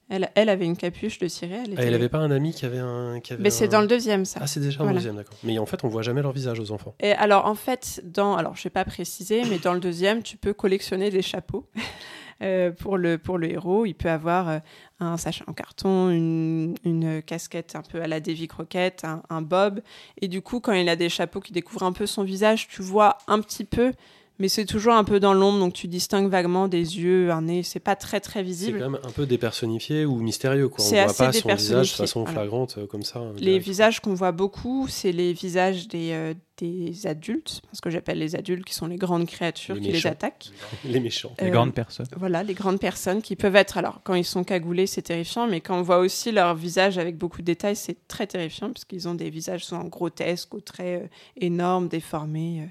[0.10, 1.56] Elle, elle avait une capuche de ciré.
[1.56, 3.20] Elle Ah, était- il avait pas un ami qui avait un.
[3.20, 4.40] Qui avait Mais c'est dans le deuxième, ça.
[4.42, 5.38] Ah, c'est déjà dans le deuxième, d'accord.
[5.44, 6.96] Mais en fait, on voit jamais leur visage aux enfants.
[7.02, 10.38] Et alors, en fait, dans, alors je vais pas préciser, mais dans le deuxième, tu
[10.38, 11.68] peux collectionner des chapeaux
[12.42, 13.86] euh, pour, le, pour le héros.
[13.86, 14.60] Il peut avoir euh,
[15.02, 19.42] un sachet en carton, une, une casquette un peu à la Davy Crockett, un, un
[19.42, 19.82] bob.
[20.22, 22.82] Et du coup, quand il a des chapeaux qui découvrent un peu son visage, tu
[22.82, 23.92] vois un petit peu,
[24.40, 27.64] mais c'est toujours un peu dans l'ombre, donc tu distingues vaguement des yeux, un nez.
[27.64, 28.80] C'est pas très très C'est visible.
[28.80, 30.70] quand même un peu dépersonnifié ou mystérieux.
[30.70, 30.84] Quoi.
[30.86, 33.20] On C'est voit pas son visage de façon flagrante euh, comme ça.
[33.20, 33.66] euh, Les direct.
[33.66, 38.36] visages qu'on voit beaucoup, c'est les visages des, euh, des adultes, ce que j'appelle les
[38.36, 40.50] adultes, qui sont les grandes créatures Les qui les attaquent.
[40.86, 41.34] Les méchants.
[41.42, 42.08] Les Euh, grandes personnes.
[42.18, 45.62] Voilà, les grandes personnes qui peuvent être, alors quand ils sont cagoulés, c'est terrifiant, mais
[45.62, 49.08] quand on voit aussi leur visage avec beaucoup de détails, c'est très terrifiant, parce qu'ils
[49.08, 51.08] ont des visages souvent grotesques, aux traits euh,
[51.40, 52.70] énormes, déformés,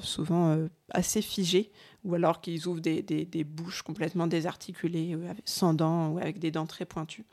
[0.00, 1.70] souvent euh, assez figés,
[2.04, 6.18] ou alors qu'ils ouvrent des, des- des bouches complètement désarticulées, euh, avec- sans dents, ou
[6.18, 7.24] avec des dents très pointues.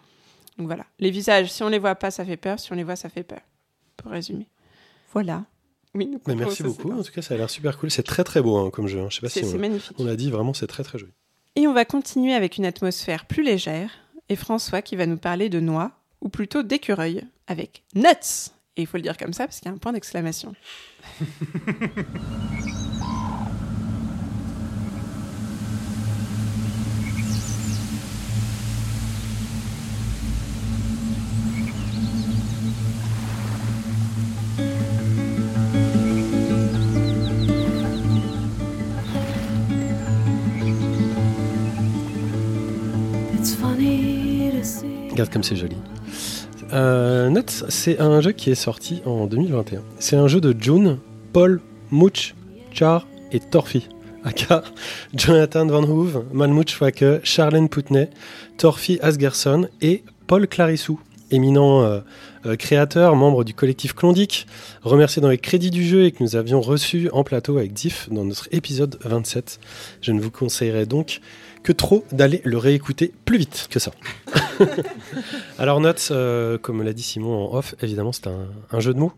[0.57, 2.84] Donc voilà, les visages, si on les voit pas, ça fait peur, si on les
[2.84, 3.41] voit, ça fait peur,
[3.97, 4.47] pour résumer.
[5.13, 5.45] Voilà.
[5.93, 6.91] Oui, nous Mais merci ça, beaucoup.
[6.91, 7.89] En tout cas, ça a l'air super cool.
[7.91, 8.99] C'est très très beau hein, comme jeu.
[8.99, 9.07] hein.
[9.09, 9.97] Je sais pas C'est si c'est on, magnifique.
[9.99, 11.11] on l'a dit, vraiment, c'est très très joli.
[11.55, 13.91] Et on va continuer avec une atmosphère plus légère,
[14.30, 15.91] et François qui va nous parler de noix,
[16.22, 18.51] ou plutôt d'écureuil, avec nuts.
[18.78, 20.53] Et il faut le dire comme ça parce qu'il y a un point d'exclamation.
[45.11, 45.78] Regarde comme c'est joli.
[46.74, 49.82] Euh, Nuts, c'est un jeu qui est sorti en 2021.
[49.99, 50.97] C'est un jeu de June,
[51.34, 51.61] Paul,
[51.91, 52.36] Mooch,
[52.72, 53.88] Char et Torfi.
[54.24, 54.63] Aka,
[55.13, 58.09] Jonathan Van Hoove, Malmouch Fake, Charlène Putney,
[58.57, 60.99] Torfi Asgerson et Paul Clarissou,
[61.30, 61.99] éminent euh,
[62.47, 64.47] euh, créateur, membre du collectif Clondic,
[64.82, 68.09] remercié dans les crédits du jeu et que nous avions reçu en plateau avec Diff
[68.11, 69.59] dans notre épisode 27.
[70.01, 71.22] Je ne vous conseillerais donc
[71.66, 73.91] que trop d'aller le réécouter plus vite que ça.
[75.57, 78.99] Alors Nuts, euh, comme l'a dit Simon en off, évidemment c'est un, un jeu de
[78.99, 79.13] mots.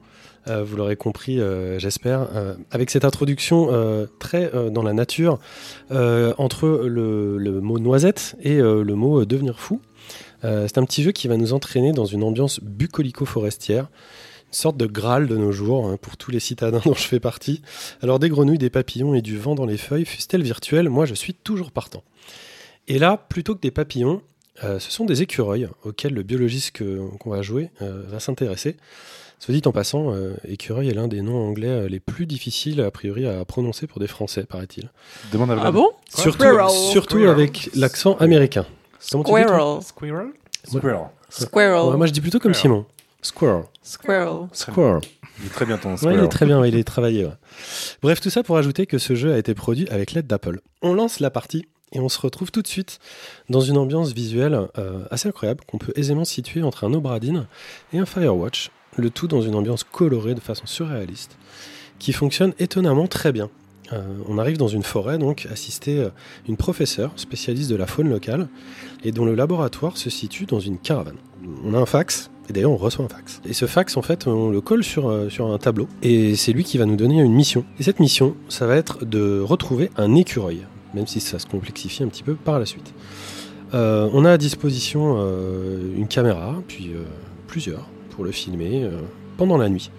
[0.47, 2.29] Euh, vous l'aurez compris, euh, j'espère,
[2.71, 5.39] avec cette introduction très dans la nature
[5.91, 9.81] entre le, le mot noisette et le mot devenir fou.
[10.43, 13.89] C'est un petit jeu qui va nous entraîner dans une ambiance bucolico-forestière,
[14.57, 17.61] sorte de Graal de nos jours hein, pour tous les citadins dont je fais partie.
[18.01, 21.13] Alors des grenouilles, des papillons et du vent dans les feuilles, fussent-elles virtuelles, moi je
[21.13, 22.03] suis toujours partant.
[22.87, 24.21] Et là, plutôt que des papillons,
[24.63, 28.77] euh, ce sont des écureuils auxquels le biologiste que- qu'on va jouer euh, va s'intéresser.
[29.39, 32.89] Soit dit en passant, euh, écureuil est l'un des noms anglais les plus difficiles a
[32.89, 34.89] priori à prononcer pour des Français, paraît-il.
[35.31, 35.89] Demande à Ah bon?
[36.09, 36.69] Surtout, Squirrel.
[36.91, 37.29] surtout Squirrel.
[37.29, 38.65] avec l'accent américain.
[39.11, 39.79] Comment tu dis, toi?
[39.83, 40.27] Squirrel.
[40.63, 40.99] Squirrel?
[41.29, 41.89] Squirrel.
[41.91, 42.77] Ouais, Moi je dis plutôt comme Squirrel.
[42.79, 42.85] Simon.
[43.27, 43.63] Squirrel.
[43.83, 44.47] Squirrel.
[44.53, 45.01] Squirrel.
[45.39, 47.25] Il est très bien ton Ouais, il est très bien, il est travaillé.
[47.25, 47.31] ouais.
[48.01, 50.61] Bref, tout ça pour ajouter que ce jeu a été produit avec l'aide d'Apple.
[50.81, 52.99] On lance la partie et on se retrouve tout de suite
[53.49, 57.47] dans une ambiance visuelle euh, assez incroyable qu'on peut aisément situer entre un Obra Dinn
[57.93, 61.37] et un Firewatch, le tout dans une ambiance colorée de façon surréaliste
[61.99, 63.49] qui fonctionne étonnamment très bien.
[63.93, 66.09] Euh, on arrive dans une forêt, donc assister euh,
[66.47, 68.49] une professeure spécialiste de la faune locale
[69.03, 71.15] et dont le laboratoire se situe dans une caravane.
[71.63, 73.41] On a un fax, et d'ailleurs on reçoit un fax.
[73.47, 76.53] Et ce fax, en fait, on le colle sur, euh, sur un tableau, et c'est
[76.53, 77.65] lui qui va nous donner une mission.
[77.79, 80.61] Et cette mission, ça va être de retrouver un écureuil,
[80.93, 82.93] même si ça se complexifie un petit peu par la suite.
[83.73, 86.91] Euh, on a à disposition euh, une caméra, puis
[87.47, 88.89] plusieurs, pour le filmer
[89.37, 89.91] pendant la nuit.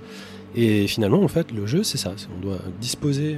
[0.56, 2.14] Et finalement, en fait, le jeu, c'est ça.
[2.36, 3.36] On doit disposer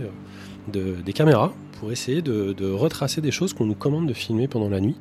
[0.73, 4.69] de, des caméras pour essayer de, retracer des choses qu'on nous commande de filmer pendant
[4.69, 4.97] la nuit,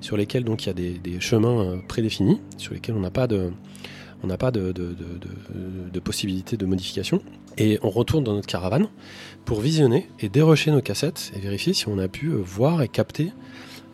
[0.00, 3.26] sur lesquels donc il y a des, chemins euh, prédéfinis, sur lesquels on n'a pas
[3.26, 3.50] de
[4.22, 4.72] on n'a pas de,
[6.04, 7.20] possibilité de modification.
[7.56, 8.88] Et on retourne dans notre caravane
[9.44, 12.88] pour visionner et dérocher nos cassettes et vérifier si on a pu euh, voir et
[12.88, 13.32] capter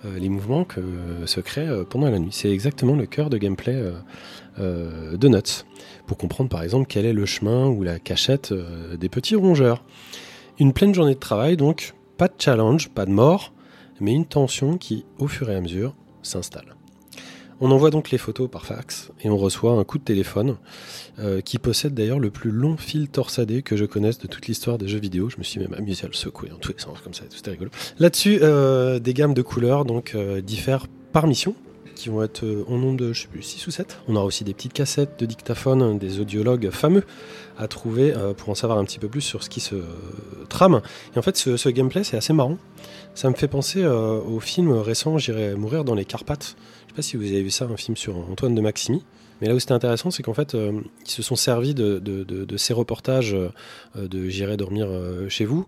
[0.04, 0.82] euh, les mouvements que
[1.24, 2.32] se créent pendant la nuit.
[2.32, 3.82] C'est exactement le cœur de gameplay
[4.58, 5.64] de Nuts,
[6.06, 8.52] pour comprendre par exemple quel est le chemin ou la cachette
[8.98, 9.82] des petits rongeurs.
[10.58, 13.52] Une pleine journée de travail, donc pas de challenge, pas de mort,
[14.00, 16.76] mais une tension qui, au fur et à mesure, s'installe.
[17.60, 20.56] On envoie donc les photos par fax et on reçoit un coup de téléphone
[21.18, 24.76] euh, qui possède d'ailleurs le plus long fil torsadé que je connaisse de toute l'histoire
[24.76, 25.30] des jeux vidéo.
[25.30, 27.52] Je me suis même amusé à le secouer dans tous les sens comme ça, c'était
[27.52, 27.70] rigolo.
[27.98, 31.54] Là-dessus, euh, des gammes de couleurs donc euh, diffèrent par mission
[31.96, 33.98] qui vont être euh, en nombre de je sais plus 6 ou 7.
[34.06, 37.02] On aura aussi des petites cassettes de dictaphone, des audiologues fameux
[37.58, 39.76] à trouver euh, pour en savoir un petit peu plus sur ce qui se
[40.48, 40.80] trame.
[41.14, 42.58] Et en fait, ce, gameplay, c'est assez marrant.
[43.14, 46.56] Ça me fait penser euh, au film récent J'irai mourir dans les Carpates.
[46.86, 49.02] Je sais pas si vous avez vu ça, un film sur Antoine de Maximi.
[49.40, 52.72] Mais là où c'était intéressant, c'est qu'en fait, euh, ils se sont servis de, ces
[52.72, 53.50] reportages euh,
[53.96, 55.66] de J'irai dormir euh, chez vous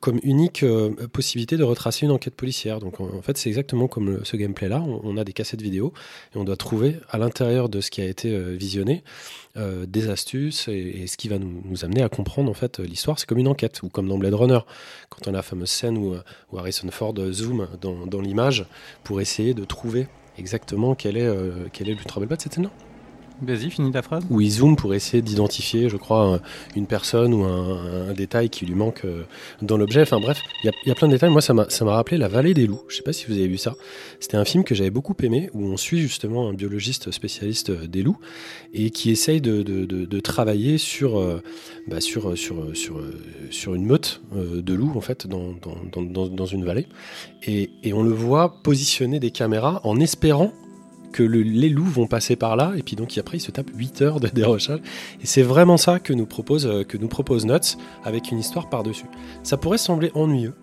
[0.00, 0.64] comme unique
[1.12, 2.78] possibilité de retracer une enquête policière.
[2.78, 4.80] Donc en, fait, c'est exactement comme ce gameplay-là.
[4.80, 5.92] On, a des cassettes vidéo
[6.34, 9.02] et on doit trouver à l'intérieur de ce qui a été visionné
[9.56, 13.18] des astuces et, ce qui va nous, amener à comprendre en fait l'histoire.
[13.18, 14.60] C'est comme une enquête ou comme dans Blade Runner,
[15.08, 16.14] quand on a la fameuse scène où,
[16.56, 18.66] Harrison Ford euh, zoom dans, dans l'image
[19.02, 20.06] pour essayer de trouver
[20.38, 22.70] exactement quel est, euh, quel est l'ultra belle de cette scène-là.
[23.42, 24.24] Vas-y, finis ta phrase.
[24.30, 26.40] Où il zoome pour essayer d'identifier, je crois, un-
[26.76, 29.24] une personne ou un, détail qui lui manque euh,
[29.60, 30.02] dans l'objet.
[30.02, 31.30] Enfin bref, il y a, plein de détails.
[31.30, 32.84] Moi, ça m'a rappelé La Vallée des Loups.
[32.88, 33.74] Je sais pas si vous avez vu ça.
[34.20, 37.86] C'était un film que j'avais beaucoup aimé, où on suit justement un biologiste spécialiste euh,
[37.88, 38.18] des loups
[38.72, 41.42] et qui essaye de, de- de- travailler sur, euh,
[41.88, 43.00] bah, sur, sur, sur,
[43.50, 45.52] sur une meute de loups, en fait, dans,
[45.92, 46.86] dans, dans- dans une vallée.
[47.42, 50.52] Et, et on le voit positionner des caméras en espérant
[51.14, 53.70] que le- les loups vont passer par là, et puis donc après il se tape
[53.74, 54.80] 8 heures de dérochage.
[55.22, 58.68] Et c'est vraiment ça que nous propose, euh, que nous propose Nuts, avec une histoire
[58.68, 59.06] par-dessus.
[59.44, 60.54] Ça pourrait sembler ennuyeux.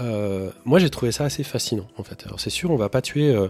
[0.00, 2.24] Euh, moi j'ai trouvé ça assez fascinant en fait.
[2.26, 3.46] Alors c'est sûr on va pas tuer, euh,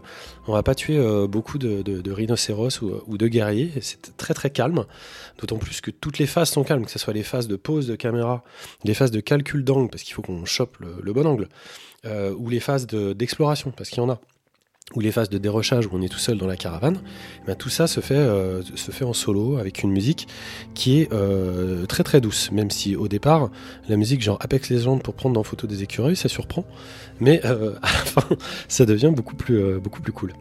[0.46, 3.70] va pas tuer beaucoup de, rhinocéros ou, de guerriers.
[3.80, 4.84] C'est très très calme.
[5.38, 7.86] D'autant plus que toutes les phases sont calmes, que ce soit les phases de pose
[7.86, 8.44] de caméra,
[8.84, 11.48] les phases de calcul d'angle parce qu'il faut qu'on chope le, bon angle,
[12.38, 14.20] ou les phases de- d'exploration parce qu'il y en a
[14.94, 16.98] ou les phases de dérochage où on est tout seul dans la caravane,
[17.42, 20.28] eh ben, tout ça se fait, euh, se fait en solo avec une musique
[20.74, 23.50] qui est euh, très très douce, même si au départ,
[23.88, 26.66] la musique genre Apex Legends pour prendre en photo des écureuils, ça surprend,
[27.18, 28.28] mais euh, à la fin,
[28.68, 30.34] ça devient beaucoup plus, beaucoup plus cool.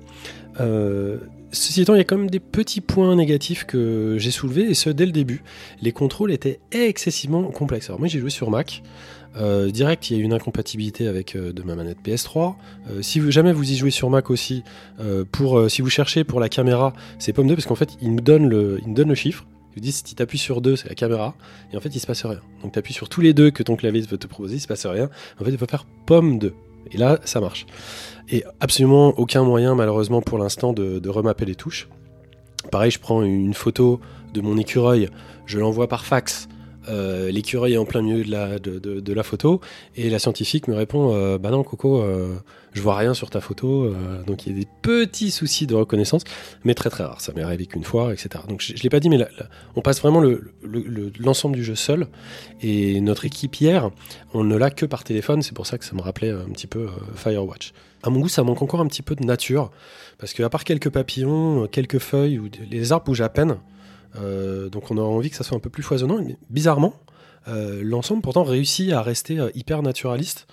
[1.53, 4.73] Ceci étant, il y a quand même des petits points négatifs que j'ai soulevés, et
[4.73, 5.43] ce dès le début.
[5.83, 7.89] Les contrôles étaient excessivement complexes.
[7.89, 8.81] Alors moi j'ai joué sur Mac,
[9.37, 12.55] euh, direct, il y a une incompatibilité avec euh, de ma manette PS3.
[12.89, 14.63] Euh, si jamais vous y jouez sur Mac aussi,
[15.31, 18.21] pour, si vous cherchez pour la caméra, c'est pomme 2 parce qu'en fait, il nous
[18.21, 19.45] donne le, il nous donne le chiffre.
[19.71, 21.35] Il vous dit si tu appuies sur 2, c'est la caméra.
[21.71, 22.41] Et en fait, il se passe rien.
[22.61, 24.67] Donc tu appuies sur tous les deux que ton clavier veut te proposer, il se
[24.67, 25.09] passe rien.
[25.39, 26.53] En fait, il faut faire pomme 2.
[26.91, 27.65] Et là, ça marche.
[28.29, 31.89] Et absolument aucun moyen, malheureusement, pour l'instant, de, de remapper les touches.
[32.71, 33.99] Pareil, je prends une photo
[34.33, 35.09] de mon écureuil,
[35.45, 36.47] je l'envoie par fax.
[36.89, 39.61] Euh, l'écureuil est en plein milieu de la, photo
[39.95, 42.35] et la scientifique me répond euh, bah non Coco euh,
[42.73, 43.93] je vois rien sur ta photo
[44.27, 46.23] donc il y a des petits soucis de reconnaissance
[46.65, 47.21] mais très très rare.
[47.21, 49.25] Ça m'est arrivé qu'une fois etc donc je, je l'ai pas dit mais
[49.77, 52.07] on passe vraiment le- le- le- l'ensemble du jeu seul
[52.61, 53.89] et notre équipe hier
[54.33, 55.41] on ne l'a que par téléphone.
[55.41, 57.71] C'est pour ça que ça me rappelait un petit peu Firewatch.
[58.01, 59.71] À mon goût ça manque encore un petit peu de nature
[60.17, 63.57] parce que à part quelques papillons quelques feuilles ou les arbres bougent à peine
[64.15, 66.19] donc on a envie que ça soit un peu plus foisonnant.
[66.49, 66.93] Bizarrement,
[67.47, 70.47] euh, l'ensemble pourtant réussit à rester euh, hyper naturaliste.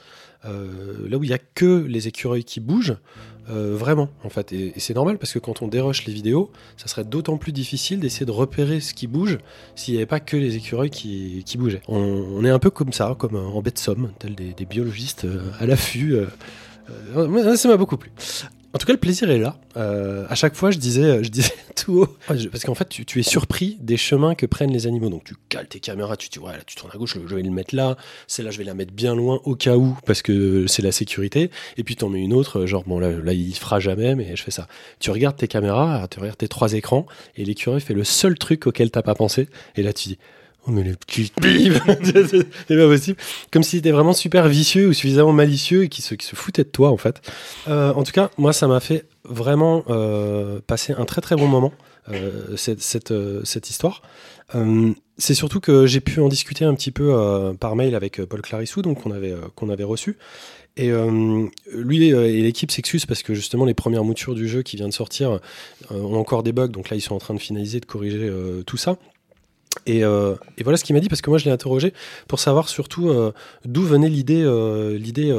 [0.47, 2.97] Euh, là où il n'y a que les écureuils qui bougent,
[3.51, 4.53] euh, vraiment, en fait.
[4.53, 8.01] Et, c'est normal parce que quand on déroche les vidéos, ça serait d'autant plus difficile
[8.01, 9.39] d'essayer de repérer ce qui bouge
[9.75, 11.83] s'il n'y avait pas que les écureuils qui, bougeaient.
[11.89, 15.51] On, est un peu comme ça, comme en bête de somme, tels des, biologistes euh,
[15.59, 16.15] à l'affût.
[16.15, 16.27] euh,
[17.17, 18.11] euh, ça m'a beaucoup plu.
[18.73, 19.57] En tout cas, le plaisir est là.
[19.77, 23.19] Euh, à chaque fois, je disais, je disais tout haut, parce qu'en fait, tu, tu
[23.19, 25.09] es surpris des chemins que prennent les animaux.
[25.09, 27.35] Donc, tu cales tes caméras, tu te dis, ouais, là, tu tournes à gauche, je
[27.35, 27.97] vais le mettre là.
[28.29, 31.51] Celle-là, je vais la mettre bien loin au cas où, parce que c'est la sécurité.
[31.79, 34.43] Et puis, t'en mets une autre, genre, bon, là, là, il fera jamais, mais je
[34.43, 34.69] fais ça.
[35.01, 37.07] Tu regardes tes caméras, tu regardes tes trois écrans,
[37.37, 39.49] et l'écureuil fait le seul truc auquel t'as pas pensé.
[39.75, 40.19] Et là, tu dis,
[40.67, 41.75] oh, mais le petit bim
[42.67, 43.19] C'est pas possible.
[43.51, 46.69] Comme s'il était vraiment super vicieux ou suffisamment malicieux et qui se, qui foutait de
[46.69, 47.21] toi, en fait.
[47.69, 51.47] Euh, en tout cas, moi, ça m'a fait vraiment euh, passer un très très bon
[51.47, 51.73] moment,
[52.11, 54.03] euh, cette, histoire.
[55.19, 58.83] C'est surtout que j'ai pu en discuter un petit peu par mail avec Paul Clarissou,
[58.83, 60.17] donc qu'on avait, qu'on avait reçu.
[60.77, 60.91] Et
[61.73, 64.95] lui et l'équipe s'excusent parce que justement les premières moutures du jeu qui vient de
[64.95, 65.41] sortir
[65.91, 68.33] ont encore des bugs, donc là ils sont en train de finaliser, de corriger
[68.67, 68.97] tout ça.
[69.87, 71.93] Et, euh, et voilà ce qu'il m'a dit parce que moi je l'ai interrogé
[72.27, 73.33] pour savoir surtout euh,
[73.65, 75.33] d'où venait l'idée euh, l'idée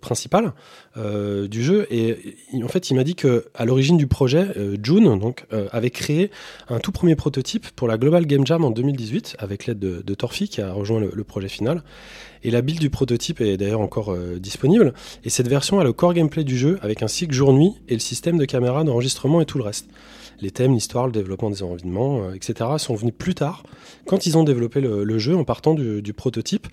[0.00, 0.52] principale
[0.94, 1.86] du jeu.
[1.90, 4.48] Et en fait il m'a dit que à l'origine du projet
[4.82, 6.30] June donc avait créé
[6.68, 10.48] un tout premier prototype pour la Global Game Jam en 2018 avec l'aide de, Torfi
[10.48, 11.82] qui a rejoint le, le projet final.
[12.44, 14.92] Et la build du prototype est d'ailleurs encore disponible.
[15.24, 18.00] Et cette version a le core gameplay du jeu avec un cycle jour-nuit et le
[18.00, 19.86] système de caméra d'enregistrement et tout le reste
[20.40, 23.62] les thèmes, l'histoire, le développement des environnements, euh, etc., sont venus plus tard,
[24.06, 26.66] quand ils ont développé le, jeu en partant du, du prototype,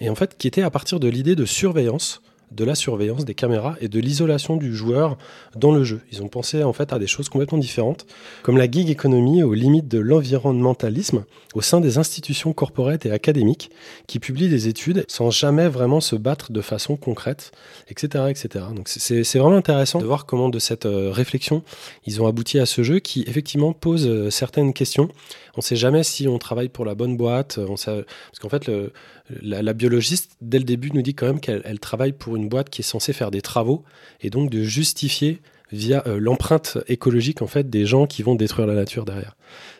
[0.00, 2.22] et en fait qui était à partir de l'idée de surveillance,
[2.54, 5.16] de la surveillance des caméras et de l'isolation du joueur
[5.56, 6.00] dans le jeu.
[6.12, 8.06] Ils ont pensé en fait à des choses complètement différentes,
[8.42, 11.24] comme la gig economy aux limites de l'environnementalisme
[11.54, 13.70] au sein des institutions corporates et académiques
[14.06, 17.52] qui publient des études sans jamais vraiment se battre de façon concrète,
[17.88, 18.24] etc.
[18.28, 18.64] etc.
[18.74, 21.62] Donc c'est vraiment intéressant de voir comment de cette euh, réflexion
[22.06, 25.08] ils ont abouti à ce jeu qui effectivement pose euh, certaines questions.
[25.54, 28.48] On ne sait jamais si on travaille pour la bonne boîte, on sait- parce qu'en
[28.48, 28.70] fait
[29.42, 32.70] la, biologiste dès le début nous dit quand même qu'elle elle travaille pour une boîte
[32.70, 33.84] qui est censée faire des travaux
[34.20, 35.40] et donc de justifier
[35.72, 39.34] via euh, l'empreinte écologique en fait des gens qui vont détruire la nature derrière.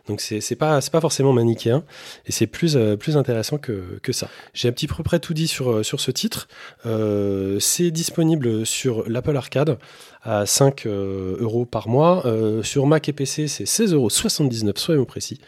[0.09, 1.85] Donc c'est c'est pas c'est pas forcément manichéen
[2.27, 4.29] et c'est plus euh, intéressant que, ça.
[4.53, 6.49] J'ai un petit peu près tout dit sur euh, ce titre.
[7.61, 9.79] C'est disponible sur l'Apple Arcade
[10.23, 12.25] à 5 euh, euros par mois.
[12.63, 14.11] Sur Mac et PC, c'est 16,79 euros,
[14.77, 15.41] soyons précis.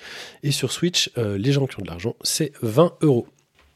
[0.42, 3.26] Et sur Switch, les gens qui ont de l'argent, c'est 20 euros.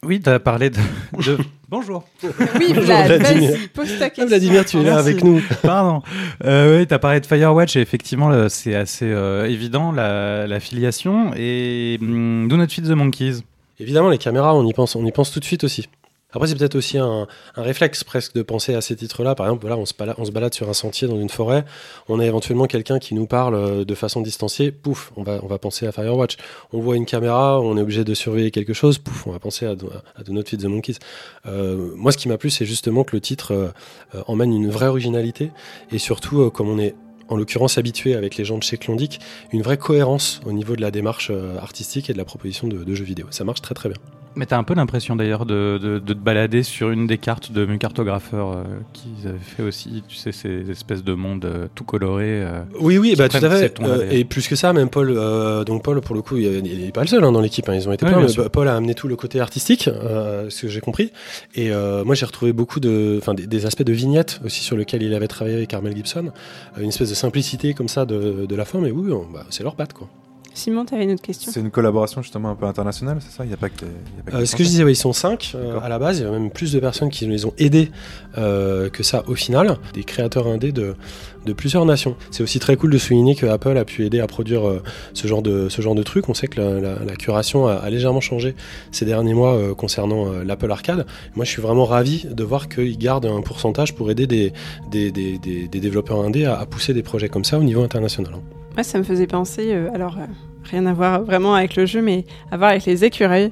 [0.03, 0.77] Oui, tu as parlé de.
[1.25, 1.37] de-
[1.69, 2.03] Bonjour.
[2.23, 2.29] Oui,
[2.69, 3.51] Bonjour, Vlad, Vladimir.
[3.51, 4.27] vas-y, pose ta question.
[4.27, 5.09] Vladimir, tu es là Merci.
[5.09, 5.41] avec nous.
[5.61, 6.01] Pardon.
[6.43, 10.59] Euh, oui, tu as parlé de Firewatch et effectivement, c'est assez euh, évident la, la
[10.59, 11.31] filiation.
[11.35, 13.41] Et hum, Do Not Feed the Monkeys?
[13.79, 15.87] Évidemment, les caméras, on y pense, on y pense tout de suite aussi.
[16.31, 19.33] Après, c'est peut-être aussi un, réflexe presque de penser à ces titres-là.
[19.33, 21.65] Par exemple, voilà, on se, balade, sur un sentier dans une forêt,
[22.07, 25.87] on a éventuellement quelqu'un qui nous parle euh, de façon distanciée, pouf, on va, penser
[25.87, 26.37] à Firewatch.
[26.71, 29.65] On voit une caméra, on est obligé de surveiller quelque chose, pouf, on va penser
[29.65, 30.97] à, Do- à Do Not Feed the Monkeys.
[31.47, 34.87] Euh, moi, ce qui m'a plu, c'est justement que le titre euh, emmène une vraie
[34.87, 35.51] originalité
[35.91, 36.95] et surtout, comme on est
[37.27, 39.19] en l'occurrence habitué avec les gens de chez Klondike,
[39.51, 42.95] une vraie cohérence au niveau de la démarche artistique et de la proposition de, de
[42.95, 43.27] jeux vidéo.
[43.29, 43.99] Ça marche très très bien.
[44.35, 47.51] Mais t'as un peu l'impression d'ailleurs de, de- de te balader sur une des cartes
[47.51, 51.67] de mes cartographeurs euh, qu'ils avaient fait aussi, tu sais, ces espèces de mondes euh,
[51.75, 52.43] tout colorés.
[52.43, 52.61] euh.
[52.79, 53.79] Oui, oui, bah, tout à fait.
[53.81, 55.13] Euh, et plus que ça, même Paul,
[55.65, 57.67] donc Paul, pour le coup, il n'est pas le seul hein, dans l'équipe.
[57.67, 58.21] hein, ils ont été Oui, plein.
[58.25, 58.49] mais.
[58.49, 61.11] Paul a amené tout le côté artistique, ce que j'ai compris.
[61.55, 61.71] Et
[62.05, 65.27] moi, j'ai retrouvé beaucoup de, des, des aspects de vignettes aussi sur lesquels il avait
[65.27, 66.31] travaillé avec Armel Gibson.
[66.79, 68.85] Une espèce de simplicité comme ça de, de la forme.
[68.85, 70.07] Et oui, bah, c'est leur patte, quoi.
[70.53, 73.45] Simon, tu avais une autre question C'est une collaboration justement un peu internationale, c'est ça?
[73.45, 73.85] Il n'y a pas que.
[73.85, 75.67] il y a pas que Euh, ce que je disais, ouais, ils sont cinq euh,
[75.67, 75.83] D'accord.
[75.83, 76.19] à la base.
[76.19, 77.91] Il y a même plus de personnes qui les ont aidés
[78.37, 79.77] euh, que ça au final.
[79.93, 80.95] Des créateurs indés de,
[81.45, 82.15] de plusieurs nations.
[82.31, 85.27] C'est aussi très cool de souligner que Apple a pu aider à produire euh, ce
[85.27, 86.27] genre de ce genre de truc.
[86.27, 88.53] On sait que la, la- la curation a, a légèrement changé
[88.91, 91.05] ces derniers mois euh, concernant euh, l'Apple Arcade.
[91.35, 94.51] Moi, je suis vraiment ravi de voir qu'ils gardent un pourcentage pour aider des,
[94.91, 97.81] des, des, des- des développeurs indés à, à pousser des projets comme ça au niveau
[97.83, 98.33] international.
[98.83, 100.25] Ça me faisait penser, euh, alors euh,
[100.63, 103.51] rien à voir vraiment avec le jeu, mais à voir avec les écureuils.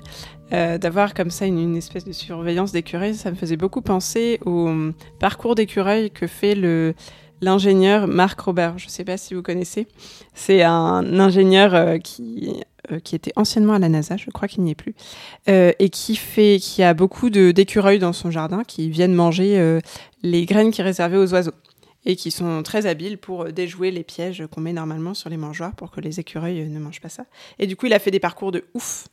[0.54, 4.68] euh, D'avoir comme ça une, espèce de surveillance d'écureuils, ça me faisait beaucoup penser au
[4.68, 6.94] euh, parcours d'écureuil que fait le
[7.40, 8.80] l'ingénieur Marc Robert.
[8.80, 9.86] Je ne sais pas si vous connaissez.
[10.34, 12.64] C'est un ingénieur qui
[13.14, 14.95] était anciennement à la NASA, je crois qu'il n'y est plus,
[15.45, 19.80] et qui fait, qui a beaucoup de d'écureuils dans son jardin qui viennent manger
[20.24, 21.54] les graines qui sont réservées aux oiseaux
[22.07, 25.38] et qui sont très habiles pour euh, déjouer les pièges qu'on met normalement sur les
[25.38, 27.25] mangeoires pour que les écureuils euh, ne mangent pas ça.
[27.59, 29.09] Et du coup, il a fait des parcours de ouf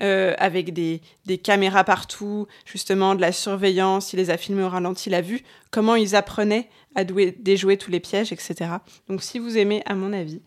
[0.00, 4.68] euh, avec des, des caméras partout, justement de la surveillance, il les a filmés au
[4.68, 8.70] ralenti, il a vu comment ils apprenaient à déjouer tous les pièges, etc.
[9.08, 10.40] Donc si vous aimez, à mon avis,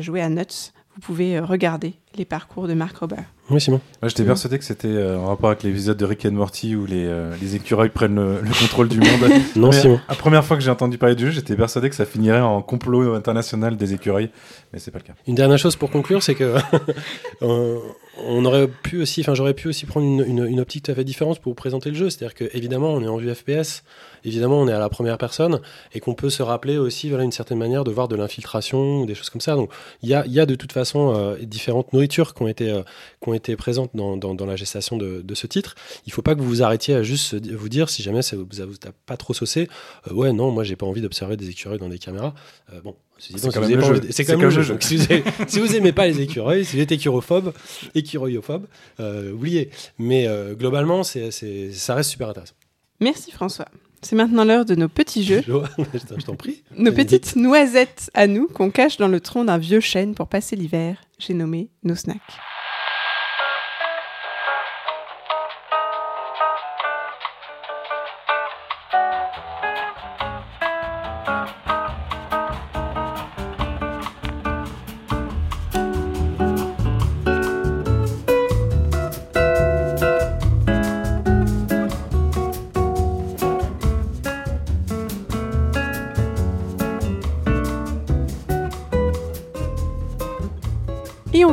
[0.00, 3.16] jouer à Nuts, vous pouvez regarder les parcours de Mark Rober.
[3.50, 3.80] Oui, Simon.
[4.02, 6.84] Moi, j'étais persuadé que c'était euh, en rapport avec l'épisode de Rick and Morty où
[6.84, 9.06] les, euh, les écureuils prennent le, le contrôle du monde.
[9.56, 10.00] Non, Simon.
[10.08, 12.60] La première fois que j'ai entendu parler du jeu, j'étais persuadé que ça finirait en
[12.62, 14.30] complot international des écureuils,
[14.72, 15.12] mais c'est pas le cas.
[15.28, 16.54] Une dernière chose pour conclure, c'est que
[17.42, 17.78] euh,
[18.26, 20.94] on aurait pu aussi, enfin j'aurais pu aussi prendre une, une- une optique tout à
[20.94, 22.10] fait différente pour vous présenter le jeu.
[22.10, 23.82] C'est-à-dire que évidemment on est en vue FPS,
[24.24, 25.60] évidemment on est à la première personne
[25.94, 29.06] et qu'on peut se rappeler aussi voilà une certaine manière de voir de l'infiltration ou
[29.06, 29.54] des choses comme ça.
[29.54, 29.70] Donc
[30.02, 32.70] il y a, il y a de toute façon euh, différentes nourritures qui ont été
[32.70, 32.82] euh,
[33.22, 35.74] qui ont été présentes dans, dans, dans la gestation de, de ce titre.
[36.06, 38.46] Il faut pas que vous vous arrêtiez à juste vous dire si jamais ça vous,
[38.52, 39.68] ça vous a pas trop saucé.
[40.10, 42.34] euh, ouais non moi j'ai pas envie d'observer des écureuils dans des caméras.
[42.72, 42.94] Euh, bon.
[43.18, 43.94] C'est si quand même le jeu.
[44.36, 44.64] même le jeu.
[44.74, 47.54] Donc, si vous aimez- si vous aimez pas les écureuils, si vous êtes écurophobe,
[47.94, 48.66] écureuilophobe,
[49.00, 49.70] euh, oubliez.
[49.98, 51.30] Mais euh, globalement, c'est,
[51.72, 52.54] ça reste super intéressant.
[53.00, 53.66] Merci François.
[54.02, 56.62] C'est maintenant l'heure de nos petits jeux, Je t'en prie.
[56.76, 60.54] nos petites noisettes à nous qu'on cache dans le tronc d'un vieux chêne pour passer
[60.54, 60.98] l'hiver.
[61.18, 62.38] J'ai nommé nos snacks.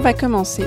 [0.03, 0.65] Va commencer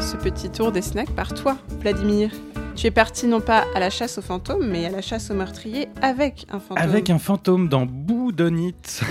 [0.00, 2.32] ce petit tour des snacks par toi, Vladimir.
[2.74, 5.34] Tu es parti non pas à la chasse aux fantômes, mais à la chasse aux
[5.34, 6.78] meurtriers avec un fantôme.
[6.78, 9.02] Avec un fantôme dans Boudonite.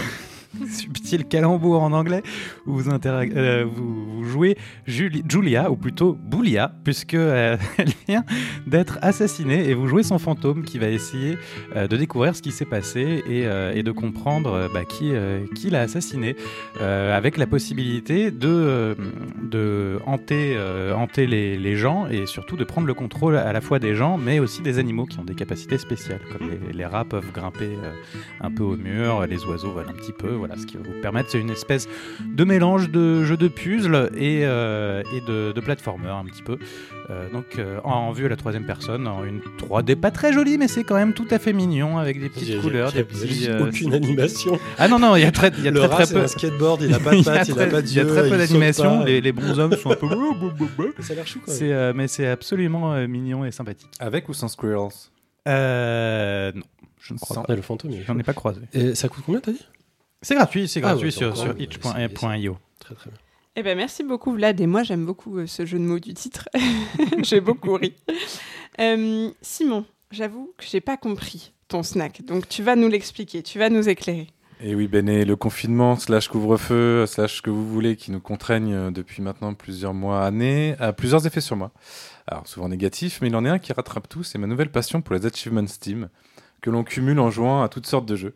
[0.70, 2.24] Subtil calembour en anglais,
[2.66, 8.24] où vous, euh, vous, vous jouez Juli- Julia, ou plutôt Boulia, puisque euh, elle vient
[8.66, 11.38] d'être assassinée, et vous jouez son fantôme qui va essayer
[11.76, 13.44] euh, de découvrir ce qui s'est passé et,
[13.78, 15.12] et de comprendre bah, qui,
[15.56, 16.36] qui l'a assassinée,
[16.80, 18.96] avec la possibilité de,
[19.42, 20.58] de hanter,
[20.96, 24.18] hanter les, les gens et surtout de prendre le contrôle à la fois des gens,
[24.18, 27.70] mais aussi des animaux qui ont des capacités spéciales, comme les, les rats peuvent grimper
[28.42, 31.02] un peu au mur, les oiseaux volent un petit peu, voilà ce qui va vous
[31.02, 31.88] permettre, c'est une espèce
[32.24, 36.58] de mélange de jeu de puzzle et, euh, et de, de platformer un petit peu.
[37.10, 40.58] Euh, donc euh, en, vue à la troisième personne, en une 3D pas très jolie,
[40.58, 43.48] mais c'est quand même tout à fait mignon avec des petites couleurs, des petits.
[43.50, 44.60] euh, aucune animation.
[44.78, 46.14] Ah non non, il y a très, il y a le très, rat, très c'est
[46.16, 46.22] peu.
[46.22, 47.88] un skateboard, il a pas de Il y a pattes, il a très- pas de
[47.88, 49.04] il y a très peu d'animation.
[49.06, 50.08] Les, les bonshommes sont un peu.
[51.00, 51.58] Ça a l'air chou quand même.
[51.60, 53.90] C'est, euh, mais c'est absolument euh, mignon et sympathique.
[54.00, 54.90] Avec ou sans squirrels?
[55.48, 56.64] Euh, non,
[57.00, 57.56] je ne crois Sans- pas.
[57.56, 58.60] Le fantôme, J'en ai pas croisé.
[58.74, 59.66] Et ça coûte combien, t'as dit?
[60.22, 62.58] C'est gratuit, c'est Ah gratuit ouais, sur, ouais, itch.io.
[62.80, 63.20] Très très bien.
[63.60, 66.14] Eh ben merci beaucoup Vlad et moi j'aime beaucoup euh, ce jeu de mots du
[66.14, 66.48] titre.
[67.24, 67.96] j'ai beaucoup ri.
[68.80, 73.58] Euh, Simon, j'avoue que j'ai pas compris ton snack, donc tu vas nous l'expliquer, tu
[73.58, 74.28] vas nous éclairer.
[74.60, 78.74] Et oui, Béné, le confinement, slash couvre-feu, slash ce que vous voulez, qui nous contraigne
[78.74, 81.72] euh, depuis maintenant plusieurs mois, années, a plusieurs effets sur moi.
[82.26, 85.02] Alors, souvent négatifs, mais il en est un qui rattrape tout, c'est ma nouvelle passion
[85.02, 86.10] pour les achievements Steam,
[86.62, 88.36] que l'on cumule en jouant à toutes sortes de jeux.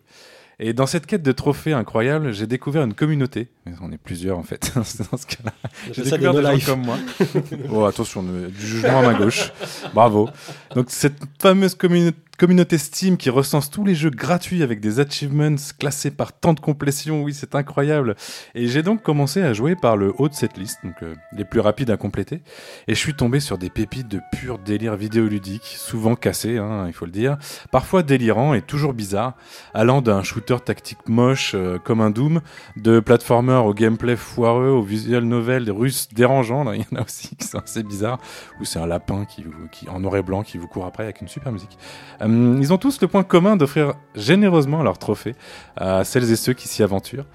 [0.64, 3.48] Et dans cette quête de trophées incroyables, j'ai découvert une communauté.
[3.66, 5.54] Mais on est plusieurs en fait, dans ce cas-là.
[5.92, 6.98] J'ai ça des découvert des gens comme moi.
[7.72, 9.52] oh, attention, du jugement à ma gauche.
[9.96, 10.30] Bravo.
[10.76, 15.58] Donc cette fameuse communi- communauté Steam qui recense tous les jeux gratuits avec des achievements
[15.78, 18.16] classés par temps de complétion, oui, c'est incroyable.
[18.56, 21.46] Et j'ai donc commencé à jouer par le haut de cette liste, donc euh, les
[21.46, 22.42] plus rapides à compléter.
[22.88, 26.94] Et je suis tombé sur des pépites de pur délire vidéoludique, souvent cassés, hein, il
[26.94, 27.38] faut le dire,
[27.72, 29.36] parfois délirant et toujours bizarre,
[29.76, 32.42] allant d'un shooter tactique moche euh, comme un Doom,
[32.76, 37.04] de platformer au gameplay foireux, au visual novel russe dérangeant, là, il y en a
[37.04, 38.18] aussi qui sont assez bizarres,
[38.60, 39.46] où c'est un lapin qui,
[39.88, 41.78] en noir et blanc qui vous court après avec une super musique.
[42.22, 45.36] Euh, ils ont tous le point commun d'offrir généreusement leurs trophées
[45.76, 47.26] à celles et ceux qui s'y aventurent.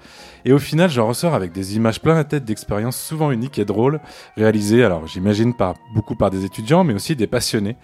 [0.45, 3.65] Et au final, j'en ressors avec des images plein la tête d'expériences souvent uniques et
[3.65, 3.99] drôles,
[4.37, 7.75] réalisées, alors j'imagine par, beaucoup par des étudiants, mais aussi des passionnés.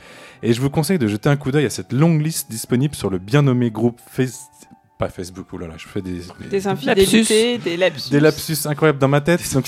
[0.41, 3.09] Et je vous conseille de jeter un coup d'œil à cette longue liste disponible sur
[3.09, 4.47] le bien nommé groupe Face...
[4.99, 6.21] Pas Facebook, oh là là, je fais des...
[6.49, 8.11] Des infidélités, des lapsus.
[8.11, 9.41] Des lapsus incroyables dans ma tête.
[9.53, 9.67] Donc,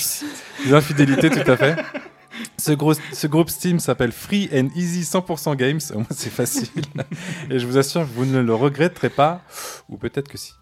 [0.64, 1.76] des infidélités, tout à fait.
[2.58, 5.80] Ce, gros, ce groupe Steam s'appelle Free and Easy 100% Games.
[5.94, 6.68] Au moins, c'est facile.
[7.50, 9.42] Et je vous assure que vous ne le regretterez pas.
[9.88, 10.52] Ou peut-être que si.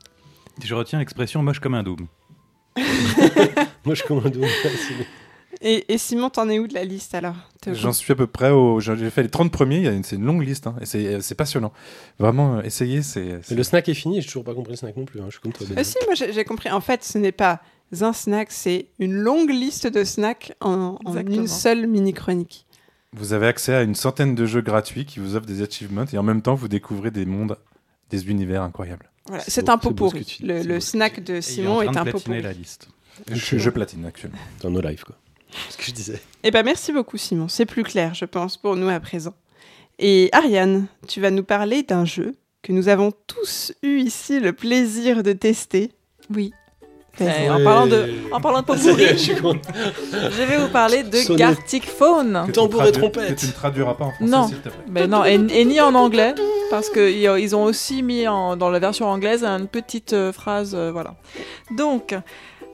[0.63, 2.07] Je retiens l'expression moche comme un Doom.
[3.85, 4.37] Moi, je commande.
[5.61, 7.37] Et, et Simon, t'en es où de la liste alors
[7.73, 8.81] J'en suis à peu près au.
[8.81, 9.77] J'ai fait les 30 premiers.
[9.79, 10.67] il y a une- C'est une longue liste.
[10.67, 11.73] hein, et c'est c'est passionnant.
[12.19, 13.03] Vraiment, euh, essayez.
[13.03, 13.41] C'est.
[13.51, 15.21] Le snack est fini, j'ai toujours pas compris le snack non plus.
[15.21, 15.67] hein, Je suis comme toi.
[15.79, 16.71] Euh, si, moi j'ai compris.
[16.71, 17.61] En fait, ce n'est pas
[18.03, 20.99] un snack, c'est une longue liste de snacks en,
[21.29, 22.66] une seule mini-chronique.
[23.12, 26.19] Vous avez accès à une centaine de jeux gratuits qui vous offrent des achievements et
[26.19, 27.57] en même temps vous découvrez des mondes,
[28.11, 29.09] des univers incroyables.
[29.27, 30.25] Voilà, C'est un pot pourri.
[30.25, 32.43] tu Le, snack de est Simon est train un pot pourri.
[32.43, 32.89] la liste.
[33.31, 34.39] Je, je platine actuellement.
[34.62, 35.16] Dans nos lives, quoi.
[35.71, 36.21] Ce que je disais.
[36.43, 39.35] Eh ben merci beaucoup Simon, c'est plus clair je pense pour nous à présent.
[40.01, 44.53] Et Ariane, tu vas nous parler d'un jeu que nous avons tous eu ici le
[44.53, 45.93] plaisir de tester.
[46.35, 46.53] Oui.
[47.20, 51.39] Eh, en, parlant de, en parlant de je vais vous parler de Sonnet.
[51.39, 52.47] Gartic Phone.
[52.53, 53.35] Tambour et trompette.
[53.36, 54.49] Que tu ne traduiras pas en français, Non.
[54.49, 54.78] s'il te plaît.
[54.91, 56.35] Mais non, et, et ni en anglais,
[56.70, 60.74] parce qu'ils ils ont aussi mis en- dans la version anglaise une petite euh, phrase,
[60.74, 61.15] euh, voilà.
[61.77, 62.15] Donc,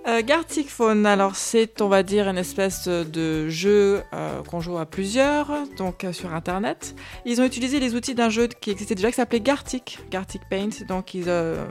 [0.06, 4.78] euh, Gartic Phone, alors c'est, on va dire, une espèce de jeu euh, qu'on joue
[4.78, 6.94] à plusieurs, donc euh, sur Internet.
[7.24, 10.86] Ils ont utilisé les outils d'un jeu qui existait déjà, qui s'appelait Gartic, Gartic Paint.
[10.88, 11.64] Donc, ils, euh,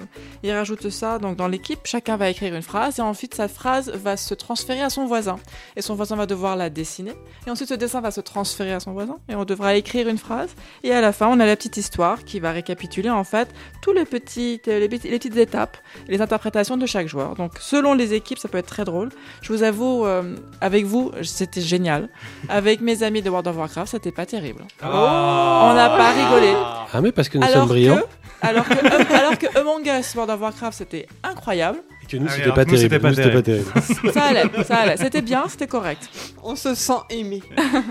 [0.43, 1.79] ils rajoutent ça donc, dans l'équipe.
[1.85, 5.37] Chacun va écrire une phrase, et ensuite, sa phrase va se transférer à son voisin.
[5.75, 7.13] Et son voisin va devoir la dessiner.
[7.47, 10.17] Et ensuite, ce dessin va se transférer à son voisin, et on devra écrire une
[10.17, 10.49] phrase.
[10.83, 13.49] Et à la fin, on a la petite histoire qui va récapituler en fait
[13.81, 15.77] tous les petites, petites étapes,
[16.07, 17.35] les interprétations de chaque joueur.
[17.35, 19.09] Donc, selon les ça peut être très drôle.
[19.41, 22.09] Je vous avoue, euh, avec vous, c'était génial.
[22.49, 24.63] Avec mes amis de World of Warcraft, c'était pas terrible.
[24.83, 26.53] On n'a pas rigolé.
[26.93, 27.97] Ah, mais parce que nous Alors sommes brillants.
[27.97, 31.79] que, alors que, euh, alors que Among Us World of Warcraft, c'était incroyable.
[32.03, 32.99] Et que nous, Ah c'était pas terrible.
[32.99, 33.71] pas Nous, c'était pas terrible.
[34.13, 34.97] Ça allait, ça allait.
[34.97, 36.09] C'était bien, c'était correct.
[36.43, 37.41] On se sent aimé.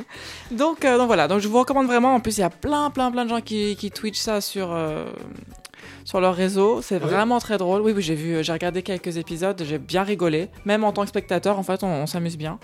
[0.50, 2.14] Donc, euh, donc voilà, donc je vous recommande vraiment.
[2.14, 4.72] En plus, il y a plein, plein, plein de gens qui, qui twitchent ça sur,
[4.72, 5.04] euh,
[6.04, 6.80] sur leur réseau.
[6.82, 7.82] C'est vraiment très drôle.
[7.82, 10.48] Oui, oui, j'ai vu, j'ai regardé quelques épisodes, j'ai bien rigolé.
[10.64, 12.58] Même en tant que spectateur, en fait, on, on s'amuse bien.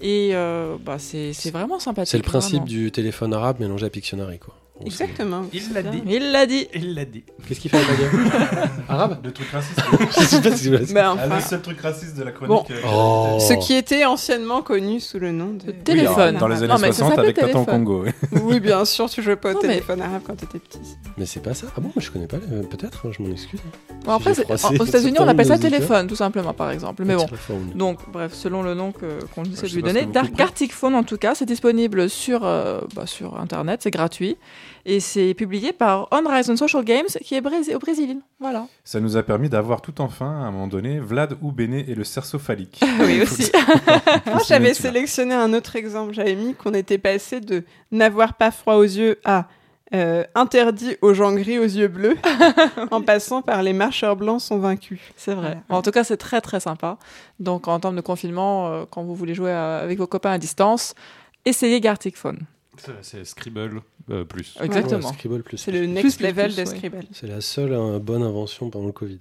[0.00, 2.10] Et euh, bah, c'est vraiment sympathique.
[2.10, 2.66] C'est le principe vraiment.
[2.66, 4.54] du téléphone arabe mélangé à Pictionary, quoi.
[4.86, 5.42] Exactement.
[5.52, 6.02] Il l'a dit.
[6.06, 6.68] Il l'a dit.
[6.74, 7.22] Il l'a dit.
[7.46, 9.80] Qu'est-ce qu'il fait pas dire Arabe Le truc raciste.
[10.20, 12.32] Je sais pas ce qu'il veut Ben, Ah, enfin, le seul truc raciste de la
[12.32, 12.50] chronique.
[12.50, 12.64] Bon.
[12.70, 13.38] euh, Oh.
[13.40, 16.14] ce qui était anciennement connu sous le nom de Le téléphone.
[16.16, 17.84] Oui, alors, dans les années Non, mais ça 60 s'appelait avec Tata en téléphone.
[17.84, 18.04] Congo.
[18.44, 18.60] oui.
[18.60, 20.80] Bien sûr, tu jouais pas au Non, mais- téléphone arabe quand t'étais petit.
[21.18, 21.66] Mais c'est pas ça.
[21.76, 22.36] Ah bon, moi je connais pas.
[22.50, 23.60] euh, Peut-être, hein, je m'en excuse.
[24.04, 24.32] Bon, après,
[24.78, 27.04] aux États-Unis, on appelle ça téléphone, tout simplement, par exemple.
[27.04, 27.24] Mais bon.
[27.26, 27.72] Téléphone.
[27.74, 30.06] Donc, bref, selon le nom que- qu'on essaie je de lui donner.
[30.06, 30.38] Dark.
[30.40, 34.36] Arctic Phone, en tout cas, c'est disponible sur, euh, bah, sur Internet, c'est gratuit.
[34.86, 38.20] Et c'est publié par On Horizon Social Games, qui est au Brésil.
[38.38, 38.66] Voilà.
[38.84, 42.04] Ça nous a permis d'avoir tout enfin, à un moment donné, Vlad Oubéné et le
[42.04, 42.80] cerceau phallique.
[43.00, 43.50] Oui, aussi.
[44.26, 46.12] Moi, j'avais sélectionné un autre exemple.
[46.14, 49.46] J'avais mis qu'on était passé de n'avoir pas froid aux yeux à
[49.92, 52.16] euh, interdit aux gens gris aux yeux bleus,
[52.92, 55.00] en passant par les marcheurs blancs sont vaincus.
[55.16, 55.58] C'est vrai.
[55.68, 56.96] En tout cas, c'est très très sympa.
[57.40, 60.38] Donc, en termes de confinement, euh, quand vous voulez jouer à- avec vos copains à
[60.38, 60.94] distance,
[61.44, 62.38] essayez Gartic Phone.
[63.02, 64.56] C'est- Scribble euh, plus.
[64.62, 65.06] Exactement.
[65.08, 65.56] Ouais, Scribble plus.
[65.58, 66.76] C'est le next Plus, level plus, de ouais.
[66.76, 67.04] Scribble.
[67.12, 69.18] C'est la seule euh, bonne invention pendant le Covid.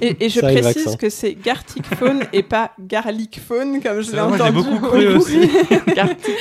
[0.00, 0.96] Et, et je précise vaccin.
[0.96, 4.52] que c'est Gartic Phone et pas Garlic Phone, comme je l'ai j'ai entendu.
[4.52, 5.40] beaucoup cru aussi.
[5.94, 6.34] Gartic,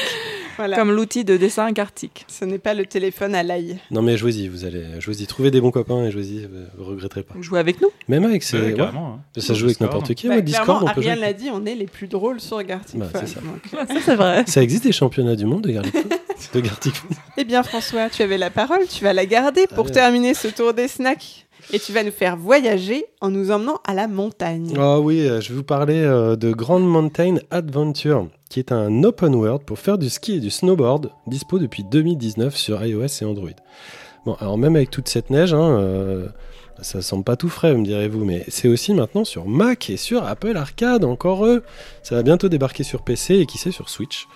[0.62, 0.78] Voilà.
[0.78, 2.26] comme l'outil de dessin Gartic.
[2.28, 3.80] Ce n'est pas le téléphone à l'ail.
[3.92, 7.24] Non mais jouez-y, vous allez jouez-y, trouvez des bons copains et jouez-y, vous, vous regretterez
[7.24, 7.34] pas.
[7.42, 7.90] Jouez avec nous.
[8.08, 9.20] Même avec ces, Ouais, ouais, hein.
[9.38, 10.28] ça joue avec n'importe qui.
[10.28, 12.62] Bah, ouais, Discord, clairement, on peut Ariane l'a dit, on est les plus drôles sur
[12.64, 13.40] Gartic Bah, c'est ça.
[13.42, 14.44] Donc, Ça, c'est vrai.
[14.48, 15.94] Ça existe des championnats du monde de Garlic
[16.54, 16.94] De Gartic
[17.38, 19.94] Eh bien, François, tu avais la parole, tu vas la garder pour Allez.
[19.94, 21.46] terminer ce tour des snacks.
[21.74, 24.74] Et tu vas nous faire voyager en nous emmenant à la montagne.
[24.78, 29.04] Ah oui, euh, je vais vous parler euh, de Grand Mountain Adventure, qui est un
[29.04, 33.26] open world pour faire du ski et du snowboard, dispo depuis 2019 sur iOS et
[33.26, 33.50] Android.
[34.26, 36.28] Bon, alors même avec toute cette neige, hein, euh,
[36.82, 40.26] ça semble pas tout frais, me direz-vous, mais c'est aussi maintenant sur Mac et sur
[40.26, 41.64] Apple Arcade, encore eux.
[42.04, 44.28] Ça va bientôt débarquer sur PC et qui sait sur Switch.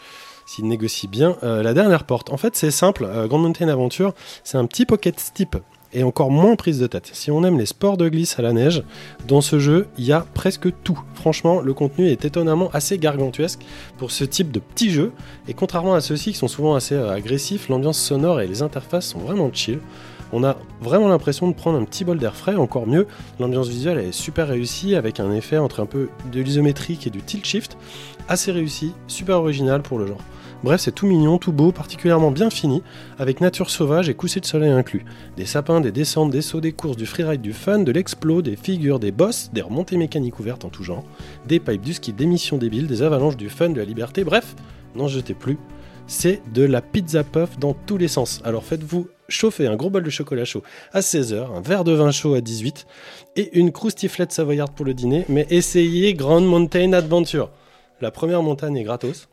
[0.47, 2.30] S'ils négocient bien euh, la dernière porte.
[2.30, 3.10] En fait, c'est simple.
[3.27, 5.57] Grand Mountain Adventure, c'est un petit pocket steep
[5.96, 7.10] et encore moins prise de tête.
[7.14, 8.84] Si on aime les sports de glisse à la neige,
[9.28, 11.00] dans ce jeu, il y a presque tout.
[11.16, 13.62] Franchement, le contenu est étonnamment assez gargantuesque
[13.98, 15.14] pour ce type de petit jeu.
[15.48, 19.08] Et contrairement à ceux-ci qui sont souvent assez euh, agressifs, l'ambiance sonore et les interfaces
[19.08, 19.80] sont vraiment chill.
[20.34, 23.08] On a vraiment l'impression de prendre un petit bol d'air frais, encore mieux,
[23.40, 27.22] l'ambiance visuelle est super réussie avec un effet entre un peu de l'isométrique et du
[27.22, 27.78] tilt shift,
[28.28, 30.22] assez réussi, super original pour le genre.
[30.66, 32.82] Bref, c'est tout mignon, tout beau, particulièrement bien fini,
[33.20, 35.06] avec nature sauvage et coucher de soleil inclus.
[35.38, 38.56] Des sapins, des descentes, des sauts, des courses, du freeride, du fun, de l'explo, des
[38.56, 41.04] figures, des boss, des remontées mécaniques ouvertes en tout genre,
[41.46, 44.56] des pipes, du ski, des missions débiles, des avalanches, du fun, de la liberté, bref,
[44.96, 45.60] n'en jetez plus.
[46.08, 48.42] C'est de la pizza puff dans tous les sens.
[48.44, 50.64] Alors faites-vous chauffer un gros bol de chocolat chaud
[50.94, 52.88] à 16h, un verre de vin chaud à 18
[53.36, 57.52] et une croustiflette savoyarde pour le dîner, mais essayez Grand Mountain Adventure.
[58.02, 59.28] La première montagne est gratos.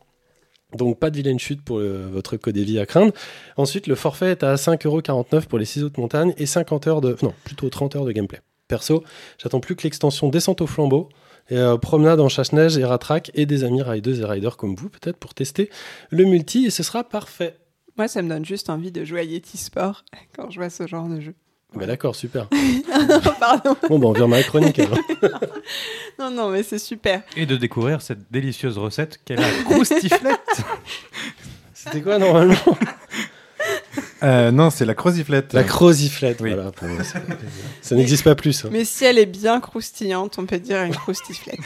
[0.75, 3.13] Donc pas de vilaine chute pour le- votre codévie à craindre.
[3.57, 7.15] Ensuite, le forfait est à 5,49€ pour les 6 autres montagnes et 50 heures de...
[7.21, 8.39] Non, plutôt 30 heures de gameplay.
[8.67, 9.03] Perso,
[9.41, 11.09] j'attends plus que l'extension Descente au flambeau.
[11.49, 14.87] Et euh, promenade en chasse-neige et ratraque et des amis riders et riders comme vous
[14.89, 15.69] peut-être pour tester
[16.09, 17.57] le multi et ce sera parfait.
[17.97, 20.05] Moi, ça me donne juste envie de jouer à Yeti Sport
[20.37, 21.35] quand je vois ce genre de jeu.
[21.75, 22.47] Bah d'accord, super.
[23.39, 23.75] Pardon.
[23.89, 24.97] Bon, bah on vient ma chronique alors.
[26.19, 27.23] Non, non, mais c'est super.
[27.35, 30.39] Et de découvrir cette délicieuse recette qu'est la croustiflette.
[31.73, 32.55] C'était quoi normalement?
[34.21, 35.51] Euh, non, c'est la croziflette.
[35.53, 36.53] La croziflette, Oui.
[36.53, 36.71] voilà.
[36.71, 37.19] pour moi, ça
[37.81, 38.63] ça n'existe pas plus.
[38.63, 38.69] hein.
[38.71, 41.59] Mais si elle est bien croustillante, on peut dire une croustiflette.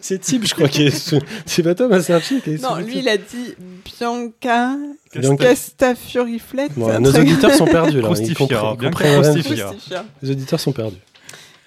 [0.00, 1.14] C'est Tib, je crois, qui est.
[1.46, 3.54] C'est pas toi, ma Sergi qui est non, lui, il a dit
[3.84, 4.76] Bianca
[5.14, 6.72] Bianca- Castafuriflette.
[6.76, 8.08] Bon, nos truc- auditeurs sont perdus là.
[8.18, 9.76] Ils comprennent, bien comprennent.
[10.22, 10.98] Les auditeurs sont perdus.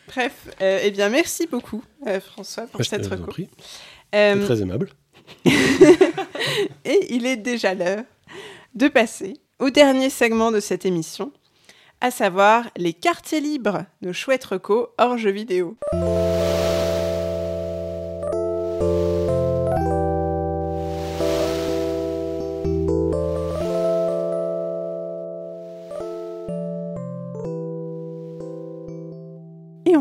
[0.08, 3.32] Bref, euh, eh bien, merci beaucoup, euh, François, pour je cette reco.
[4.16, 4.90] Euh, C'est très aimable.
[6.86, 8.04] Et il est déjà l'heure
[8.76, 11.32] de passer au dernier segment de cette émission,
[12.02, 15.78] à savoir les quartiers libres, nos chouettes recos hors jeux vidéo.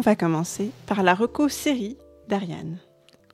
[0.02, 1.96] Va commencer par la reco série
[2.28, 2.78] d'Ariane.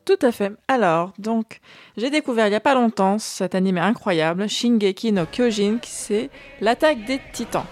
[0.04, 0.52] Tout à fait.
[0.68, 1.60] Alors, donc,
[1.96, 6.30] j'ai découvert il n'y a pas longtemps cet animé incroyable, Shingeki no Kyojin, qui c'est
[6.60, 7.66] l'attaque des titans.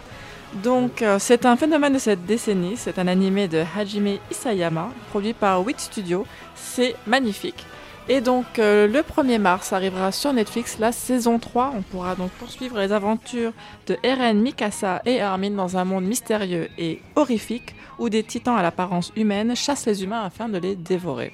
[0.63, 2.77] Donc, euh, c'est un phénomène de cette décennie.
[2.77, 6.27] C'est un animé de Hajime Isayama, produit par Wit Studio.
[6.55, 7.65] C'est magnifique.
[8.09, 11.73] Et donc, euh, le 1er mars arrivera sur Netflix la saison 3.
[11.77, 13.53] On pourra donc poursuivre les aventures
[13.89, 18.63] de Eren, Mikasa et Armin dans un monde mystérieux et horrifique où des titans à
[18.63, 21.33] l'apparence humaine chassent les humains afin de les dévorer.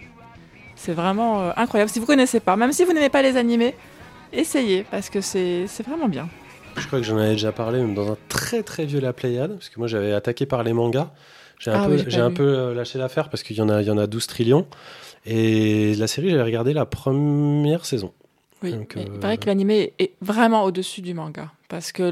[0.74, 1.90] C'est vraiment euh, incroyable.
[1.90, 3.74] Si vous connaissez pas, même si vous n'aimez pas les animés,
[4.32, 6.28] essayez parce que c'est vraiment bien.
[6.78, 9.52] Je crois que j'en avais déjà parlé, même dans un très très vieux La Pléiade,
[9.52, 11.10] parce que moi j'avais attaqué par les mangas.
[11.58, 13.82] J'ai un Ah peu, oui, un peu euh, lâché l'affaire parce qu'il y en a,
[13.82, 14.66] il y en a 12 trillions.
[15.26, 18.12] Et la série, j'avais regardé la première saison.
[18.62, 18.72] Oui.
[18.72, 22.10] Donc, euh, Il paraît que l'animé est vraiment au-dessus du manga parce que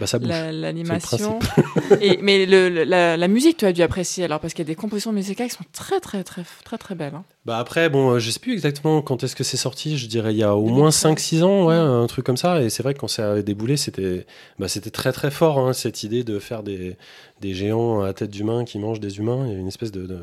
[0.00, 1.38] Bah l'animation
[2.22, 4.72] mais le, le- la, la musique tu as dû apprécier alors parce qu'il y a
[4.72, 7.14] des compositions musicales qui sont très très très très très belles.
[7.14, 7.24] hein.
[7.44, 9.98] Bah après, bon, euh, je sais plus exactement quand est-ce que c'est sorti.
[9.98, 10.78] Je dirais il y a au 2013.
[10.78, 12.62] moins 5-6 ans, ouais, un truc comme ça.
[12.62, 14.24] Et c'est vrai que quand ça a déboulé, c'était
[14.60, 16.96] bah, très très fort, hein, cette idée de faire des,
[17.40, 19.44] des géants à tête d'humain qui mangent des humains.
[19.48, 20.20] Il y a une espèce de, de,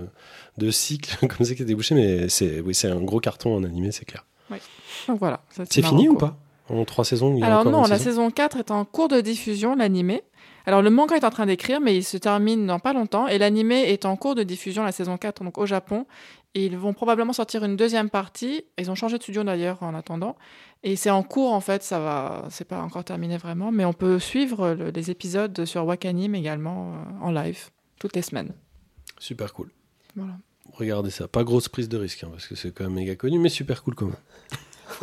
[0.59, 1.95] de cycle comme ça qui a débouché.
[1.95, 4.25] Mais c'est oui, un gros carton en animé, c'est clair.
[5.07, 5.41] Donc voilà.
[5.69, 6.37] C'est fini ou pas?
[6.69, 9.07] En trois saisons il y a Alors non, la saison saison 4 est en cours
[9.07, 10.21] de diffusion, l'animé.
[10.67, 13.27] Alors le manga est en train d'écrire, mais il se termine dans pas longtemps.
[13.27, 16.05] Et l'animé est en cours de diffusion, la saison 4, donc au Japon.
[16.53, 18.65] Et ils vont probablement sortir une deuxième partie.
[18.77, 20.35] Ils ont changé de studio d'ailleurs en attendant.
[20.83, 23.93] Et c'est en cours en fait, ça va, c'est pas encore terminé vraiment, mais on
[23.93, 27.69] peut suivre le- les épisodes sur Wakanim également euh, en live
[27.99, 28.53] toutes les semaines.
[29.17, 29.71] Super cool.
[30.15, 30.33] Voilà.
[30.79, 31.27] Regardez ça.
[31.27, 33.83] Pas grosse prise de risque, hein, parce que c'est quand même méga connu, mais super
[33.83, 34.15] cool quand même.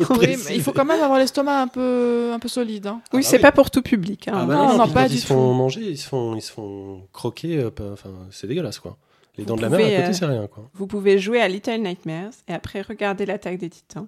[0.09, 2.87] Oui, mais il faut quand même avoir l'estomac un peu, un peu solide.
[2.87, 3.01] hein.
[3.13, 3.41] Oui, bah c'est oui.
[3.41, 4.27] pas pour tout public.
[4.27, 4.33] hein.
[4.35, 5.53] Ah bah Non, non, non, puis pas quand du ils se font tout.
[5.57, 7.57] manger, ils se font, ils se font croquer.
[7.59, 8.97] euh, Enfin, c'est dégueulasse quoi.
[9.37, 10.69] Les Vous dents de la mer à côté, euh, c'est rien quoi.
[10.73, 14.07] Vous pouvez jouer à Little Nightmares et après regarder l'attaque des titans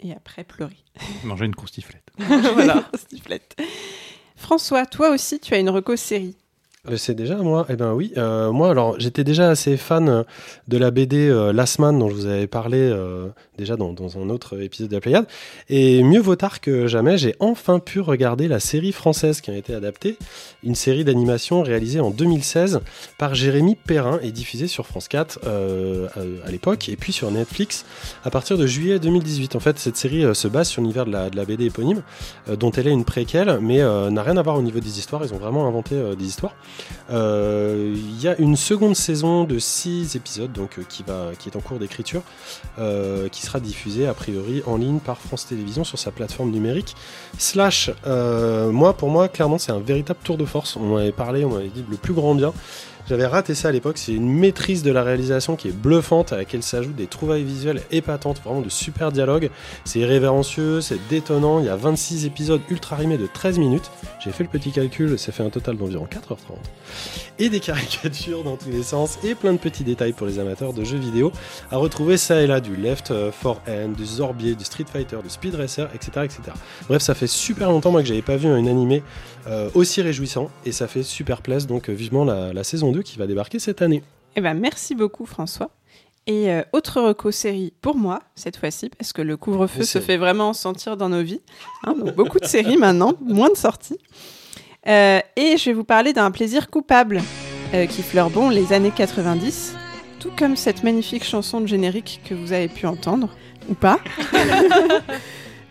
[0.00, 0.76] et après pleurer.
[1.24, 2.08] Manger une croustiflette.
[2.18, 3.56] voilà, sifflette.
[4.36, 6.36] François, toi aussi, tu as une reco série.
[6.90, 8.12] Euh, C'est déjà moi Eh ben oui.
[8.16, 10.22] euh, moi, alors, j'étais déjà assez fan euh,
[10.68, 12.92] de la BD euh, Last Man dont je vous avais parlé
[13.58, 15.26] déjà dans, un autre épisode de la Pléiade.
[15.68, 19.56] Et mieux vaut tard que jamais, j'ai enfin pu regarder la série française qui a
[19.56, 20.16] été adaptée,
[20.62, 22.80] une série d'animation réalisée en 2016
[23.18, 26.08] par Jérémy Perrin et diffusée sur France 4 euh,
[26.44, 27.84] à, l'époque, et puis sur Netflix
[28.24, 29.56] à partir de juillet 2018.
[29.56, 32.02] En fait, cette série se base sur l'univers de la, BD éponyme,
[32.58, 35.24] dont elle est une préquelle, mais n'a rien à voir au niveau des histoires.
[35.24, 36.54] Ils ont vraiment inventé des histoires.
[37.10, 41.04] Euh, Il y a une seconde saison de 6 épisodes donc, euh, qui,
[41.48, 42.22] est en cours d'écriture,
[42.78, 46.94] euh, qui sera diffusée a priori en ligne par France Télévisions sur sa plateforme numérique.
[47.38, 50.76] Slash, moi, pour moi, clairement, c'est un véritable tour de force.
[50.76, 52.52] On m'avait parlé, on m'avait dit le plus grand bien.
[53.08, 53.98] J'avais raté ça à l'époque.
[53.98, 57.82] C'est une maîtrise de la réalisation qui est bluffante, à laquelle s'ajoutent des trouvailles visuelles
[57.92, 59.50] épatantes, vraiment de super dialogues.
[59.84, 61.60] C'est irrévérencieux, c'est détonnant.
[61.60, 63.92] Il y a 26 épisodes ultra rimés de 13 minutes.
[64.18, 66.56] J'ai fait le petit calcul, ça fait un total d'environ 4h30.
[67.38, 70.72] Et des caricatures dans tous les sens, et plein de petits détails pour les amateurs
[70.72, 71.30] de jeux vidéo.
[71.70, 75.30] À retrouver ça et là du Left 4 Hand, du Zorbier, du Street Fighter, du
[75.30, 76.10] Speed Racer, etc.
[76.24, 76.40] etc.
[76.88, 79.04] Bref, ça fait super longtemps moi que j'avais pas vu un animé
[79.46, 81.68] euh, aussi réjouissant, et ça fait super plaisir.
[81.68, 84.02] Donc euh, vivement la, la saison 2 qui va débarquer cette année.
[84.36, 85.70] Eh ben, merci beaucoup, François.
[86.26, 90.16] Et euh, autre reco série pour moi, cette fois-ci, parce que le couvre-feu se fait
[90.16, 91.40] vraiment sentir dans nos vies.
[91.84, 93.98] hein, donc beaucoup de séries maintenant, moins de sorties.
[94.88, 97.22] Euh, et je vais vous parler d'un plaisir coupable.
[97.74, 99.74] euh, qui fleure bon les années 90,
[100.20, 103.28] tout comme cette magnifique chanson de générique que vous avez pu entendre,
[103.68, 103.98] ou pas.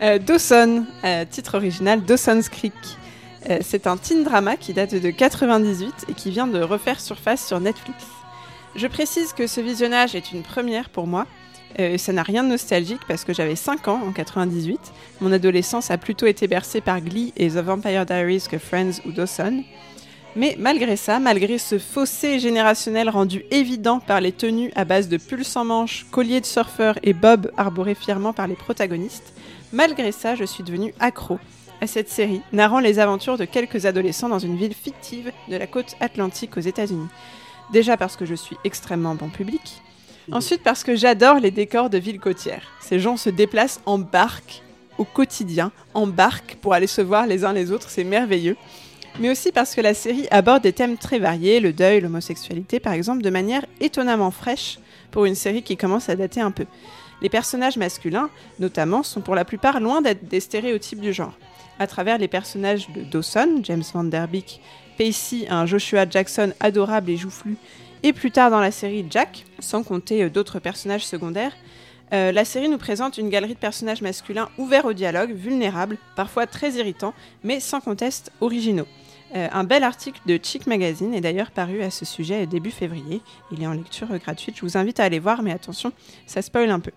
[0.26, 0.84] Dawson,
[1.30, 2.74] titre original Dawson's Creek.
[3.48, 7.46] Euh, c'est un teen drama qui date de 98 et qui vient de refaire surface
[7.46, 8.04] sur Netflix.
[8.74, 11.26] Je précise que ce visionnage est une première pour moi.
[11.78, 14.80] Euh, ça n'a rien de nostalgique parce que j'avais 5 ans en 98.
[15.20, 19.12] Mon adolescence a plutôt été bercée par Glee et The Vampire Diaries que Friends ou
[19.12, 19.62] Dawson.
[20.36, 25.16] Mais malgré ça, malgré ce fossé générationnel rendu évident par les tenues à base de
[25.16, 29.32] pulls sans manches, colliers de surfeur et bob arborés fièrement par les protagonistes,
[29.72, 31.38] malgré ça, je suis devenue accro
[31.80, 35.66] à cette série, narrant les aventures de quelques adolescents dans une ville fictive de la
[35.66, 37.08] côte atlantique aux États-Unis.
[37.72, 39.82] Déjà parce que je suis extrêmement bon public.
[40.32, 42.72] Ensuite parce que j'adore les décors de villes côtières.
[42.80, 44.62] Ces gens se déplacent en barque
[44.98, 48.56] au quotidien, en barque pour aller se voir les uns les autres, c'est merveilleux.
[49.20, 52.92] Mais aussi parce que la série aborde des thèmes très variés, le deuil, l'homosexualité par
[52.92, 54.78] exemple, de manière étonnamment fraîche
[55.10, 56.66] pour une série qui commence à dater un peu.
[57.22, 58.28] Les personnages masculins,
[58.58, 61.32] notamment, sont pour la plupart loin d'être des stéréotypes du genre.
[61.78, 64.60] À travers les personnages de Dawson, James Van Der Beek,
[64.96, 67.56] Pacey, un Joshua Jackson adorable et joufflu,
[68.02, 71.52] et plus tard dans la série Jack, sans compter euh, d'autres personnages secondaires,
[72.12, 76.46] euh, la série nous présente une galerie de personnages masculins ouverts au dialogue, vulnérables, parfois
[76.46, 78.86] très irritants, mais sans conteste originaux.
[79.34, 83.20] Euh, un bel article de Chic Magazine est d'ailleurs paru à ce sujet début février.
[83.50, 84.56] Il est en lecture gratuite.
[84.56, 85.92] Je vous invite à aller voir, mais attention,
[86.26, 86.92] ça spoil un peu.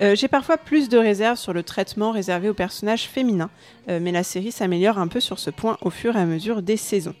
[0.00, 3.50] Euh, J'ai parfois plus de réserves sur le traitement réservé aux personnages féminins,
[3.88, 6.62] euh, mais la série s'améliore un peu sur ce point au fur et à mesure
[6.62, 7.14] des saisons.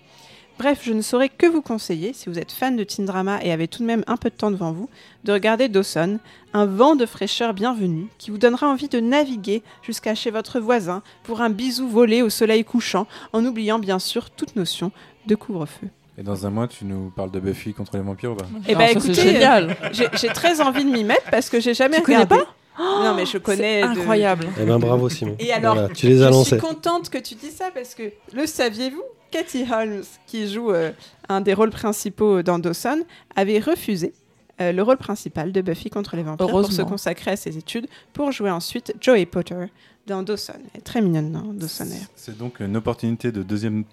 [0.58, 3.52] Bref, je ne saurais que vous conseiller, si vous êtes fan de teen drama et
[3.52, 4.88] avez tout de même un peu de temps devant vous,
[5.22, 6.18] de regarder Dawson,
[6.52, 11.02] un vent de fraîcheur bienvenu qui vous donnera envie de naviguer jusqu'à chez votre voisin
[11.22, 14.90] pour un bisou volé au soleil couchant, en oubliant bien sûr toute notion
[15.26, 15.88] de couvre-feu.
[16.16, 18.46] Et dans un mois, tu nous parles de Buffy contre les vampires ou pas?
[18.66, 19.76] Eh Ah, ben écoutez, c'est génial.
[19.92, 22.44] j'ai très envie de m'y mettre parce que j'ai jamais Tu connais regardé.
[22.78, 23.82] Pas Non mais je connais.
[23.82, 24.46] C'est de- incroyable.
[24.60, 25.36] Eh ben bravo Simon.
[25.38, 26.50] Et alors, Voilà, tu les as je lancés.
[26.58, 29.02] suis contente que tu dis ça parce que le saviez-vous?
[29.30, 30.90] Katie Holmes, qui joue euh,
[31.28, 33.02] un des rôles principaux dans Dawson,
[33.36, 34.14] avait refusé
[34.62, 37.86] euh, le rôle principal de Buffy contre les vampires pour se consacrer à ses études
[38.14, 39.66] pour jouer ensuite Joey Potter
[40.08, 40.54] dans Dawson.
[40.74, 41.86] Elle est très mignonne dans Dawson.
[42.16, 43.84] C'est donc une opportunité de deuxième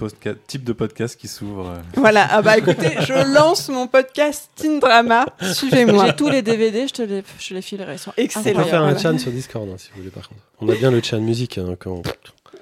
[0.47, 1.67] type de podcast qui s'ouvre.
[1.69, 1.81] euh.
[1.95, 5.25] Voilà, ah bah écoutez, je lance mon podcast Teen Drama.
[5.41, 6.07] Suivez-moi.
[6.07, 7.93] J'ai tous les DVD, je te les, je les filerai.
[7.95, 8.59] Ils sont Excellent.
[8.59, 9.11] On peut faire un Voilà.
[9.13, 10.41] chan sur Discord hein, si vous voulez par contre.
[10.61, 12.01] On a bien le chan musique hein, quand...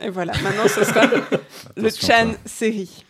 [0.01, 1.05] Et voilà, maintenant ce sera
[1.77, 3.05] le, Chan série.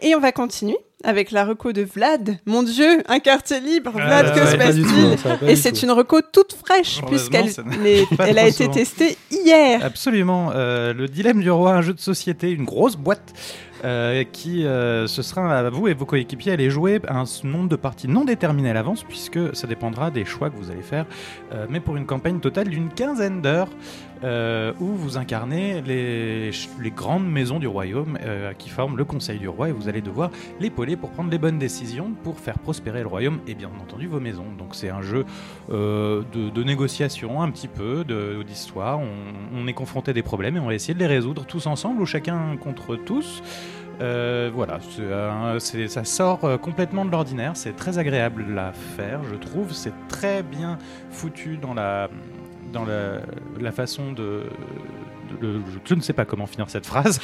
[0.00, 2.38] Et on va continuer avec la reco de Vlad.
[2.46, 3.92] Mon Dieu, un quartier libre.
[3.96, 7.50] Ah, Vlad, que se passe-t-il Et c'est une reco toute fraîche puisqu'elle
[8.18, 8.72] elle a été souvent.
[8.72, 9.84] testée hier.
[9.84, 10.50] Absolument.
[10.54, 13.34] Euh, le Dilemme du Roi, un jeu de société, une grosse boîte
[13.84, 17.68] euh, qui, euh, ce sera à vous et vos coéquipiers à aller jouer un nombre
[17.68, 21.04] de parties non déterminé à l'avance, puisque ça dépendra des choix que vous allez faire,
[21.52, 23.68] euh, mais pour une campagne totale d'une quinzaine d'heures.
[24.24, 26.50] Euh, où vous incarnez les,
[26.96, 30.30] grandes maisons du royaume euh, qui forment le conseil du roi et vous allez devoir
[30.60, 34.20] l'épauler pour prendre les bonnes décisions pour faire prospérer le royaume et bien entendu vos
[34.20, 34.46] maisons.
[34.56, 35.26] Donc c'est un jeu
[35.70, 38.04] euh, de, négociation un petit peu,
[38.46, 38.98] d'histoire.
[39.54, 42.00] On, est confronté à des problèmes et on va essayer de les résoudre tous ensemble
[42.00, 43.42] ou chacun contre tous.
[43.98, 44.80] Voilà,
[45.58, 49.72] ça sort complètement de l'ordinaire, c'est très agréable à faire, je trouve.
[49.72, 50.78] C'est très bien
[51.10, 52.08] foutu dans la,
[52.74, 53.20] dans la,
[53.60, 54.42] la façon de,
[55.40, 57.20] le- je, ne sais pas comment finir cette phrase.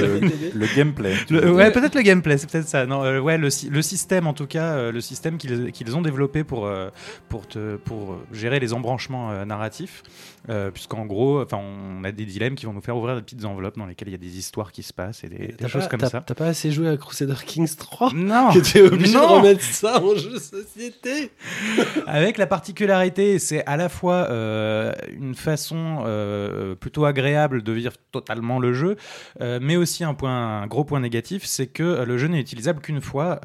[0.00, 0.20] Le,
[0.54, 1.14] le gameplay.
[1.30, 2.84] Le- ouais, peut-être le gameplay, c'est peut-être ça.
[2.84, 6.02] Non, euh, ouais, le, sy- le système en tout cas, euh, le système qu'ils ont
[6.02, 6.90] développé pour euh,
[7.28, 10.02] pour te, pour gérer les embranchements narratifs,
[10.48, 13.44] euh, puisqu'en gros, enfin, on a des dilemmes qui vont nous faire ouvrir des petites
[13.44, 15.88] enveloppes dans lesquelles il y a des histoires qui se passent et des, choses pas-
[15.88, 16.22] comme ça.
[16.26, 19.20] T'as pas assez joué à Crusader Kings 3 Non, que t'es obligé Non.
[19.20, 21.30] de remettre ça en jeu de société
[22.06, 27.92] Avec la particularité, c'est à la fois euh, une façon euh, plutôt agréable de vivre
[28.12, 28.96] totalement le jeu,
[29.40, 33.00] mais aussi un, point, un gros point négatif, c'est que le jeu n'est utilisable qu'une
[33.00, 33.40] fois.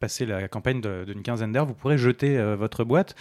[0.00, 3.14] Passé la campagne d'une quinzaine d'heures, vous pourrez jeter votre boîte,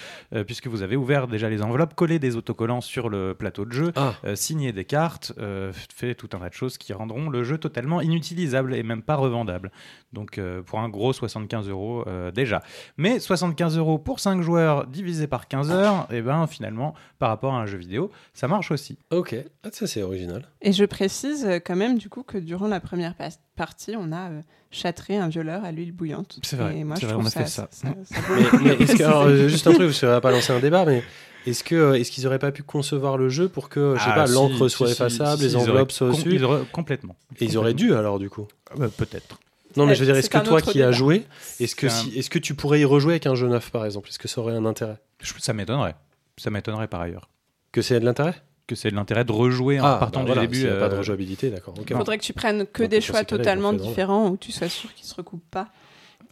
[0.45, 3.91] puisque vous avez ouvert déjà les enveloppes, collé des autocollants sur le plateau de jeu,
[3.97, 7.43] Ah, euh, signé des cartes, euh, fait tout un tas de choses qui rendront le
[7.43, 9.71] jeu totalement inutilisable et même pas revendable.
[10.13, 12.61] Donc euh, pour un gros 75 euros euh, déjà.
[12.97, 17.53] Mais 75 euros pour 5 joueurs divisé par 15 heures, et ben finalement, par rapport
[17.53, 18.97] à un jeu vidéo, ça marche aussi.
[19.11, 19.35] ok.
[19.63, 20.47] Ah, ça c'est original.
[20.61, 23.15] Et je précise euh, quand même du coup que durant la première
[23.55, 26.39] partie, on a euh, châtré un violeur à l'huile bouillante.
[26.43, 27.67] C'est vrai, Et moi, je vrai, trouve on a ça, fait ça.
[27.71, 27.87] ça
[28.21, 29.49] vaut Mais, le coup mais de est-ce que, alors, préciser.
[29.49, 31.03] juste un truc, parce qu'on va pas lancer un débat, mais
[31.47, 34.15] est-ce que est-ce qu'ils auraient pas pu concevoir le jeu pour que, je sais Ah,
[34.15, 37.15] pas, si, l'encre soit si, effaçable, si, les enveloppes soient auraient- Complètement.
[37.39, 38.47] Et ils auraient dû alors du coup.
[38.79, 39.39] Euh, Peut-être.
[39.77, 41.25] Non, mais Euh, je veux dire, est-ce que toi qui as joué,
[41.59, 44.09] est-ce que, si, est-ce que tu pourrais y rejouer avec un jeu neuf, par exemple?
[44.09, 44.97] Est-ce que ça aurait un intérêt?
[45.21, 45.95] Je- Ça m'étonnerait.
[46.37, 47.29] Ça m'étonnerait par ailleurs.
[47.71, 48.35] Que c'est de l'intérêt?
[48.67, 50.67] Que c'est de l'intérêt de rejouer en partant bah du voilà, début.
[50.67, 51.73] a pas de euh, rejouabilité, d'accord.
[51.77, 55.05] Il faudrait que tu prennes que des choix totalement différents où tu sois sûr qu'ils
[55.07, 55.69] se recoupent pas.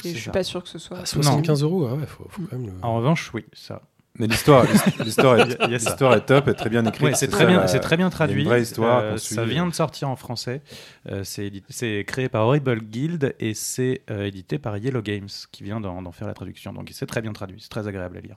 [0.06, 0.32] Et je suis ça.
[0.32, 1.00] pas sûr que ce soit.
[1.02, 2.74] Ah, 75 euros, ah ouais, faut, faut quand même le.
[2.82, 3.82] En revanche, oui, ça.
[4.20, 4.66] Mais l'histoire,
[5.06, 7.02] l'histoire est, est top, est très bien écrite.
[7.02, 8.42] Ouais, c'est ça, très bien, c'est très traduit.
[8.42, 9.00] Une vraie histoire.
[9.02, 10.62] Euh, ça vient de sortir en français.
[11.10, 15.80] Euh, c'est créé par Horrible Guild et c'est euh, édité par Yellow Games qui vient
[15.80, 16.74] d'en faire la traduction.
[16.74, 18.36] Donc c'est très bien traduit, c'est très agréable à lire.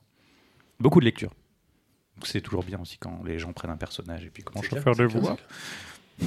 [0.78, 1.32] Beaucoup de lecture.
[2.24, 4.94] C'est toujours bien aussi quand les gens prennent un personnage et puis à clair, faire
[4.94, 5.36] c'est voix.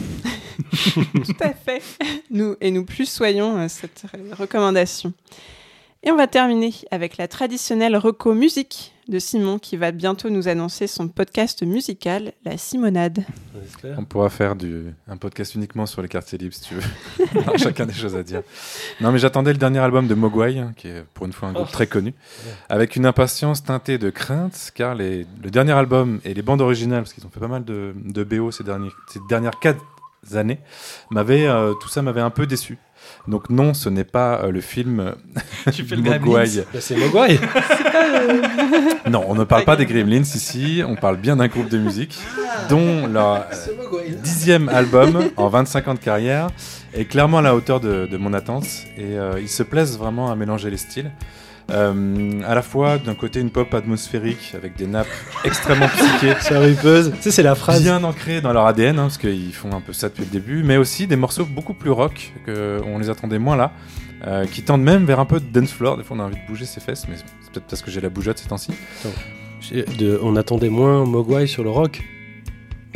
[1.13, 1.81] Tout à fait.
[2.29, 5.13] Nous, et nous plus soyons euh, cette re- recommandation.
[6.07, 10.47] Et on va terminer avec la traditionnelle reco musique de Simon qui va bientôt nous
[10.47, 13.25] annoncer son podcast musical, La Simonade.
[13.97, 17.57] On pourra faire du, un podcast uniquement sur les quartiers libres si tu veux.
[17.57, 18.43] Chacun des choses à dire.
[19.01, 21.53] Non, mais j'attendais le dernier album de Mogwai, hein, qui est pour une fois un
[21.53, 21.73] groupe Oh.
[21.73, 22.13] très connu,
[22.69, 27.01] avec une impatience teintée de crainte, car les, le dernier album et les bandes originales,
[27.01, 29.81] parce qu'ils ont fait pas mal de, de BO ces, derniers, ces dernières quatre
[30.35, 30.59] années,
[31.09, 32.77] m'avaient, euh, tout ça m'avait un peu déçu.
[33.27, 35.15] Donc non, ce n'est pas euh, le film
[35.73, 36.19] Tu fais le Mogwai.
[36.19, 36.63] Gremlins.
[36.79, 37.39] C'est Mogwai
[39.09, 42.17] Non, on ne parle pas des Gremlins ici, on parle bien d'un groupe de musique
[42.69, 46.47] dont leur euh, dixième album en 25 ans de carrière
[46.93, 48.65] est clairement à la hauteur de, de mon attente
[48.97, 51.11] et euh, ils se plaisent vraiment à mélanger les styles.
[51.71, 55.07] Euh, à la fois d'un côté une pop atmosphérique avec des nappes
[55.43, 57.11] extrêmement psychées, Charupeuse.
[57.15, 57.81] Tu sais, c'est la phrase.
[57.81, 60.63] bien ancrées dans leur ADN, hein, parce qu'ils font un peu ça depuis le début,
[60.63, 63.71] mais aussi des morceaux beaucoup plus rock, que on les attendait moins là,
[64.27, 65.97] euh, qui tendent même vers un peu de dance floor.
[65.97, 68.01] Des fois on a envie de bouger ses fesses, mais c'est peut-être parce que j'ai
[68.01, 68.71] la bougeotte ces temps-ci.
[70.21, 72.03] On attendait moins Mogwai sur le rock.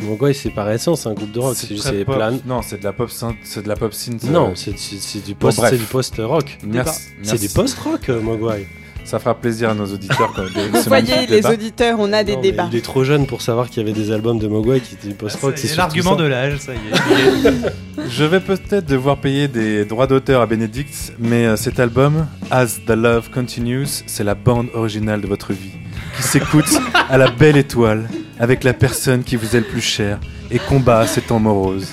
[0.02, 1.56] Mogwai, c'est par essence un groupe de rock.
[1.58, 2.16] C'est pop.
[2.16, 2.38] plan.
[2.46, 4.24] Non, c'est de la pop synth, c'est de la pop synth.
[4.26, 6.58] euh, Non, c'est c'est- du post, c'est du post-rock.
[6.66, 7.10] Merci.
[7.24, 8.68] C'est du post-rock, euh, Mogwai.
[9.06, 10.32] Ça fera plaisir à nos auditeurs.
[10.36, 10.44] Quand
[10.74, 11.54] Vous voyez, les débat.
[11.54, 12.70] auditeurs, on a des Non, débats.
[12.72, 15.08] Il est trop jeune pour savoir qu'il y avait des albums de Mogwai qui étaient
[15.08, 15.54] du post-rock.
[15.58, 17.74] C'est l'argument de l'âge, ça y est.
[18.10, 22.80] Je vais peut-être devoir payer des droits d'auteur à Benedict, mais euh, cet album, As
[22.86, 25.72] the Love Continues, c'est la bande originale de votre vie,
[26.16, 26.70] qui s'écoute
[27.10, 28.08] à la belle étoile,
[28.40, 31.90] avec la personne qui vous est le plus chère, et combat ces temps moroses.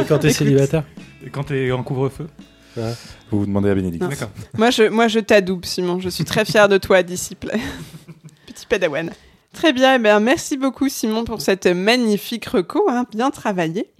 [0.00, 0.84] Et quand t'es célibataire
[1.24, 2.26] Et Quand t'es en couvre-feu.
[3.30, 4.04] Vous vous demandez à Bénédicte.
[4.56, 6.00] Moi, je, moi, je t'adoube, Simon.
[6.00, 7.50] Je suis très fière de toi, disciple.
[8.46, 9.10] Petit padawan.
[9.52, 9.96] Très bien.
[9.96, 12.88] eh bien, merci beaucoup, Simon, pour cette magnifique reco.
[12.88, 13.90] hein, bien travaillé.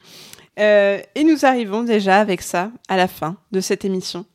[0.60, 4.26] Euh, et nous arrivons déjà avec ça à la fin de cette émission.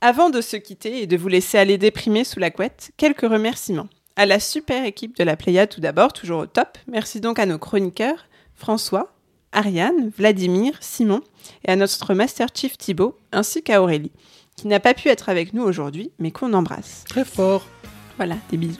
[0.00, 3.88] Avant de se quitter et de vous laisser aller déprimer sous la couette, quelques remerciements.
[4.16, 6.78] À la super équipe de la Pléiade tout d'abord, toujours au top.
[6.86, 9.12] Merci donc à nos chroniqueurs, François,
[9.50, 11.20] Ariane, Vladimir, Simon,
[11.66, 14.12] et à notre Master Chief Thibaut, ainsi qu'à Aurélie,
[14.56, 17.04] qui n'a pas pu être avec nous aujourd'hui, mais qu'on embrasse.
[17.08, 17.66] Très fort.
[18.16, 18.78] Voilà, des bisous.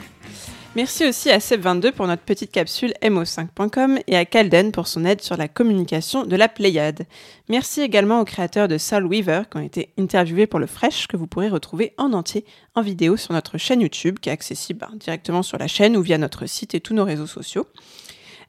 [0.77, 5.23] Merci aussi à Seb22 pour notre petite capsule mo5.com et à Calden pour son aide
[5.23, 7.07] sur la communication de la Pléiade.
[7.49, 11.17] Merci également aux créateurs de Soul Weaver qui ont été interviewés pour le Fresh que
[11.17, 12.45] vous pourrez retrouver en entier
[12.75, 16.03] en vidéo sur notre chaîne YouTube qui est accessible hein, directement sur la chaîne ou
[16.03, 17.69] via notre site et tous nos réseaux sociaux.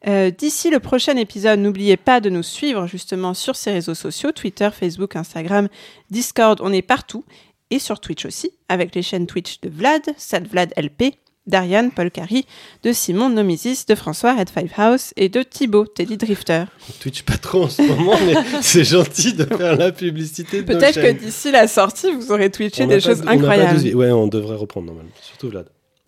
[0.07, 4.31] Euh, D'ici le prochain épisode, n'oubliez pas de nous suivre justement sur ces réseaux sociaux,
[4.31, 5.69] Twitter, Facebook, Instagram,
[6.10, 7.23] Discord, on est partout,
[7.69, 11.15] et sur Twitch aussi, avec les chaînes Twitch de Vlad, SadVladLP,
[11.47, 12.45] d'Ariane, Paul Carry,
[12.84, 16.65] de Simon Nomisis, de François Red Five House et de Thibaut, Teddy Drifter.
[16.99, 21.11] Twitch pas trop en ce moment, mais c'est gentil de faire la publicité Peut-être que
[21.11, 23.95] d'ici la sortie, vous aurez twitché On des choses on pas incroyables.
[23.95, 25.11] Ouais, on devrait reprendre normalement.
[25.22, 25.67] Surtout Vlad.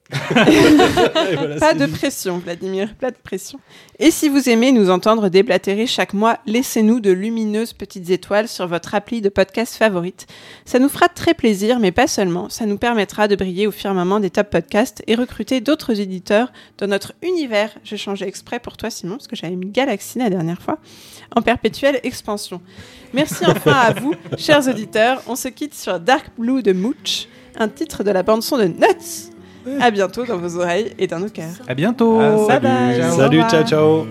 [0.09, 1.91] Voilà, Pas de dit.
[1.91, 3.59] pression, Vladimir, pas de pression.
[3.99, 8.67] Et si vous aimez nous entendre déblatérer chaque mois, laissez-nous de lumineuses petites étoiles sur
[8.67, 10.27] votre appli de podcast favorite.
[10.65, 12.49] Ça nous fera très plaisir, mais pas seulement.
[12.49, 16.87] Ça nous permettra de briller au firmament des top podcasts et recruter d'autres éditeurs dans
[16.87, 17.71] notre univers.
[17.83, 20.77] J'ai changé exprès pour toi, Simon, parce que j'avais mis Galaxy la dernière fois,
[21.35, 22.61] en perpétuelle expansion.
[23.13, 25.21] Merci enfin à vous, chers auditeurs.
[25.27, 27.27] On se quitte sur Dark Blue de Mooch,
[27.57, 29.31] un titre de la bande-son de Nuts.
[29.79, 31.55] À bientôt dans vos oreilles et dans nos cœurs.
[31.67, 32.19] À bientôt.
[32.19, 32.61] Ah, salut.
[32.61, 32.99] Bye bye.
[32.99, 33.13] Ciao.
[33.13, 34.07] Au Salut, ciao, ciao.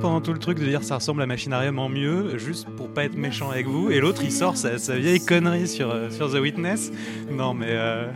[0.00, 3.04] Pendant tout le truc de dire ça ressemble à Machinarium en mieux, juste pour pas
[3.04, 3.90] être méchant avec vous.
[3.90, 6.90] Et l'autre, il sort sa, sa vieille connerie sur, euh, sur The Witness.
[7.30, 7.66] Non, mais.
[7.70, 8.06] euh,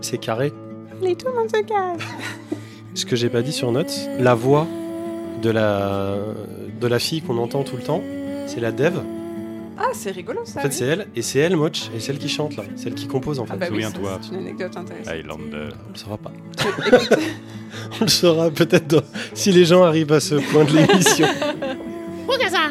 [0.00, 0.52] C'est carré.
[1.02, 2.00] Allez, tout le monde se casse.
[2.94, 4.66] Ce que j'ai pas dit sur Notes, la voix
[5.42, 6.16] de la,
[6.80, 8.02] de la fille qu'on entend tout le temps,
[8.46, 8.94] c'est la dev.
[9.76, 10.60] Ah, c'est rigolo ça.
[10.60, 13.06] En fait, c'est elle, et c'est elle, Moch, et celle qui chante là, celle qui
[13.06, 13.66] compose en ah fait.
[13.66, 15.12] Ah oui, toi C'est une anecdote intéressante.
[15.12, 15.68] Highlander.
[15.88, 16.32] On le saura pas.
[18.00, 19.02] On le saura peut-être
[19.34, 21.26] si les gens arrivent à ce point de l'émission.
[22.50, 22.70] ça